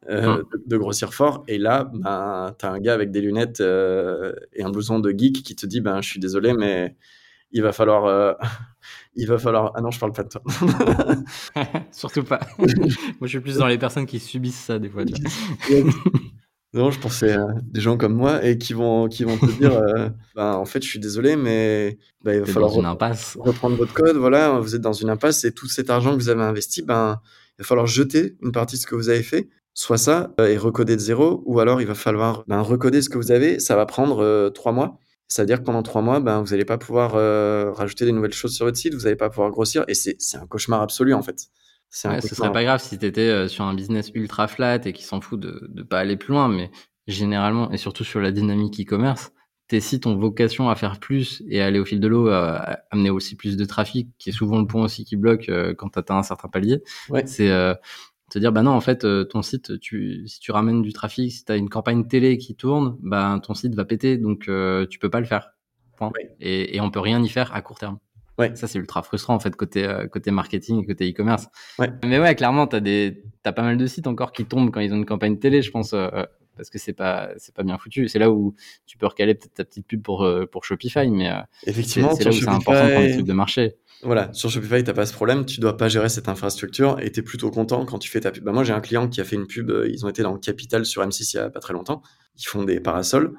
Euh, 0.07 0.37
de, 0.37 0.63
de, 0.67 0.77
grossir 0.77 1.15
fort 1.15 1.43
et 1.47 1.57
là 1.57 1.89
ben, 1.91 2.55
tu 2.59 2.65
as 2.67 2.71
un 2.71 2.79
gars 2.79 2.93
avec 2.93 3.09
des 3.09 3.21
lunettes 3.21 3.59
euh, 3.59 4.33
et 4.53 4.61
un 4.61 4.69
blouson 4.69 4.99
de 4.99 5.09
geek 5.09 5.41
qui 5.41 5.55
te 5.55 5.65
dit 5.65 5.81
ben 5.81 5.99
je 5.99 6.07
suis 6.07 6.19
désolé 6.19 6.53
mais 6.53 6.95
il 7.55 7.61
va 7.61 7.71
falloir, 7.71 8.05
euh, 8.05 8.33
il 9.15 9.27
va 9.27 9.37
falloir. 9.37 9.71
Ah 9.75 9.81
non, 9.81 9.89
je 9.89 9.99
parle 9.99 10.11
pas 10.11 10.23
de 10.23 10.29
toi. 10.29 10.43
Surtout 11.91 12.23
pas. 12.23 12.41
Moi, 12.59 12.67
je 13.21 13.27
suis 13.27 13.39
plus 13.39 13.57
dans 13.57 13.67
les 13.67 13.77
personnes 13.77 14.05
qui 14.05 14.19
subissent 14.19 14.63
ça 14.65 14.77
des 14.77 14.89
fois. 14.89 15.03
non, 16.73 16.91
je 16.91 16.99
pensais 16.99 17.33
à 17.33 17.47
des 17.63 17.79
gens 17.79 17.97
comme 17.97 18.13
moi 18.13 18.43
et 18.43 18.57
qui 18.57 18.73
vont, 18.73 19.07
qui 19.07 19.23
vont 19.23 19.37
te 19.37 19.45
dire, 19.57 20.11
ben, 20.35 20.53
en 20.53 20.65
fait, 20.65 20.83
je 20.83 20.89
suis 20.89 20.99
désolé, 20.99 21.37
mais 21.37 21.97
ben, 22.23 22.33
il 22.33 22.39
va 22.41 22.45
falloir 22.45 22.73
reprendre 22.73 23.77
votre 23.77 23.93
code. 23.93 24.17
Voilà, 24.17 24.59
vous 24.59 24.75
êtes 24.75 24.81
dans 24.81 24.93
une 24.93 25.09
impasse 25.09 25.45
et 25.45 25.53
tout 25.53 25.67
cet 25.67 25.89
argent 25.89 26.11
que 26.11 26.17
vous 26.17 26.29
avez 26.29 26.43
investi, 26.43 26.81
ben, 26.81 27.21
il 27.57 27.61
va 27.61 27.65
falloir 27.65 27.87
jeter 27.87 28.35
une 28.41 28.51
partie 28.51 28.75
de 28.75 28.81
ce 28.81 28.87
que 28.87 28.95
vous 28.95 29.07
avez 29.07 29.23
fait 29.23 29.47
soit 29.75 29.97
ça 29.97 30.33
euh, 30.39 30.47
et 30.47 30.57
recoder 30.57 30.95
de 30.95 31.01
zéro, 31.01 31.43
ou 31.45 31.59
alors 31.59 31.81
il 31.81 31.87
va 31.87 31.93
falloir 31.93 32.45
ben, 32.47 32.61
recoder 32.61 33.03
ce 33.03 33.09
que 33.09 33.17
vous 33.17 33.31
avez. 33.31 33.59
Ça 33.59 33.75
va 33.75 33.85
prendre 33.85 34.23
euh, 34.23 34.49
trois 34.49 34.71
mois. 34.71 34.97
C'est-à-dire 35.27 35.59
que 35.59 35.63
pendant 35.63 35.83
trois 35.83 36.01
mois, 36.01 36.19
ben, 36.19 36.41
vous 36.41 36.51
n'allez 36.51 36.65
pas 36.65 36.77
pouvoir 36.77 37.15
euh, 37.15 37.71
rajouter 37.71 38.05
des 38.05 38.11
nouvelles 38.11 38.33
choses 38.33 38.55
sur 38.55 38.65
votre 38.65 38.77
site, 38.77 38.93
vous 38.93 39.01
n'allez 39.01 39.15
pas 39.15 39.29
pouvoir 39.29 39.51
grossir, 39.51 39.83
et 39.87 39.93
c'est 39.93 40.17
un 40.35 40.47
cauchemar 40.47 40.81
absolu 40.81 41.13
en 41.13 41.21
fait. 41.21 41.47
Ouais, 42.05 42.21
ce 42.21 42.35
serait 42.35 42.51
pas 42.51 42.63
grave 42.63 42.81
si 42.81 42.97
tu 42.97 43.05
étais 43.05 43.47
sur 43.47 43.63
un 43.63 43.73
business 43.73 44.11
ultra 44.13 44.47
flat 44.47 44.79
et 44.85 44.93
qui 44.93 45.03
s'en 45.03 45.21
fout 45.21 45.39
de 45.39 45.69
ne 45.73 45.83
pas 45.83 45.99
aller 45.99 46.17
plus 46.17 46.33
loin, 46.33 46.47
mais 46.47 46.69
généralement, 47.07 47.71
et 47.71 47.77
surtout 47.77 48.03
sur 48.03 48.19
la 48.19 48.31
dynamique 48.31 48.79
e-commerce, 48.79 49.31
tes 49.67 49.79
sites 49.79 50.05
ont 50.05 50.15
vocation 50.15 50.69
à 50.69 50.75
faire 50.75 50.99
plus 50.99 51.41
et 51.47 51.61
à 51.61 51.65
aller 51.65 51.79
au 51.79 51.85
fil 51.85 51.99
de 51.99 52.07
l'eau, 52.07 52.27
à 52.27 52.79
amener 52.91 53.09
aussi 53.09 53.35
plus 53.35 53.57
de 53.57 53.65
trafic, 53.65 54.09
qui 54.19 54.29
est 54.29 54.33
souvent 54.33 54.59
le 54.59 54.67
point 54.67 54.83
aussi 54.83 55.05
qui 55.05 55.15
bloque 55.15 55.49
quand 55.77 55.89
tu 55.89 55.99
atteins 55.99 56.17
un 56.17 56.23
certain 56.23 56.49
palier. 56.49 56.83
Ouais. 57.09 57.25
C'est 57.25 57.49
te 58.31 58.39
dire 58.39 58.51
bah 58.51 58.63
non 58.63 58.71
en 58.71 58.81
fait 58.81 59.05
euh, 59.05 59.23
ton 59.23 59.41
site 59.41 59.79
tu 59.79 60.27
si 60.27 60.39
tu 60.39 60.51
ramènes 60.51 60.81
du 60.81 60.93
trafic 60.93 61.31
si 61.31 61.45
tu 61.45 61.51
as 61.51 61.57
une 61.57 61.69
campagne 61.69 62.07
télé 62.07 62.37
qui 62.37 62.55
tourne 62.55 62.97
bah 63.01 63.39
ton 63.43 63.53
site 63.53 63.75
va 63.75 63.85
péter 63.85 64.17
donc 64.17 64.47
euh, 64.47 64.87
tu 64.87 64.99
peux 64.99 65.09
pas 65.09 65.19
le 65.19 65.25
faire. 65.25 65.51
Et, 66.39 66.75
et 66.75 66.81
on 66.81 66.91
peut 66.91 66.99
rien 66.99 67.23
y 67.23 67.29
faire 67.29 67.53
à 67.53 67.61
court 67.61 67.77
terme. 67.79 67.99
Ouais. 68.37 68.53
ça 68.55 68.67
c'est 68.67 68.79
ultra 68.79 69.01
frustrant 69.01 69.35
en 69.35 69.39
fait 69.39 69.55
côté 69.55 69.85
euh, 69.85 70.07
côté 70.07 70.29
marketing 70.31 70.83
et 70.83 70.85
côté 70.85 71.09
e-commerce. 71.09 71.47
Ouais. 71.79 71.89
mais 72.03 72.19
ouais 72.19 72.35
clairement 72.35 72.67
tu 72.67 72.75
as 72.75 72.81
des 72.81 73.23
t'as 73.43 73.53
pas 73.53 73.61
mal 73.61 73.77
de 73.77 73.85
sites 73.85 74.07
encore 74.07 74.33
qui 74.33 74.43
tombent 74.45 74.71
quand 74.71 74.81
ils 74.81 74.91
ont 74.93 74.97
une 74.97 75.05
campagne 75.05 75.37
télé 75.39 75.61
je 75.61 75.71
pense 75.71 75.95
parce 76.55 76.69
que 76.69 76.77
c'est 76.77 76.93
pas 76.93 77.29
c'est 77.37 77.53
pas 77.53 77.63
bien 77.63 77.77
foutu 77.77 78.07
c'est 78.07 78.19
là 78.19 78.31
où 78.31 78.55
tu 78.85 78.97
peux 78.97 79.05
recaler 79.05 79.35
peut-être 79.35 79.53
ta 79.53 79.65
petite 79.65 79.87
pub 79.87 80.01
pour 80.01 80.27
pour 80.51 80.65
Shopify 80.65 81.09
mais 81.09 81.31
effectivement 81.65 82.15
c'est 82.15 82.23
là 82.23 82.31
où 82.31 82.33
c'est 82.33 82.47
important 82.47 82.89
pour 82.89 83.01
les 83.01 83.13
trucs 83.13 83.25
de 83.25 83.33
marché 83.33 83.75
voilà, 84.03 84.31
sur 84.33 84.49
Shopify, 84.49 84.83
tu 84.83 84.89
n'as 84.89 84.93
pas 84.93 85.05
ce 85.05 85.13
problème, 85.13 85.45
tu 85.45 85.59
dois 85.59 85.77
pas 85.77 85.87
gérer 85.87 86.09
cette 86.09 86.27
infrastructure 86.27 86.99
et 86.99 87.11
tu 87.11 87.21
es 87.21 87.23
plutôt 87.23 87.49
content 87.49 87.85
quand 87.85 87.97
tu 87.97 88.09
fais 88.09 88.19
ta 88.19 88.31
pub. 88.31 88.43
Bah, 88.43 88.51
moi, 88.51 88.63
j'ai 88.63 88.73
un 88.73 88.81
client 88.81 89.07
qui 89.07 89.21
a 89.21 89.23
fait 89.23 89.35
une 89.35 89.47
pub, 89.47 89.71
euh, 89.71 89.89
ils 89.89 90.05
ont 90.05 90.09
été 90.09 90.21
dans 90.21 90.33
le 90.33 90.39
Capital 90.39 90.85
sur 90.85 91.03
M6 91.03 91.31
il 91.33 91.37
y 91.37 91.39
a 91.39 91.49
pas 91.49 91.59
très 91.59 91.73
longtemps, 91.73 92.01
ils 92.37 92.45
font 92.45 92.63
des 92.63 92.79
parasols. 92.79 93.33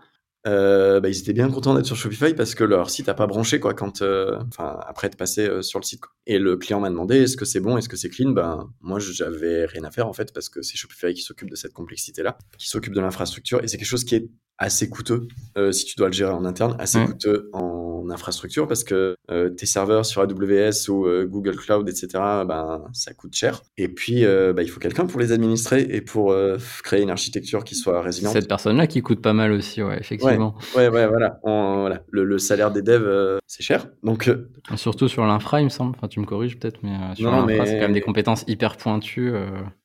Euh, 0.46 1.00
bah, 1.00 1.08
ils 1.08 1.18
étaient 1.18 1.32
bien 1.32 1.50
contents 1.50 1.74
d'être 1.74 1.86
sur 1.86 1.96
Shopify 1.96 2.34
parce 2.34 2.54
que 2.54 2.64
leur 2.64 2.90
site 2.90 3.08
n'a 3.08 3.14
pas 3.14 3.26
branché 3.26 3.58
quoi 3.58 3.74
quand 3.74 4.02
euh, 4.02 4.38
enfin 4.48 4.78
après 4.86 5.08
être 5.08 5.16
passé 5.16 5.48
sur 5.62 5.80
le 5.80 5.84
site 5.84 6.02
et 6.26 6.38
le 6.38 6.56
client 6.56 6.78
m'a 6.78 6.90
demandé 6.90 7.16
est-ce 7.16 7.36
que 7.36 7.44
c'est 7.44 7.60
bon 7.60 7.76
est-ce 7.76 7.88
que 7.88 7.96
c'est 7.96 8.10
clean? 8.10 8.30
Ben 8.30 8.70
moi 8.80 8.98
j'avais 9.00 9.66
rien 9.66 9.84
à 9.84 9.90
faire 9.90 10.06
en 10.06 10.12
fait 10.12 10.32
parce 10.32 10.48
que 10.48 10.62
c'est 10.62 10.76
Shopify 10.76 11.14
qui 11.14 11.22
s'occupe 11.22 11.50
de 11.50 11.56
cette 11.56 11.72
complexité 11.72 12.22
là 12.22 12.38
qui 12.58 12.68
s'occupe 12.68 12.94
de 12.94 13.00
l'infrastructure 13.00 13.62
et 13.64 13.68
c'est 13.68 13.76
quelque 13.76 13.88
chose 13.88 14.04
qui 14.04 14.14
est 14.14 14.30
assez 14.58 14.88
coûteux 14.88 15.26
si 15.72 15.84
tu 15.84 15.96
dois 15.96 16.06
le 16.06 16.12
gérer 16.12 16.32
en 16.32 16.44
interne 16.44 16.76
assez 16.78 17.04
coûteux 17.04 17.50
en 17.52 17.85
infrastructure 18.10 18.66
parce 18.66 18.84
que 18.84 19.16
euh, 19.30 19.50
tes 19.50 19.66
serveurs 19.66 20.06
sur 20.06 20.22
AWS 20.22 20.88
ou 20.88 21.06
euh, 21.06 21.26
Google 21.26 21.56
Cloud, 21.56 21.88
etc., 21.88 22.08
ben, 22.46 22.84
ça 22.92 23.12
coûte 23.14 23.34
cher. 23.34 23.62
Et 23.76 23.88
puis, 23.88 24.24
euh, 24.24 24.52
ben, 24.52 24.62
il 24.62 24.68
faut 24.68 24.80
quelqu'un 24.80 25.06
pour 25.06 25.20
les 25.20 25.32
administrer 25.32 25.86
et 25.90 26.00
pour 26.00 26.34
créer 26.82 27.02
une 27.02 27.10
architecture 27.10 27.64
qui 27.64 27.74
soit 27.74 28.00
résiliente. 28.02 28.32
Cette 28.32 28.48
personne-là 28.48 28.86
qui 28.86 29.02
coûte 29.02 29.20
pas 29.20 29.32
mal 29.32 29.52
aussi, 29.52 29.82
ouais, 29.82 29.98
effectivement. 29.98 30.54
Ouais, 30.74 30.88
ouais, 30.88 31.06
voilà. 31.06 31.40
voilà. 31.42 32.02
Le, 32.10 32.38
salaire 32.38 32.70
des 32.70 32.82
devs, 32.82 33.38
c'est 33.46 33.62
cher. 33.62 33.88
Donc, 34.02 34.30
Surtout 34.74 35.08
sur 35.08 35.24
l'infra, 35.24 35.60
il 35.60 35.64
me 35.64 35.70
semble. 35.70 35.94
Enfin, 35.96 36.08
tu 36.08 36.20
me 36.20 36.26
corriges 36.26 36.58
peut-être, 36.58 36.80
mais 36.82 37.14
sur 37.14 37.30
l'infra, 37.30 37.66
c'est 37.66 37.74
quand 37.74 37.80
même 37.80 37.92
des 37.92 38.00
compétences 38.00 38.44
hyper 38.46 38.76
pointues. 38.76 39.32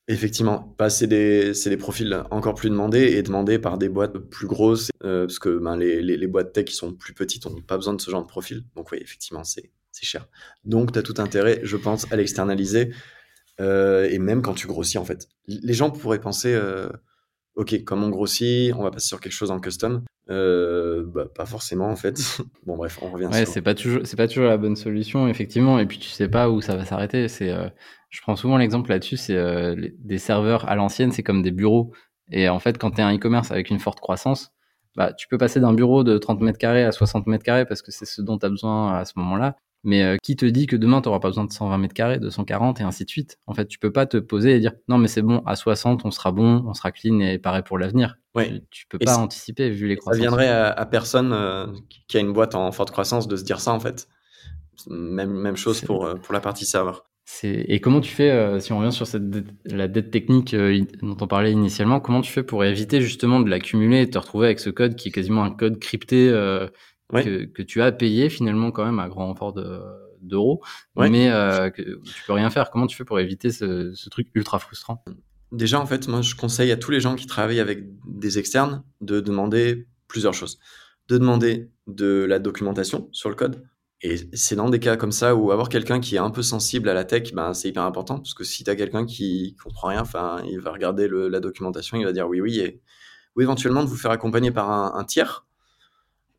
Effectivement, 0.08 0.76
bah, 0.80 0.90
c'est 0.90 1.08
des, 1.08 1.54
des, 1.54 1.78
profils 1.78 2.24
encore 2.32 2.56
plus 2.56 2.70
demandés 2.70 3.14
et 3.14 3.22
demandés 3.22 3.60
par 3.60 3.78
des 3.78 3.88
boîtes 3.88 4.18
plus 4.18 4.48
grosses, 4.48 4.90
euh, 5.04 5.26
parce 5.28 5.38
que 5.38 5.60
ben, 5.60 5.78
les, 5.78 6.02
les, 6.02 6.18
les, 6.18 6.28
boîtes 6.28 6.54
tech 6.54 6.66
qui 6.66 6.74
sont 6.74 6.94
plus 6.94 7.14
petites 7.14 7.46
n'ont 7.46 7.62
pas 7.62 7.78
besoin 7.78 7.94
de 7.94 8.02
ce 8.02 8.10
genre 8.10 8.24
de 8.24 8.28
profil. 8.28 8.64
Donc 8.76 8.92
oui, 8.92 8.98
effectivement, 9.00 9.44
c'est 9.44 9.72
cher. 10.02 10.28
Donc 10.66 10.92
tu 10.92 11.00
as 11.00 11.04
tout 11.04 11.14
intérêt, 11.20 11.60
je 11.64 11.78
pense, 11.78 12.12
à 12.12 12.16
l'externaliser, 12.16 12.92
euh, 13.60 14.10
et 14.10 14.18
même 14.18 14.42
quand 14.42 14.56
tu 14.56 14.66
grossis, 14.66 14.98
en 14.98 15.06
fait. 15.06 15.28
Les 15.48 15.74
gens 15.74 15.92
pourraient 15.92 16.20
penser, 16.20 16.52
euh, 16.52 16.90
ok, 17.56 17.84
comme 17.84 18.04
on 18.04 18.10
grossit, 18.10 18.74
on 18.74 18.82
va 18.82 18.90
passer 18.90 19.08
sur 19.08 19.20
quelque 19.20 19.34
chose 19.34 19.52
en 19.52 19.60
custom. 19.60 20.04
Bah, 20.28 21.26
pas 21.36 21.46
forcément, 21.46 21.90
en 21.90 21.96
fait. 21.96 22.20
bon, 22.66 22.76
bref, 22.76 22.98
on 23.04 23.12
revient 23.12 23.28
ouais, 23.28 23.46
c'est 23.46 23.62
pas 23.62 23.76
toujours, 23.76 24.02
c'est 24.06 24.18
pas 24.18 24.28
toujours 24.28 24.46
la 24.46 24.58
bonne 24.58 24.76
solution, 24.76 25.28
effectivement, 25.28 25.78
et 25.78 25.86
puis 25.86 26.00
tu 26.00 26.10
sais 26.10 26.28
pas 26.28 26.50
où 26.50 26.60
ça 26.60 26.76
va 26.76 26.86
s'arrêter. 26.86 27.28
C'est 27.28 27.54
je 28.12 28.22
prends 28.22 28.36
souvent 28.36 28.58
l'exemple 28.58 28.90
là-dessus, 28.90 29.18
c'est 29.18 29.36
euh, 29.36 29.90
des 29.98 30.18
serveurs 30.18 30.70
à 30.70 30.76
l'ancienne, 30.76 31.12
c'est 31.12 31.24
comme 31.24 31.42
des 31.42 31.52
bureaux. 31.52 31.92
Et 32.30 32.50
en 32.50 32.60
fait, 32.60 32.78
quand 32.78 32.92
tu 32.92 33.00
es 33.00 33.04
un 33.04 33.16
e-commerce 33.16 33.52
avec 33.52 33.70
une 33.70 33.80
forte 33.80 34.00
croissance, 34.02 34.52
bah, 34.96 35.14
tu 35.14 35.30
peux 35.30 35.38
passer 35.38 35.62
d'un 35.62 35.74
bureau 35.74 36.04
de 36.04 36.18
30 36.18 36.42
mètres 36.42 36.60
carrés 36.60 36.84
à 36.84 36.92
60 36.92 37.26
mètres 37.28 37.46
carrés 37.46 37.66
parce 37.66 37.82
que 37.82 37.92
c'est 37.92 38.06
ce 38.06 38.22
dont 38.22 38.38
tu 38.38 38.46
as 38.46 38.50
besoin 38.50 38.98
à 38.98 39.06
ce 39.06 39.14
moment-là. 39.16 39.56
Mais 39.84 40.04
euh, 40.04 40.18
qui 40.22 40.36
te 40.36 40.46
dit 40.46 40.68
que 40.68 40.76
demain, 40.76 41.02
tu 41.02 41.08
n'auras 41.08 41.20
pas 41.20 41.30
besoin 41.30 41.46
de 41.46 41.52
120 41.52 41.78
mètres 41.78 41.94
carrés, 41.94 42.20
de 42.20 42.30
140 42.30 42.82
et 42.82 42.84
ainsi 42.84 43.06
de 43.06 43.10
suite 43.10 43.40
En 43.48 43.54
fait, 43.54 43.66
tu 43.66 43.80
peux 43.80 43.92
pas 43.92 44.06
te 44.06 44.18
poser 44.18 44.56
et 44.56 44.60
dire 44.60 44.74
non, 44.90 44.98
mais 44.98 45.08
c'est 45.08 45.22
bon, 45.22 45.42
à 45.46 45.56
60, 45.56 46.06
on 46.06 46.12
sera 46.12 46.34
bon, 46.34 46.64
on 46.68 46.74
sera 46.74 46.92
clean 46.92 47.20
et 47.22 47.40
pareil 47.40 47.64
pour 47.64 47.80
l'avenir. 47.80 48.18
Ouais. 48.36 48.62
Tu, 48.70 48.86
peux 48.88 49.00
pas 49.00 49.18
anticiper 49.18 49.70
vu 49.70 49.88
les 49.88 49.96
croissances. 49.96 50.22
Ça 50.22 50.30
viendrait 50.30 50.50
à, 50.50 50.86
personne 50.86 51.32
euh, 51.34 51.68
qui 52.08 52.18
a 52.18 52.20
une 52.20 52.34
boîte 52.34 52.56
en 52.56 52.72
forte 52.74 52.92
croissance 52.92 53.28
de 53.28 53.38
se 53.38 53.44
dire 53.44 53.62
ça 53.62 53.72
en 53.72 53.80
fait. 53.80 54.08
Même, 54.88 55.32
même 55.32 55.56
chose 55.56 55.82
pour, 55.82 56.08
pour 56.22 56.34
la 56.34 56.42
partie 56.42 56.66
serveur. 56.66 57.11
Et 57.44 57.80
comment 57.80 58.02
tu 58.02 58.12
fais, 58.12 58.30
euh, 58.32 58.60
si 58.60 58.74
on 58.74 58.80
revient 58.80 58.92
sur 58.92 59.08
cette 59.08 59.24
la 59.66 59.88
dette 59.88 60.12
technique 60.12 60.54
euh, 60.54 60.84
dont 61.02 61.18
on 61.20 61.28
parlait 61.28 61.52
initialement, 61.52 62.00
comment 62.00 62.22
tu 62.22 62.32
fais 62.32 62.44
pour 62.44 62.64
éviter 62.64 63.02
justement 63.02 63.40
de 63.40 63.50
l'accumuler 63.50 64.02
et 64.02 64.06
de 64.06 64.12
te 64.12 64.18
retrouver 64.18 64.48
avec 64.48 64.60
ce 64.60 64.70
code 64.70 64.96
qui 64.96 65.10
est 65.10 65.12
quasiment 65.12 65.44
un 65.44 65.52
code 65.52 65.80
crypté 65.80 66.30
euh, 66.30 66.68
que, 67.14 67.46
que, 67.46 67.62
tu 67.62 67.82
as 67.82 67.92
payé 67.92 68.30
finalement 68.30 68.72
quand 68.72 68.86
même 68.86 69.00
à 69.00 69.08
grand 69.08 69.28
renfort 69.28 69.54
d'euros, 70.22 70.62
mais 70.96 71.30
que 71.76 72.02
tu 72.04 72.24
peux 72.26 72.34
rien 72.34 72.50
faire. 72.50 72.70
Comment 72.72 72.88
tu 72.88 72.96
fais 72.96 73.06
pour 73.06 73.20
éviter 73.20 73.52
ce, 73.52 73.92
ce, 73.94 74.10
truc 74.10 74.30
ultra 74.34 74.60
frustrant? 74.60 75.04
Déjà, 75.52 75.80
en 75.82 75.86
fait, 75.86 76.08
moi, 76.08 76.22
je 76.22 76.36
conseille 76.36 76.72
à 76.72 76.78
tous 76.78 76.92
les 76.92 77.02
gens 77.02 77.16
qui 77.16 77.28
travaillent 77.28 77.60
avec 77.60 77.84
des 78.08 78.40
externes 78.40 78.84
de 79.02 79.20
demander 79.20 79.88
plusieurs 80.08 80.34
choses. 80.34 80.60
De 81.10 81.18
demander 81.18 81.70
de 81.88 82.24
la 82.24 82.40
documentation 82.40 83.10
sur 83.12 83.28
le 83.28 83.36
code, 83.36 83.62
et 84.04 84.16
c'est 84.34 84.56
dans 84.56 84.70
des 84.70 84.80
cas 84.80 84.98
comme 84.98 85.12
ça 85.12 85.36
où 85.36 85.52
avoir 85.52 85.70
quelqu'un 85.70 86.00
qui 86.00 86.16
est 86.16 86.20
un 86.20 86.32
peu 86.32 86.42
sensible 86.42 86.90
à 86.90 86.94
la 86.96 87.04
tech, 87.04 87.34
ben, 87.34 87.54
c'est 87.54 87.70
hyper 87.70 87.84
important 87.84 88.18
parce 88.18 88.34
que 88.34 88.44
si 88.44 88.64
tu 88.64 88.70
as 88.70 88.76
quelqu'un 88.76 89.06
qui 89.06 89.56
comprend 89.64 89.90
rien, 89.90 90.02
enfin, 90.02 90.42
il 90.50 90.60
va 90.60 90.72
regarder 90.72 91.08
le, 91.08 91.28
la 91.28 91.40
documentation, 91.40 91.98
il 91.98 92.06
va 92.06 92.12
dire 92.12 92.28
oui, 92.28 92.42
oui, 92.42 92.60
et, 92.60 92.82
ou 93.36 93.42
éventuellement 93.42 93.84
de 93.84 93.90
vous 93.90 93.96
faire 93.96 94.10
accompagner 94.10 94.52
par 94.52 94.72
un, 94.72 95.04
tiers, 95.04 95.46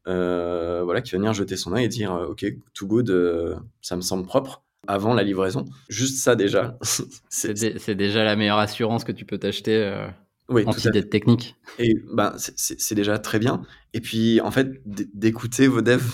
euh, 0.09 0.83
voilà, 0.83 1.03
qui 1.03 1.13
va 1.13 1.19
venir 1.19 1.33
jeter 1.35 1.57
son 1.57 1.73
œil 1.73 1.85
et 1.85 1.89
dire 1.89 2.13
euh, 2.13 2.27
ok, 2.27 2.45
too 2.75 2.87
good, 2.89 3.11
euh, 3.11 3.55
ça 3.81 3.95
me 3.95 4.03
semble 4.03 4.27
propre 4.27 4.65
avant 4.89 5.15
la 5.15 5.23
livraison. 5.23 5.65
Juste 5.89 6.19
ça 6.19 6.35
déjà. 6.35 6.77
c'est 7.29 7.95
déjà 7.95 8.25
la 8.25 8.35
meilleure 8.35 8.59
assurance 8.59 9.05
que 9.05 9.13
tu 9.13 9.25
peux 9.25 9.39
t'acheter. 9.39 10.09
Oui, 10.49 10.65
en 10.67 10.73
dette 10.73 11.09
technique. 11.09 11.55
Et 11.79 11.95
ben, 12.13 12.35
c'est 12.37 12.95
déjà 12.97 13.19
très 13.19 13.39
bien. 13.39 13.63
Et 13.95 14.01
puis, 14.01 14.41
en 14.41 14.51
fait, 14.51 14.83
d'écouter 14.85 15.69
vos 15.69 15.81
devs 15.81 16.13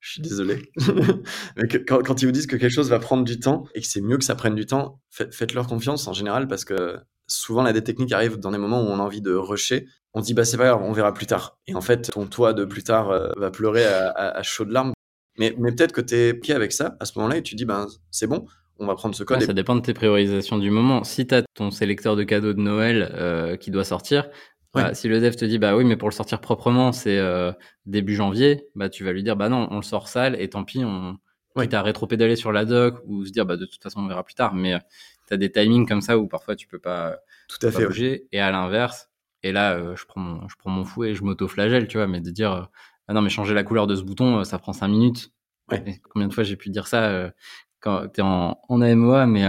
je 0.00 0.12
suis 0.12 0.22
désolé. 0.22 0.70
Mais 1.56 1.68
quand, 1.68 2.02
quand, 2.02 2.22
ils 2.22 2.26
vous 2.26 2.32
disent 2.32 2.46
que 2.46 2.56
quelque 2.56 2.72
chose 2.72 2.88
va 2.88 2.98
prendre 2.98 3.24
du 3.24 3.38
temps 3.38 3.64
et 3.74 3.80
que 3.80 3.86
c'est 3.86 4.00
mieux 4.00 4.16
que 4.16 4.24
ça 4.24 4.34
prenne 4.34 4.54
du 4.54 4.66
temps, 4.66 5.00
faites-leur 5.10 5.66
confiance 5.66 6.08
en 6.08 6.12
général 6.12 6.48
parce 6.48 6.64
que 6.64 6.96
souvent 7.26 7.62
la 7.62 7.72
dette 7.72 7.84
technique 7.84 8.12
arrive 8.12 8.38
dans 8.38 8.50
des 8.50 8.58
moments 8.58 8.82
où 8.82 8.86
on 8.86 8.98
a 8.98 9.02
envie 9.02 9.20
de 9.20 9.34
rusher. 9.34 9.86
On 10.14 10.20
dit 10.20 10.34
bah 10.34 10.44
c'est 10.44 10.56
pas 10.56 10.66
grave, 10.66 10.82
on 10.82 10.92
verra 10.92 11.14
plus 11.14 11.26
tard. 11.26 11.58
Et 11.66 11.74
en 11.74 11.80
fait, 11.80 12.10
ton 12.10 12.26
toit 12.26 12.52
de 12.52 12.64
plus 12.64 12.82
tard 12.82 13.10
euh, 13.10 13.28
va 13.36 13.50
pleurer 13.50 13.84
à, 13.84 14.10
à, 14.10 14.42
chaudes 14.42 14.70
larmes. 14.70 14.92
Mais, 15.38 15.54
mais 15.58 15.70
peut-être 15.72 15.92
que 15.92 16.00
tu 16.00 16.14
es 16.14 16.32
ok 16.32 16.50
avec 16.50 16.72
ça 16.72 16.96
à 16.98 17.04
ce 17.04 17.12
moment-là 17.18 17.36
et 17.36 17.42
tu 17.42 17.54
dis 17.54 17.64
ben 17.64 17.86
c'est 18.10 18.26
bon, 18.26 18.46
on 18.78 18.86
va 18.86 18.94
prendre 18.94 19.14
ce 19.14 19.22
code. 19.22 19.42
Ça 19.42 19.52
dépend 19.52 19.76
de 19.76 19.82
tes 19.82 19.94
priorisations 19.94 20.58
du 20.58 20.70
moment. 20.70 21.04
Si 21.04 21.26
tu 21.26 21.34
as 21.34 21.42
ton 21.54 21.70
sélecteur 21.70 22.16
de 22.16 22.24
cadeaux 22.24 22.54
de 22.54 22.60
Noël 22.60 23.12
euh, 23.14 23.56
qui 23.56 23.70
doit 23.70 23.84
sortir, 23.84 24.28
bah, 24.74 24.94
si 24.94 25.08
le 25.08 25.20
dev 25.20 25.34
te 25.34 25.44
dit 25.44 25.58
bah 25.58 25.76
oui 25.76 25.84
mais 25.84 25.96
pour 25.96 26.08
le 26.08 26.14
sortir 26.14 26.40
proprement 26.40 26.92
c'est 26.92 27.18
euh, 27.18 27.52
début 27.86 28.14
janvier, 28.14 28.68
bah 28.74 28.88
tu 28.88 29.04
vas 29.04 29.12
lui 29.12 29.22
dire 29.22 29.36
bah 29.36 29.48
non 29.48 29.66
on 29.70 29.76
le 29.76 29.82
sort 29.82 30.08
sale 30.08 30.40
et 30.40 30.48
tant 30.48 30.64
pis 30.64 30.84
on 30.84 31.18
ouais. 31.56 31.64
quitte 31.64 31.74
à 31.74 31.82
rétro-pédaler 31.82 32.36
sur 32.36 32.52
la 32.52 32.64
doc 32.64 33.00
ou 33.06 33.24
se 33.24 33.32
dire 33.32 33.46
bah 33.46 33.56
de 33.56 33.66
toute 33.66 33.82
façon 33.82 34.00
on 34.00 34.06
verra 34.06 34.22
plus 34.22 34.34
tard 34.34 34.54
mais 34.54 34.74
euh, 34.74 34.78
tu 35.26 35.34
as 35.34 35.36
des 35.36 35.50
timings 35.50 35.88
comme 35.88 36.00
ça 36.00 36.18
où 36.18 36.28
parfois 36.28 36.54
tu 36.54 36.68
peux 36.68 36.78
pas 36.78 37.18
tout 37.48 37.66
à 37.66 37.72
fait 37.72 37.84
bouger 37.84 38.28
et 38.30 38.38
à 38.38 38.52
l'inverse 38.52 39.10
et 39.42 39.50
là 39.50 39.74
euh, 39.74 39.96
je 39.96 40.04
prends 40.06 40.20
mon, 40.20 40.48
je 40.48 40.54
prends 40.56 40.70
mon 40.70 40.84
fouet 40.84 41.10
et 41.10 41.14
je 41.14 41.24
m'auto-flagelle 41.24 41.88
tu 41.88 41.96
vois 41.96 42.06
mais 42.06 42.20
de 42.20 42.30
dire 42.30 42.68
ah 43.08 43.12
non 43.12 43.22
mais 43.22 43.30
changer 43.30 43.54
la 43.54 43.64
couleur 43.64 43.88
de 43.88 43.96
ce 43.96 44.02
bouton 44.02 44.44
ça 44.44 44.58
prend 44.58 44.72
cinq 44.72 44.88
minutes. 44.88 45.32
Ouais. 45.68 46.00
combien 46.10 46.26
de 46.28 46.32
fois 46.32 46.44
j'ai 46.44 46.56
pu 46.56 46.70
dire 46.70 46.86
ça 46.86 47.32
quand 47.80 48.08
tu 48.08 48.20
es 48.20 48.24
en, 48.24 48.60
en 48.68 48.80
AMOA 48.80 49.26
mais 49.26 49.46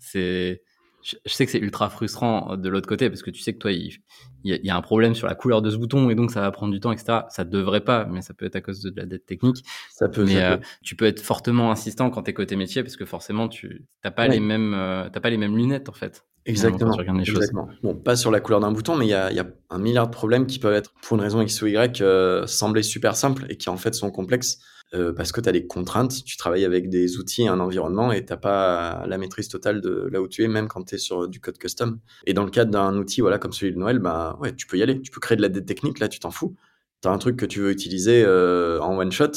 c'est 0.00 0.62
je, 1.02 1.16
sais 1.26 1.46
que 1.46 1.52
c'est 1.52 1.58
ultra 1.58 1.88
frustrant 1.90 2.56
de 2.56 2.68
l'autre 2.68 2.88
côté 2.88 3.08
parce 3.08 3.22
que 3.22 3.30
tu 3.30 3.40
sais 3.40 3.52
que 3.52 3.58
toi, 3.58 3.72
il, 3.72 3.98
il 4.44 4.60
y, 4.62 4.70
a 4.70 4.76
un 4.76 4.80
problème 4.82 5.14
sur 5.14 5.26
la 5.26 5.34
couleur 5.34 5.62
de 5.62 5.70
ce 5.70 5.76
bouton 5.76 6.10
et 6.10 6.14
donc 6.14 6.30
ça 6.30 6.40
va 6.40 6.50
prendre 6.50 6.72
du 6.72 6.80
temps, 6.80 6.92
etc. 6.92 7.20
Ça 7.28 7.44
devrait 7.44 7.82
pas, 7.82 8.06
mais 8.06 8.22
ça 8.22 8.34
peut 8.34 8.46
être 8.46 8.56
à 8.56 8.60
cause 8.60 8.80
de, 8.80 8.92
la 8.96 9.06
dette 9.06 9.26
technique. 9.26 9.64
Ça 9.90 10.08
peut. 10.08 10.24
Mais 10.24 10.42
euh, 10.42 10.56
tu 10.82 10.96
peux 10.96 11.06
être 11.06 11.20
fortement 11.20 11.70
insistant 11.70 12.10
quand 12.10 12.22
tu 12.22 12.30
es 12.30 12.34
côté 12.34 12.56
métier 12.56 12.82
parce 12.82 12.96
que 12.96 13.04
forcément 13.04 13.48
tu 13.48 13.86
t'as 14.02 14.10
pas 14.10 14.28
les 14.28 14.40
mêmes 14.40 14.74
euh, 14.74 15.08
t'as 15.12 15.20
pas 15.20 15.30
les 15.30 15.36
mêmes 15.36 15.56
lunettes 15.56 15.88
en 15.88 15.92
fait. 15.92 16.24
Exactement. 16.46 16.98
Exactement. 17.18 17.68
Bon, 17.82 17.94
pas 17.94 18.16
sur 18.16 18.30
la 18.30 18.40
couleur 18.40 18.60
d'un 18.60 18.72
bouton, 18.72 18.96
mais 18.96 19.06
il 19.06 19.10
y 19.10 19.14
a, 19.14 19.30
y 19.30 19.40
a, 19.40 19.46
un 19.68 19.78
milliard 19.78 20.06
de 20.06 20.12
problèmes 20.12 20.46
qui 20.46 20.58
peuvent 20.58 20.74
être 20.74 20.94
pour 21.02 21.16
une 21.16 21.22
raison 21.22 21.42
X 21.42 21.60
ou 21.62 21.66
Y 21.66 22.00
euh, 22.00 22.46
sembler 22.46 22.82
super 22.82 23.14
simples 23.14 23.44
et 23.50 23.56
qui 23.56 23.68
en 23.68 23.76
fait 23.76 23.94
sont 23.94 24.10
complexes. 24.10 24.58
Euh, 24.92 25.12
parce 25.12 25.30
que 25.30 25.40
tu 25.40 25.48
as 25.48 25.52
des 25.52 25.68
contraintes, 25.68 26.24
tu 26.24 26.36
travailles 26.36 26.64
avec 26.64 26.88
des 26.88 27.18
outils 27.18 27.42
et 27.42 27.48
un 27.48 27.60
environnement 27.60 28.10
et 28.10 28.24
tu 28.24 28.36
pas 28.36 29.06
la 29.06 29.18
maîtrise 29.18 29.48
totale 29.48 29.80
de 29.80 30.08
là 30.10 30.20
où 30.20 30.26
tu 30.26 30.42
es, 30.42 30.48
même 30.48 30.66
quand 30.66 30.82
tu 30.82 30.96
es 30.96 30.98
sur 30.98 31.28
du 31.28 31.40
code 31.40 31.58
custom. 31.58 32.00
Et 32.26 32.34
dans 32.34 32.44
le 32.44 32.50
cadre 32.50 32.72
d'un 32.72 32.96
outil 32.96 33.20
voilà, 33.20 33.38
comme 33.38 33.52
celui 33.52 33.72
de 33.72 33.78
Noël, 33.78 34.00
bah, 34.00 34.36
ouais, 34.40 34.54
tu 34.54 34.66
peux 34.66 34.78
y 34.78 34.82
aller. 34.82 35.00
Tu 35.00 35.12
peux 35.12 35.20
créer 35.20 35.36
de 35.36 35.42
la 35.42 35.48
dette 35.48 35.66
technique, 35.66 36.00
là, 36.00 36.08
tu 36.08 36.18
t'en 36.18 36.32
fous. 36.32 36.56
Tu 37.02 37.08
as 37.08 37.12
un 37.12 37.18
truc 37.18 37.36
que 37.36 37.46
tu 37.46 37.60
veux 37.60 37.70
utiliser 37.70 38.24
euh, 38.26 38.80
en 38.80 38.98
one 38.98 39.12
shot, 39.12 39.30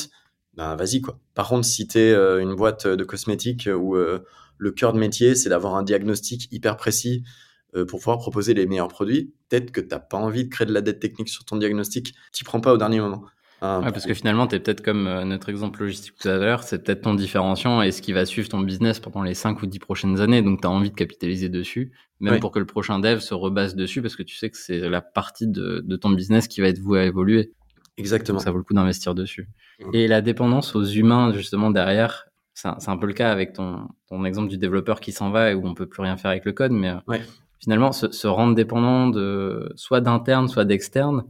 bah, 0.55 0.75
vas-y. 0.75 1.01
quoi. 1.01 1.19
Par 1.35 1.49
contre, 1.49 1.65
si 1.65 1.87
tu 1.87 1.99
es 1.99 2.13
euh, 2.13 2.41
une 2.41 2.55
boîte 2.55 2.87
de 2.87 3.03
cosmétiques 3.03 3.69
où 3.71 3.95
le 3.95 4.71
cœur 4.71 4.93
de 4.93 4.99
métier, 4.99 5.35
c'est 5.35 5.49
d'avoir 5.49 5.75
un 5.75 5.83
diagnostic 5.83 6.47
hyper 6.51 6.77
précis 6.77 7.23
pour 7.87 7.99
pouvoir 7.99 8.19
proposer 8.19 8.53
les 8.53 8.67
meilleurs 8.67 8.87
produits, 8.87 9.33
peut-être 9.49 9.71
que 9.71 9.81
tu 9.81 9.87
n'as 9.87 9.99
pas 9.99 10.17
envie 10.17 10.45
de 10.45 10.49
créer 10.49 10.67
de 10.67 10.73
la 10.73 10.81
dette 10.81 10.99
technique 10.99 11.29
sur 11.29 11.43
ton 11.43 11.57
diagnostic, 11.57 12.13
tu 12.31 12.43
prends 12.43 12.61
pas 12.61 12.71
au 12.71 12.77
dernier 12.77 12.99
moment. 12.99 13.25
Ah, 13.65 13.79
parce 13.93 14.05
que 14.05 14.13
finalement, 14.13 14.45
tu 14.45 14.55
es 14.55 14.59
peut-être 14.59 14.83
comme 14.83 15.07
euh, 15.07 15.23
notre 15.23 15.47
exemple 15.47 15.79
logistique 15.79 16.15
tout 16.19 16.27
à 16.27 16.35
l'heure, 16.35 16.63
c'est 16.63 16.83
peut-être 16.83 17.03
ton 17.03 17.13
différenciant 17.13 17.81
et 17.81 17.93
ce 17.93 18.01
qui 18.01 18.11
va 18.11 18.25
suivre 18.25 18.49
ton 18.49 18.59
business 18.59 18.99
pendant 18.99 19.23
les 19.23 19.33
5 19.33 19.61
ou 19.61 19.67
10 19.67 19.79
prochaines 19.79 20.19
années. 20.19 20.41
Donc, 20.41 20.59
tu 20.59 20.67
as 20.67 20.69
envie 20.69 20.89
de 20.89 20.95
capitaliser 20.95 21.47
dessus, 21.47 21.93
même 22.19 22.41
pour 22.41 22.51
que 22.51 22.59
le 22.59 22.65
prochain 22.65 22.99
dev 22.99 23.19
se 23.19 23.33
rebase 23.33 23.75
dessus, 23.75 24.01
parce 24.01 24.17
que 24.17 24.23
tu 24.23 24.35
sais 24.35 24.49
que 24.49 24.57
c'est 24.57 24.79
la 24.89 24.99
partie 24.99 25.47
de, 25.47 25.95
ton 25.95 26.09
business 26.09 26.49
qui 26.49 26.59
va 26.59 26.67
être 26.67 26.79
vouée 26.79 26.99
à 26.99 27.05
évoluer. 27.05 27.53
Exactement. 27.95 28.39
ça 28.39 28.51
vaut 28.51 28.57
le 28.57 28.65
coup 28.65 28.73
d'investir 28.73 29.15
dessus. 29.15 29.47
Et 29.93 30.09
la 30.09 30.21
dépendance 30.21 30.75
aux 30.75 30.83
humains, 30.83 31.31
justement, 31.31 31.71
derrière, 31.71 32.25
c'est 32.53 32.67
un, 32.67 32.97
peu 32.97 33.07
le 33.07 33.13
cas 33.13 33.31
avec 33.31 33.53
ton, 33.53 33.87
ton 34.09 34.25
exemple 34.25 34.49
du 34.49 34.57
développeur 34.57 34.99
qui 34.99 35.13
s'en 35.13 35.29
va 35.29 35.51
et 35.51 35.53
où 35.53 35.65
on 35.65 35.73
peut 35.73 35.87
plus 35.87 36.01
rien 36.01 36.17
faire 36.17 36.31
avec 36.31 36.43
le 36.43 36.51
code, 36.51 36.73
mais 36.73 36.89
euh, 36.89 37.17
finalement, 37.59 37.93
se, 37.93 38.11
se 38.11 38.27
rendre 38.27 38.55
dépendant 38.55 39.07
de 39.07 39.71
soit 39.77 40.01
d'interne, 40.01 40.49
soit 40.49 40.65
d'externe, 40.65 41.23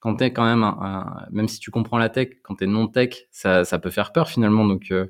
quand 0.00 0.16
tu 0.16 0.24
es 0.24 0.32
quand 0.32 0.44
même, 0.44 0.64
même 1.30 1.48
si 1.48 1.58
tu 1.58 1.70
comprends 1.70 1.98
la 1.98 2.08
tech, 2.08 2.28
quand 2.42 2.56
tu 2.56 2.64
es 2.64 2.66
non-tech, 2.66 3.26
ça, 3.30 3.64
ça, 3.64 3.78
peut 3.78 3.90
faire 3.90 4.12
peur 4.12 4.28
finalement. 4.28 4.64
Donc, 4.64 4.90
euh, 4.90 5.06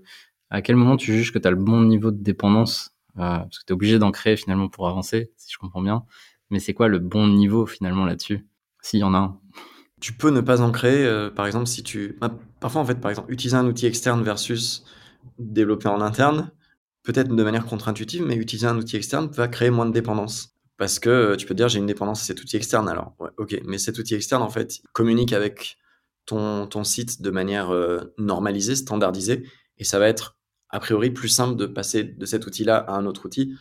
à 0.50 0.62
quel 0.62 0.76
moment 0.76 0.96
tu 0.96 1.12
juges 1.12 1.32
que 1.32 1.38
tu 1.38 1.46
as 1.46 1.50
le 1.50 1.56
bon 1.56 1.82
niveau 1.82 2.10
de 2.10 2.22
dépendance 2.22 2.96
euh, 3.16 3.38
Parce 3.38 3.58
que 3.58 3.64
tu 3.66 3.72
es 3.72 3.74
obligé 3.74 3.98
d'en 3.98 4.10
créer 4.10 4.36
finalement 4.36 4.68
pour 4.68 4.88
avancer, 4.88 5.30
si 5.36 5.52
je 5.52 5.58
comprends 5.58 5.82
bien. 5.82 6.04
Mais 6.50 6.58
c'est 6.58 6.72
quoi 6.72 6.88
le 6.88 6.98
bon 6.98 7.28
niveau 7.28 7.66
finalement 7.66 8.06
là-dessus 8.06 8.46
S'il 8.80 9.00
y 9.00 9.04
en 9.04 9.12
a 9.12 9.18
un? 9.18 9.40
Tu 10.00 10.12
peux 10.12 10.30
ne 10.30 10.40
pas 10.40 10.62
en 10.62 10.70
créer, 10.70 11.04
euh, 11.04 11.28
par 11.28 11.46
exemple, 11.46 11.66
si 11.66 11.82
tu. 11.82 12.16
Bah, 12.20 12.30
parfois, 12.60 12.80
en 12.80 12.84
fait, 12.84 13.00
par 13.00 13.10
exemple, 13.10 13.32
utiliser 13.32 13.56
un 13.56 13.66
outil 13.66 13.86
externe 13.86 14.22
versus 14.22 14.84
développer 15.38 15.88
en 15.88 16.00
interne, 16.00 16.50
peut-être 17.02 17.34
de 17.34 17.42
manière 17.42 17.66
contre-intuitive, 17.66 18.22
mais 18.24 18.36
utiliser 18.36 18.66
un 18.66 18.78
outil 18.78 18.96
externe 18.96 19.28
va 19.32 19.48
créer 19.48 19.70
moins 19.70 19.86
de 19.86 19.92
dépendance. 19.92 20.57
Parce 20.78 20.98
que 20.98 21.10
euh, 21.10 21.36
tu 21.36 21.46
peux 21.46 21.54
dire, 21.54 21.68
j'ai 21.68 21.80
une 21.80 21.86
dépendance 21.86 22.22
à 22.22 22.24
cet 22.24 22.40
outil 22.40 22.56
externe. 22.56 22.88
Alors, 22.88 23.14
ok, 23.36 23.60
mais 23.66 23.78
cet 23.78 23.98
outil 23.98 24.14
externe, 24.14 24.42
en 24.42 24.48
fait, 24.48 24.80
communique 24.92 25.32
avec 25.32 25.76
ton, 26.24 26.66
ton 26.66 26.84
site 26.84 27.20
de 27.20 27.30
manière 27.30 27.70
euh, 27.70 28.14
normalisée, 28.16 28.76
standardisée, 28.76 29.44
et 29.76 29.84
ça 29.84 29.98
va 29.98 30.08
être, 30.08 30.38
a 30.70 30.78
priori, 30.78 31.10
plus 31.10 31.28
simple 31.28 31.56
de 31.56 31.66
passer 31.66 32.04
de 32.04 32.26
cet 32.26 32.46
outil-là 32.46 32.76
à 32.76 32.94
un 32.94 33.06
autre 33.06 33.26
outil 33.26 33.54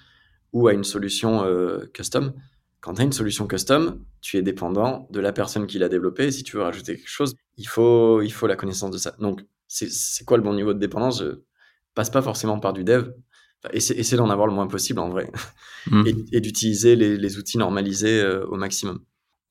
ou 0.53 0.67
à 0.67 0.73
une 0.73 0.84
solution 0.84 1.43
euh, 1.43 1.86
custom. 1.93 2.34
Quand 2.82 2.93
tu 2.93 3.01
as 3.01 3.06
une 3.06 3.12
solution 3.12 3.47
custom, 3.47 4.06
tu 4.21 4.38
es 4.38 4.43
dépendant 4.43 5.08
de 5.12 5.19
la 5.19 5.34
personne 5.34 5.65
qui 5.65 5.80
l'a 5.80 5.89
développée. 5.89 6.32
Si 6.32 6.43
tu 6.43 6.56
veux 6.58 6.63
rajouter 6.63 6.95
quelque 6.95 7.10
chose, 7.10 7.36
il 7.58 7.67
faut, 7.67 8.21
il 8.21 8.32
faut 8.32 8.45
la 8.47 8.56
connaissance 8.56 8.91
de 8.91 8.97
ça. 8.97 9.15
Donc, 9.19 9.43
c'est 9.67 10.23
quoi 10.23 10.38
le 10.38 10.43
bon 10.43 10.53
niveau 10.53 10.73
de 10.73 10.80
dépendance? 10.80 11.23
Je 11.23 11.41
passe 11.95 12.12
pas 12.12 12.21
forcément 12.21 12.60
par 12.60 12.73
du 12.73 12.84
dev, 12.84 13.10
essayer 13.74 14.17
d'en 14.17 14.30
avoir 14.30 14.48
le 14.48 14.54
moins 14.54 14.67
possible 14.67 15.00
en 15.00 15.10
vrai. 15.10 15.30
Hmm. 15.89 16.04
Et, 16.32 16.41
d'utiliser 16.41 16.96
les, 16.96 17.38
outils 17.38 17.58
normalisés 17.58 18.20
euh, 18.20 18.46
au 18.48 18.58
maximum. 18.58 19.00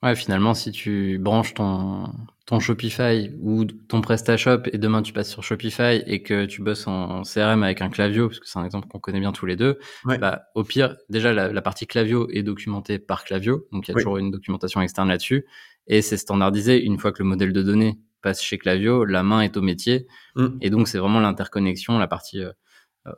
Ouais, 0.03 0.14
finalement, 0.14 0.53
si 0.53 0.71
tu 0.71 1.19
branches 1.19 1.55
ton, 1.55 2.12
ton 2.47 2.61
Shopify 2.61 3.31
ou 3.40 3.64
ton 3.64 4.01
PrestaShop 4.01 4.62
et 4.73 4.79
demain 4.79 5.03
tu 5.03 5.12
passes 5.12 5.31
sur 5.31 5.42
Shopify 5.42 6.03
et 6.07 6.23
que 6.23 6.47
tu 6.47 6.62
bosses 6.62 6.87
en 6.87 7.23
CRM 7.23 7.64
avec 7.64 7.83
un 7.83 7.90
Clavio, 7.90 8.29
parce 8.29 8.38
que 8.38 8.49
c'est 8.49 8.59
un 8.59 8.64
exemple 8.64 8.87
qu'on 8.87 9.01
connaît 9.01 9.19
bien 9.19 9.33
tous 9.33 9.47
les 9.47 9.57
deux, 9.57 9.79
bah, 10.05 10.45
au 10.55 10.62
pire, 10.62 10.97
déjà 11.09 11.33
la, 11.33 11.62
partie 11.62 11.88
Clavio 11.88 12.29
est 12.31 12.45
documentée 12.45 13.01
par 13.01 13.25
Clavio, 13.25 13.66
donc 13.73 13.88
il 13.88 13.90
y 13.90 13.95
a 13.95 13.95
toujours 13.95 14.19
une 14.19 14.31
documentation 14.31 14.81
externe 14.81 15.09
là-dessus, 15.09 15.45
et 15.88 16.03
c'est 16.03 16.16
standardisé 16.16 16.81
une 16.83 16.99
fois 16.99 17.11
que 17.11 17.23
le 17.23 17.29
modèle 17.29 17.53
de 17.53 17.62
données 17.62 17.99
passe 18.23 18.40
chez 18.40 18.59
Clavio, 18.59 19.05
la 19.05 19.25
main 19.25 19.40
est 19.40 19.57
au 19.57 19.62
métier, 19.62 20.07
hmm. 20.37 20.59
et 20.61 20.71
donc 20.71 20.87
c'est 20.87 20.99
vraiment 20.99 21.21
l'interconnexion, 21.21 21.99
la 21.99 22.07
partie 22.07 22.45
euh, 22.45 22.51
euh, 22.51 22.53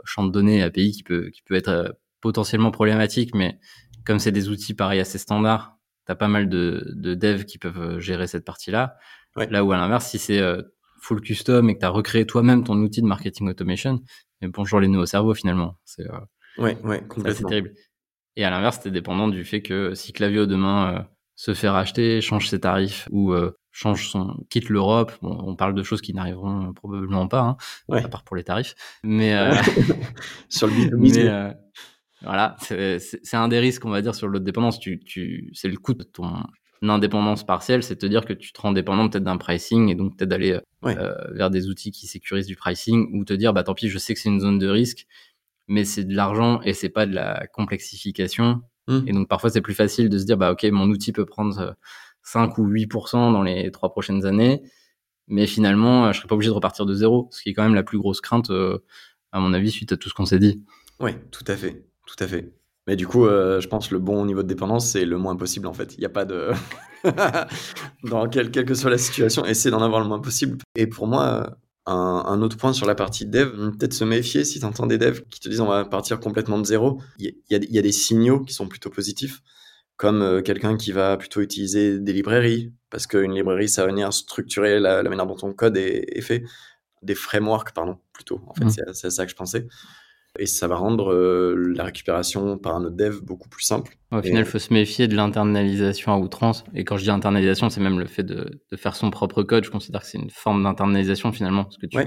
champ 0.05 0.25
de 0.25 0.33
données 0.33 0.63
API 0.63 0.93
qui 0.93 1.03
peut, 1.03 1.31
qui 1.31 1.43
peut 1.43 1.55
être 1.55 1.69
euh, 1.69 1.89
potentiellement 2.21 2.71
problématique, 2.71 3.35
mais 3.35 3.59
comme 4.05 4.19
c'est 4.19 4.33
des 4.33 4.49
outils 4.49 4.75
pareils 4.75 5.01
assez 5.01 5.19
standards, 5.19 5.77
tu 6.07 6.13
as 6.13 6.17
pas 6.17 6.29
mal 6.29 6.49
de, 6.49 6.93
de 6.95 7.15
devs 7.15 7.45
qui 7.45 7.59
peuvent 7.59 7.81
euh, 7.81 8.01
gérer 8.01 8.27
cette 8.27 8.45
partie-là. 8.45 8.97
Là 9.37 9.65
où 9.65 9.71
à 9.71 9.77
l'inverse, 9.77 10.09
si 10.09 10.19
c'est 10.19 10.43
full 11.01 11.21
custom 11.21 11.71
et 11.71 11.75
que 11.75 11.79
tu 11.79 11.85
as 11.85 11.91
recréé 11.91 12.27
toi-même 12.27 12.65
ton 12.65 12.77
outil 12.79 13.03
de 13.03 13.07
marketing 13.07 13.49
automation, 13.49 14.01
mais 14.41 14.49
bonjour 14.49 14.81
les 14.81 14.89
nœuds 14.89 14.99
au 14.99 15.07
cerveau 15.07 15.33
finalement. 15.33 15.79
C'est 15.85 16.09
ouais, 16.57 16.77
ouais, 16.83 17.07
complètement. 17.07 17.49
terrible. 17.49 17.73
Et 18.35 18.45
à 18.45 18.51
l'inverse, 18.51 18.81
tu 18.81 18.89
es 18.89 18.91
dépendant 18.91 19.29
du 19.29 19.45
fait 19.45 19.63
que 19.63 19.95
si 19.95 20.13
Clavio 20.13 20.47
demain 20.47 21.07
se 21.37 21.55
fait 21.55 21.69
racheter, 21.69 22.21
change 22.21 22.49
ses 22.49 22.59
tarifs 22.59 23.07
ou 23.13 23.33
change 23.73 24.09
son, 24.09 24.45
quitte 24.51 24.69
l'Europe. 24.69 25.13
Bon, 25.23 25.39
on 25.47 25.57
parle 25.57 25.75
de 25.75 25.83
choses 25.83 26.01
qui 26.01 26.15
n'arriveront 26.15 26.73
probablement 26.73 27.29
pas, 27.29 27.41
hein, 27.41 27.57
à 27.93 28.09
part 28.09 28.25
pour 28.25 28.37
les 28.37 28.45
tarifs. 28.45 28.75
Mais 29.03 29.35
euh, 29.35 29.55
sur 30.49 30.67
le 30.67 30.73
b 30.97 31.17
euh, 31.19 31.53
voilà, 32.23 32.57
c'est 32.59 33.35
un 33.35 33.49
des 33.49 33.61
risques, 33.61 33.85
on 33.85 33.91
va 33.91 34.03
dire, 34.03 34.15
sur 34.15 34.27
l'autre 34.27 34.45
dépendance. 34.45 34.81
Tu, 34.81 34.99
tu, 34.99 35.51
c'est 35.55 35.69
le 35.69 35.77
coût 35.77 35.95
de 35.95 36.03
ton 36.03 36.43
indépendance 36.83 37.45
partielle, 37.45 37.83
c'est 37.83 37.97
te 37.97 38.07
dire 38.07 38.25
que 38.25 38.33
tu 38.33 38.53
te 38.53 38.61
rends 38.61 38.73
dépendant 38.73 39.09
peut-être 39.09 39.25
d'un 39.25 39.37
pricing 39.37 39.89
et 39.89 39.95
donc 39.95 40.17
peut-être 40.17 40.31
d'aller 40.31 40.59
euh, 40.85 41.15
vers 41.33 41.51
des 41.51 41.69
outils 41.69 41.91
qui 41.91 42.07
sécurisent 42.07 42.47
du 42.47 42.57
pricing 42.57 43.09
ou 43.13 43.25
te 43.25 43.33
dire, 43.33 43.53
bah 43.53 43.63
tant 43.63 43.75
pis, 43.75 43.89
je 43.89 43.99
sais 43.99 44.15
que 44.15 44.21
c'est 44.21 44.29
une 44.29 44.41
zone 44.41 44.59
de 44.59 44.69
risque, 44.69 45.07
mais 45.67 45.85
c'est 45.85 46.05
de 46.05 46.15
l'argent 46.15 46.61
et 46.63 46.73
c'est 46.73 46.89
pas 46.89 47.07
de 47.07 47.15
la 47.15 47.47
complexification. 47.53 48.63
Mmh. 48.87 49.01
Et 49.07 49.13
donc 49.13 49.29
parfois 49.29 49.51
c'est 49.51 49.61
plus 49.61 49.75
facile 49.75 50.09
de 50.09 50.19
se 50.19 50.25
dire, 50.25 50.37
bah 50.37 50.53
ok, 50.53 50.65
mon 50.65 50.89
outil 50.89 51.13
peut 51.13 51.27
prendre 51.27 51.77
5 52.33 52.59
ou 52.59 52.69
8% 52.69 53.33
dans 53.33 53.43
les 53.43 53.71
trois 53.71 53.91
prochaines 53.91 54.27
années. 54.27 54.63
Mais 55.29 55.47
finalement, 55.47 56.07
euh, 56.07 56.13
je 56.13 56.19
serais 56.19 56.29
pas 56.29 56.35
obligé 56.35 56.51
de 56.51 56.55
repartir 56.55 56.87
de 56.87 56.95
zéro, 56.95 57.29
ce 57.31 57.43
qui 57.43 57.51
est 57.51 57.55
quand 57.55 57.63
même 57.63 57.75
la 57.75 57.83
plus 57.83 57.99
grosse 57.99 58.21
crainte, 58.21 58.51
euh, 58.51 58.79
à 59.33 59.41
mon 59.41 59.53
avis, 59.53 59.71
suite 59.71 59.93
à 59.93 59.97
tout 59.97 60.09
ce 60.09 60.15
qu'on 60.15 60.25
s'est 60.25 60.39
dit. 60.39 60.63
Oui, 61.01 61.13
tout 61.31 61.45
à 61.47 61.57
fait, 61.57 61.85
tout 62.07 62.17
à 62.23 62.27
fait. 62.27 62.53
Mais 62.87 62.97
du 62.97 63.07
coup, 63.07 63.27
euh, 63.27 63.61
je 63.61 63.69
pense 63.69 63.89
que 63.89 63.95
le 63.95 64.01
bon 64.01 64.25
niveau 64.25 64.43
de 64.43 64.49
dépendance, 64.49 64.91
c'est 64.91 65.05
le 65.05 65.19
moins 65.19 65.37
possible 65.37 65.67
en 65.67 65.75
fait. 65.75 65.95
Il 65.97 66.01
n'y 66.01 66.07
a 66.07 66.11
pas 66.11 66.25
de. 66.25 66.51
Dans 68.05 68.29
quelle, 68.29 68.51
quelle, 68.51 68.65
que 68.65 68.75
soit 68.75 68.91
la 68.91 68.99
situation, 68.99 69.45
essayer 69.45 69.71
d'en 69.71 69.83
avoir 69.83 70.01
le 70.01 70.09
moins 70.09 70.21
possible. 70.21 70.57
Et 70.75 70.87
pour 70.87 71.07
moi, 71.07 71.59
un, 71.87 72.43
autre 72.43 72.57
point 72.57 72.73
sur 72.73 72.87
la 72.87 72.95
partie 72.95 73.27
dev, 73.27 73.51
peut-être 73.79 73.93
se 73.93 74.05
méfier 74.05 74.45
si 74.45 74.61
tu 74.61 74.65
entends 74.65 74.87
des 74.87 74.99
devs 74.99 75.23
qui 75.31 75.41
te 75.41 75.49
disent 75.49 75.61
on 75.61 75.69
va 75.69 75.85
partir 75.85 76.19
complètement 76.21 76.59
de 76.59 76.65
zéro. 76.67 77.01
Il 77.19 77.35
y, 77.51 77.79
a 77.79 77.83
des 77.83 77.93
signaux 77.93 78.41
qui 78.41 78.53
sont 78.53 78.69
plutôt 78.69 78.91
positifs 78.91 79.43
comme 79.99 80.23
euh, 80.23 80.41
quelqu'un 80.41 80.77
qui 80.77 80.93
va 80.93 81.17
plutôt 81.17 81.43
utiliser 81.43 81.99
des 81.99 82.13
librairies, 82.13 82.73
parce 82.89 83.07
qu'une 83.07 83.35
librairie, 83.35 83.69
ça 83.69 83.83
va 83.83 83.89
venir 83.89 84.13
structurer 84.13 84.81
la, 84.81 85.03
manière 85.03 85.27
dont 85.27 85.37
ton 85.37 85.53
code 85.53 85.77
est, 85.77 86.21
fait, 86.23 86.45
des 87.03 87.17
frameworks, 87.17 87.73
pardon, 87.75 87.99
plutôt, 88.13 88.41
en 88.47 88.55
fait, 88.55 88.65
mmh. 88.65 88.93
c'est 88.95 89.07
à 89.07 89.11
ça 89.11 89.25
que 89.25 89.31
je 89.31 89.37
pensais. 89.37 89.67
Et 90.39 90.47
ça 90.47 90.69
va 90.69 90.77
rendre 90.77 91.13
euh, 91.13 91.73
la 91.75 91.83
récupération 91.83 92.59
par 92.59 92.77
un 92.77 92.85
autre 92.85 92.95
dev 92.95 93.21
beaucoup 93.23 93.49
plus 93.49 93.65
simple. 93.65 93.97
Au 94.13 94.23
final, 94.23 94.45
il 94.45 94.49
faut 94.49 94.61
se 94.61 94.73
méfier 94.73 95.09
de 95.09 95.17
l'internalisation 95.17 96.13
à 96.13 96.19
outrance. 96.19 96.65
Et 96.75 96.85
quand 96.85 96.97
je 96.97 97.03
dis 97.03 97.11
internalisation, 97.11 97.69
c'est 97.71 97.81
même 97.81 97.99
le 97.99 98.07
fait 98.07 98.23
de, 98.23 98.61
de, 98.71 98.77
faire 98.77 98.95
son 98.95 99.11
propre 99.11 99.43
code. 99.43 99.65
Je 99.65 99.71
considère 99.71 100.03
que 100.03 100.07
c'est 100.07 100.19
une 100.19 100.31
forme 100.31 100.63
d'internalisation 100.63 101.33
finalement, 101.33 101.65
parce 101.65 101.79
que 101.79 101.87
tu, 101.87 101.99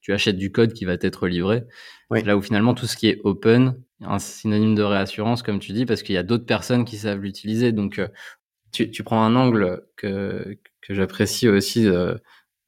tu, 0.00 0.12
achètes 0.12 0.36
du 0.36 0.50
code 0.50 0.72
qui 0.72 0.84
va 0.84 0.98
t'être 0.98 1.28
livré. 1.28 1.62
Là 2.10 2.36
où 2.36 2.42
finalement 2.42 2.74
tout 2.74 2.86
ce 2.86 2.96
qui 2.96 3.08
est 3.08 3.20
open, 3.22 3.76
un 4.02 4.18
synonyme 4.18 4.74
de 4.74 4.82
réassurance, 4.82 5.42
comme 5.42 5.58
tu 5.58 5.72
dis, 5.72 5.86
parce 5.86 6.02
qu'il 6.02 6.14
y 6.14 6.18
a 6.18 6.22
d'autres 6.22 6.46
personnes 6.46 6.84
qui 6.84 6.98
savent 6.98 7.20
l'utiliser. 7.20 7.72
Donc, 7.72 7.98
euh, 7.98 8.08
tu, 8.72 8.90
tu, 8.90 9.02
prends 9.02 9.22
un 9.22 9.36
angle 9.36 9.86
que, 9.96 10.58
que 10.82 10.94
j'apprécie 10.94 11.48
aussi, 11.48 11.86
euh, 11.86 12.14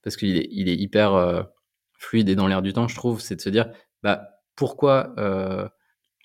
parce 0.02 0.16
qu'il 0.16 0.36
est, 0.36 0.48
il 0.50 0.68
est 0.68 0.76
hyper 0.76 1.14
euh, 1.14 1.42
fluide 1.98 2.28
et 2.28 2.34
dans 2.34 2.46
l'air 2.46 2.62
du 2.62 2.72
temps, 2.72 2.88
je 2.88 2.94
trouve, 2.94 3.20
c'est 3.20 3.36
de 3.36 3.40
se 3.40 3.50
dire, 3.50 3.70
bah, 4.02 4.28
pourquoi 4.56 5.14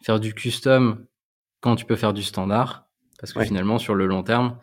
faire 0.03 0.19
du 0.19 0.33
custom 0.33 1.05
quand 1.61 1.75
tu 1.75 1.85
peux 1.85 1.95
faire 1.95 2.13
du 2.13 2.23
standard? 2.23 2.87
Parce 3.19 3.31
que 3.31 3.43
finalement, 3.43 3.77
sur 3.77 3.95
le 3.95 4.05
long 4.07 4.23
terme, 4.23 4.57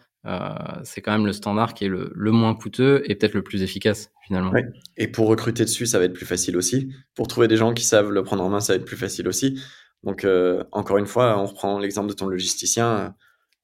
c'est 0.83 1.01
quand 1.01 1.13
même 1.13 1.27
le 1.27 1.33
standard 1.33 1.75
qui 1.75 1.85
est 1.85 1.89
le, 1.89 2.13
le 2.15 2.31
moins 2.33 2.55
coûteux 2.55 3.03
et 3.07 3.15
peut-être 3.15 3.35
le 3.35 3.43
plus 3.43 3.63
efficace 3.63 4.11
finalement. 4.27 4.53
Et 4.97 5.09
pour 5.09 5.29
recruter 5.29 5.65
dessus, 5.65 5.87
ça 5.87 5.99
va 5.99 6.05
être 6.05 6.15
plus 6.15 6.27
facile 6.27 6.57
aussi. 6.57 6.93
Pour 7.15 7.29
trouver 7.29 7.49
des 7.49 7.57
gens 7.57 7.75
qui 7.75 7.85
savent 7.85 8.11
le 8.11 8.23
prendre 8.23 8.43
en 8.43 8.49
main, 8.49 8.61
ça 8.61 8.73
va 8.73 8.79
être 8.79 8.85
plus 8.85 8.97
facile 8.97 9.29
aussi. 9.29 9.61
Donc, 10.05 10.25
euh, 10.25 10.65
encore 10.73 10.99
une 10.99 11.07
fois, 11.07 11.39
on 11.39 11.47
reprend 11.47 11.79
l'exemple 11.79 12.09
de 12.09 12.15
ton 12.15 12.27
logisticien. 12.27 13.15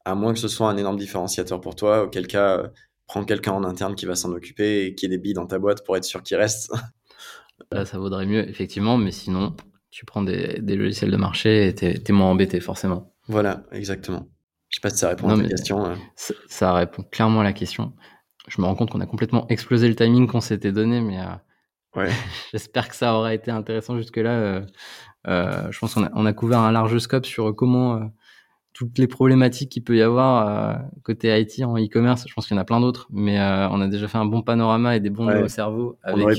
à 0.04 0.14
moins 0.14 0.32
que 0.32 0.38
ce 0.38 0.48
soit 0.48 0.68
un 0.68 0.76
énorme 0.76 0.98
différenciateur 0.98 1.60
pour 1.60 1.74
toi, 1.74 2.04
auquel 2.04 2.26
cas, 2.28 2.70
prends 3.06 3.24
quelqu'un 3.24 3.52
en 3.52 3.64
interne 3.64 3.94
qui 3.94 4.06
va 4.06 4.14
s'en 4.14 4.32
occuper 4.32 4.86
et 4.86 4.94
qui 4.94 5.06
ait 5.06 5.08
des 5.08 5.18
billes 5.18 5.34
dans 5.34 5.46
ta 5.46 5.58
boîte 5.58 5.84
pour 5.84 5.96
être 5.96 6.04
sûr 6.04 6.22
qu'il 6.22 6.36
reste. 6.36 6.72
Là, 7.72 7.84
ça 7.84 7.98
vaudrait 7.98 8.26
mieux, 8.26 8.48
effectivement, 8.48 8.98
mais 8.98 9.10
sinon, 9.10 9.56
tu 9.90 10.04
prends 10.04 10.22
des, 10.22 10.60
logiciels 10.60 11.10
de 11.10 11.16
marché 11.16 11.68
et 11.68 11.74
t'es 11.74 12.02
es 12.06 12.12
moins 12.12 12.30
embêté, 12.30 12.60
forcément. 12.60 13.14
Voilà, 13.28 13.64
exactement. 13.72 14.28
Je 14.68 14.76
sais 14.76 14.80
pas 14.80 14.90
si 14.90 14.98
ça 14.98 15.08
répond 15.08 15.28
à 15.28 15.36
ta 15.36 15.48
question. 15.48 15.86
Euh. 15.86 15.94
Ça, 16.46 16.72
répond 16.74 17.02
clairement 17.02 17.40
à 17.40 17.44
la 17.44 17.52
question. 17.52 17.92
Je 18.48 18.60
me 18.60 18.66
rends 18.66 18.74
compte 18.74 18.90
qu'on 18.90 19.00
a 19.00 19.06
complètement 19.06 19.46
explosé 19.48 19.88
le 19.88 19.96
timing 19.96 20.26
qu'on 20.26 20.40
s'était 20.40 20.72
donné, 20.72 21.00
mais 21.00 21.20
euh, 21.20 22.00
ouais. 22.00 22.10
j'espère 22.52 22.88
que 22.88 22.96
ça 22.96 23.14
aura 23.14 23.34
été 23.34 23.50
intéressant 23.50 23.96
jusque-là. 23.96 24.62
Euh, 25.26 25.70
je 25.70 25.78
pense 25.78 25.94
qu'on 25.94 26.04
a, 26.04 26.10
on 26.14 26.26
a, 26.26 26.32
couvert 26.32 26.60
un 26.60 26.72
large 26.72 26.98
scope 26.98 27.26
sur 27.26 27.54
comment 27.54 28.10
toutes 28.72 28.98
les 28.98 29.06
problématiques 29.06 29.70
qu'il 29.70 29.84
peut 29.84 29.96
y 29.96 30.02
avoir 30.02 30.80
côté 31.02 31.38
IT 31.40 31.64
en 31.64 31.76
e-commerce. 31.76 32.24
Je 32.28 32.34
pense 32.34 32.46
qu'il 32.46 32.54
y 32.54 32.58
en 32.58 32.62
a 32.62 32.64
plein 32.64 32.80
d'autres, 32.80 33.08
mais 33.10 33.40
on 33.40 33.80
a 33.80 33.88
déjà 33.88 34.06
fait 34.06 34.18
un 34.18 34.26
bon 34.26 34.42
panorama 34.42 34.96
et 34.96 35.00
des 35.00 35.10
bons 35.10 35.26
ouais. 35.26 35.48
cerveaux 35.48 35.98
avec 36.02 36.38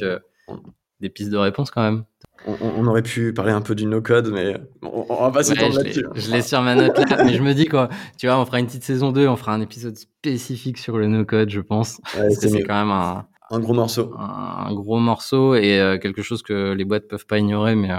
des 0.99 1.09
pistes 1.09 1.31
de 1.31 1.37
réponse 1.37 1.71
quand 1.71 1.81
même. 1.81 2.03
On, 2.45 2.85
aurait 2.85 3.01
pu 3.01 3.33
parler 3.33 3.51
un 3.51 3.61
peu 3.61 3.75
du 3.75 3.85
no-code, 3.85 4.31
mais 4.31 4.55
on, 4.83 5.21
va 5.21 5.31
pas 5.31 5.43
s'étendre 5.43 5.75
là-dessus. 5.75 6.05
Je 6.13 6.31
l'ai 6.31 6.41
sur 6.41 6.61
ma 6.61 6.75
note 6.75 6.97
là, 6.97 7.23
mais 7.25 7.33
je 7.33 7.41
me 7.41 7.53
dis 7.53 7.65
quoi, 7.65 7.89
tu 8.17 8.27
vois, 8.27 8.39
on 8.39 8.45
fera 8.45 8.59
une 8.59 8.67
petite 8.67 8.83
saison 8.83 9.11
2, 9.11 9.27
on 9.27 9.35
fera 9.35 9.53
un 9.53 9.61
épisode 9.61 9.97
spécifique 9.97 10.77
sur 10.77 10.97
le 10.97 11.07
no-code, 11.07 11.49
je 11.49 11.59
pense. 11.59 11.99
c'est 12.29 12.63
quand 12.63 12.79
même 12.79 12.91
un, 12.91 13.25
un 13.49 13.59
gros 13.59 13.73
morceau. 13.73 14.13
Un, 14.17 14.73
gros 14.73 14.99
morceau 14.99 15.55
et 15.55 15.79
euh, 15.79 15.97
quelque 15.97 16.21
chose 16.21 16.41
que 16.43 16.73
les 16.73 16.85
boîtes 16.85 17.07
peuvent 17.07 17.25
pas 17.25 17.39
ignorer, 17.39 17.75
mais 17.75 17.91
euh, 17.91 17.97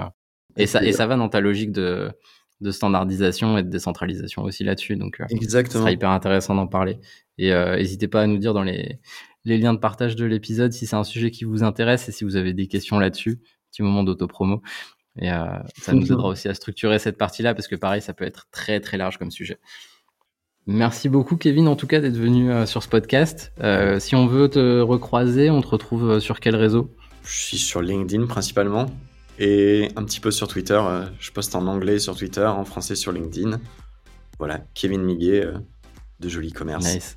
et, 0.58 0.66
ça, 0.66 0.84
et 0.84 0.92
ça 0.92 1.06
va 1.06 1.16
dans 1.16 1.28
ta 1.28 1.40
logique 1.40 1.72
de, 1.72 2.10
de 2.60 2.70
standardisation 2.70 3.56
et 3.58 3.62
de 3.62 3.68
décentralisation 3.70 4.42
aussi 4.42 4.64
là-dessus. 4.64 4.96
Donc, 4.96 5.22
Exactement. 5.30 5.70
Euh, 5.70 5.72
ce 5.72 5.78
sera 5.78 5.92
hyper 5.92 6.10
intéressant 6.10 6.54
d'en 6.54 6.66
parler. 6.66 6.98
Et 7.38 7.50
n'hésitez 7.52 8.08
pas 8.08 8.22
à 8.22 8.26
nous 8.26 8.38
dire 8.38 8.52
dans 8.52 8.64
les, 8.64 8.98
les 9.44 9.58
liens 9.58 9.74
de 9.74 9.78
partage 9.78 10.16
de 10.16 10.24
l'épisode 10.24 10.72
si 10.72 10.86
c'est 10.86 10.96
un 10.96 11.04
sujet 11.04 11.30
qui 11.30 11.44
vous 11.44 11.62
intéresse 11.62 12.08
et 12.08 12.12
si 12.12 12.24
vous 12.24 12.36
avez 12.36 12.52
des 12.52 12.66
questions 12.68 12.98
là-dessus. 12.98 13.40
Petit 13.70 13.82
moment 13.82 14.02
d'autopromo. 14.04 14.62
Et 15.20 15.32
euh, 15.32 15.46
ça 15.76 15.92
nous 15.92 16.06
aidera 16.06 16.28
aussi 16.28 16.48
à 16.48 16.54
structurer 16.54 16.98
cette 16.98 17.18
partie-là 17.18 17.54
parce 17.54 17.66
que 17.68 17.76
pareil, 17.76 18.00
ça 18.00 18.14
peut 18.14 18.24
être 18.24 18.46
très 18.50 18.80
très 18.80 18.96
large 18.96 19.18
comme 19.18 19.30
sujet. 19.30 19.58
Merci 20.66 21.08
beaucoup 21.08 21.36
Kevin 21.36 21.66
en 21.66 21.76
tout 21.76 21.86
cas 21.86 22.00
d'être 22.00 22.16
venu 22.16 22.52
euh, 22.52 22.66
sur 22.66 22.82
ce 22.82 22.88
podcast. 22.88 23.52
Euh, 23.60 23.98
si 23.98 24.14
on 24.14 24.26
veut 24.26 24.48
te 24.48 24.80
recroiser, 24.80 25.50
on 25.50 25.60
te 25.60 25.68
retrouve 25.68 26.20
sur 26.20 26.40
quel 26.40 26.56
réseau? 26.56 26.94
Je 27.24 27.40
suis 27.40 27.58
sur 27.58 27.82
LinkedIn 27.82 28.26
principalement 28.26 28.86
et 29.38 29.88
un 29.96 30.04
petit 30.04 30.20
peu 30.20 30.30
sur 30.30 30.48
Twitter. 30.48 30.80
Je 31.18 31.30
poste 31.30 31.54
en 31.54 31.66
anglais 31.66 31.98
sur 31.98 32.16
Twitter, 32.16 32.46
en 32.46 32.64
français 32.64 32.94
sur 32.94 33.12
LinkedIn. 33.12 33.60
Voilà, 34.38 34.60
Kevin 34.74 35.02
Miguet 35.02 35.46
de 36.20 36.28
Joli 36.28 36.52
Commerce. 36.52 36.94
Nice. 36.94 37.16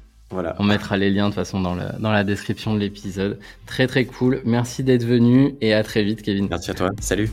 On 0.59 0.63
mettra 0.63 0.97
les 0.97 1.09
liens 1.09 1.25
de 1.25 1.29
toute 1.29 1.35
façon 1.35 1.59
dans, 1.59 1.75
dans 1.75 2.11
la 2.11 2.23
description 2.23 2.73
de 2.73 2.79
l'épisode. 2.79 3.39
Très 3.65 3.87
très 3.87 4.05
cool. 4.05 4.41
Merci 4.45 4.83
d'être 4.83 5.05
venu 5.05 5.55
et 5.61 5.73
à 5.73 5.83
très 5.83 6.03
vite, 6.03 6.21
Kevin. 6.21 6.47
Merci 6.49 6.71
à 6.71 6.73
toi. 6.73 6.89
Salut. 6.99 7.29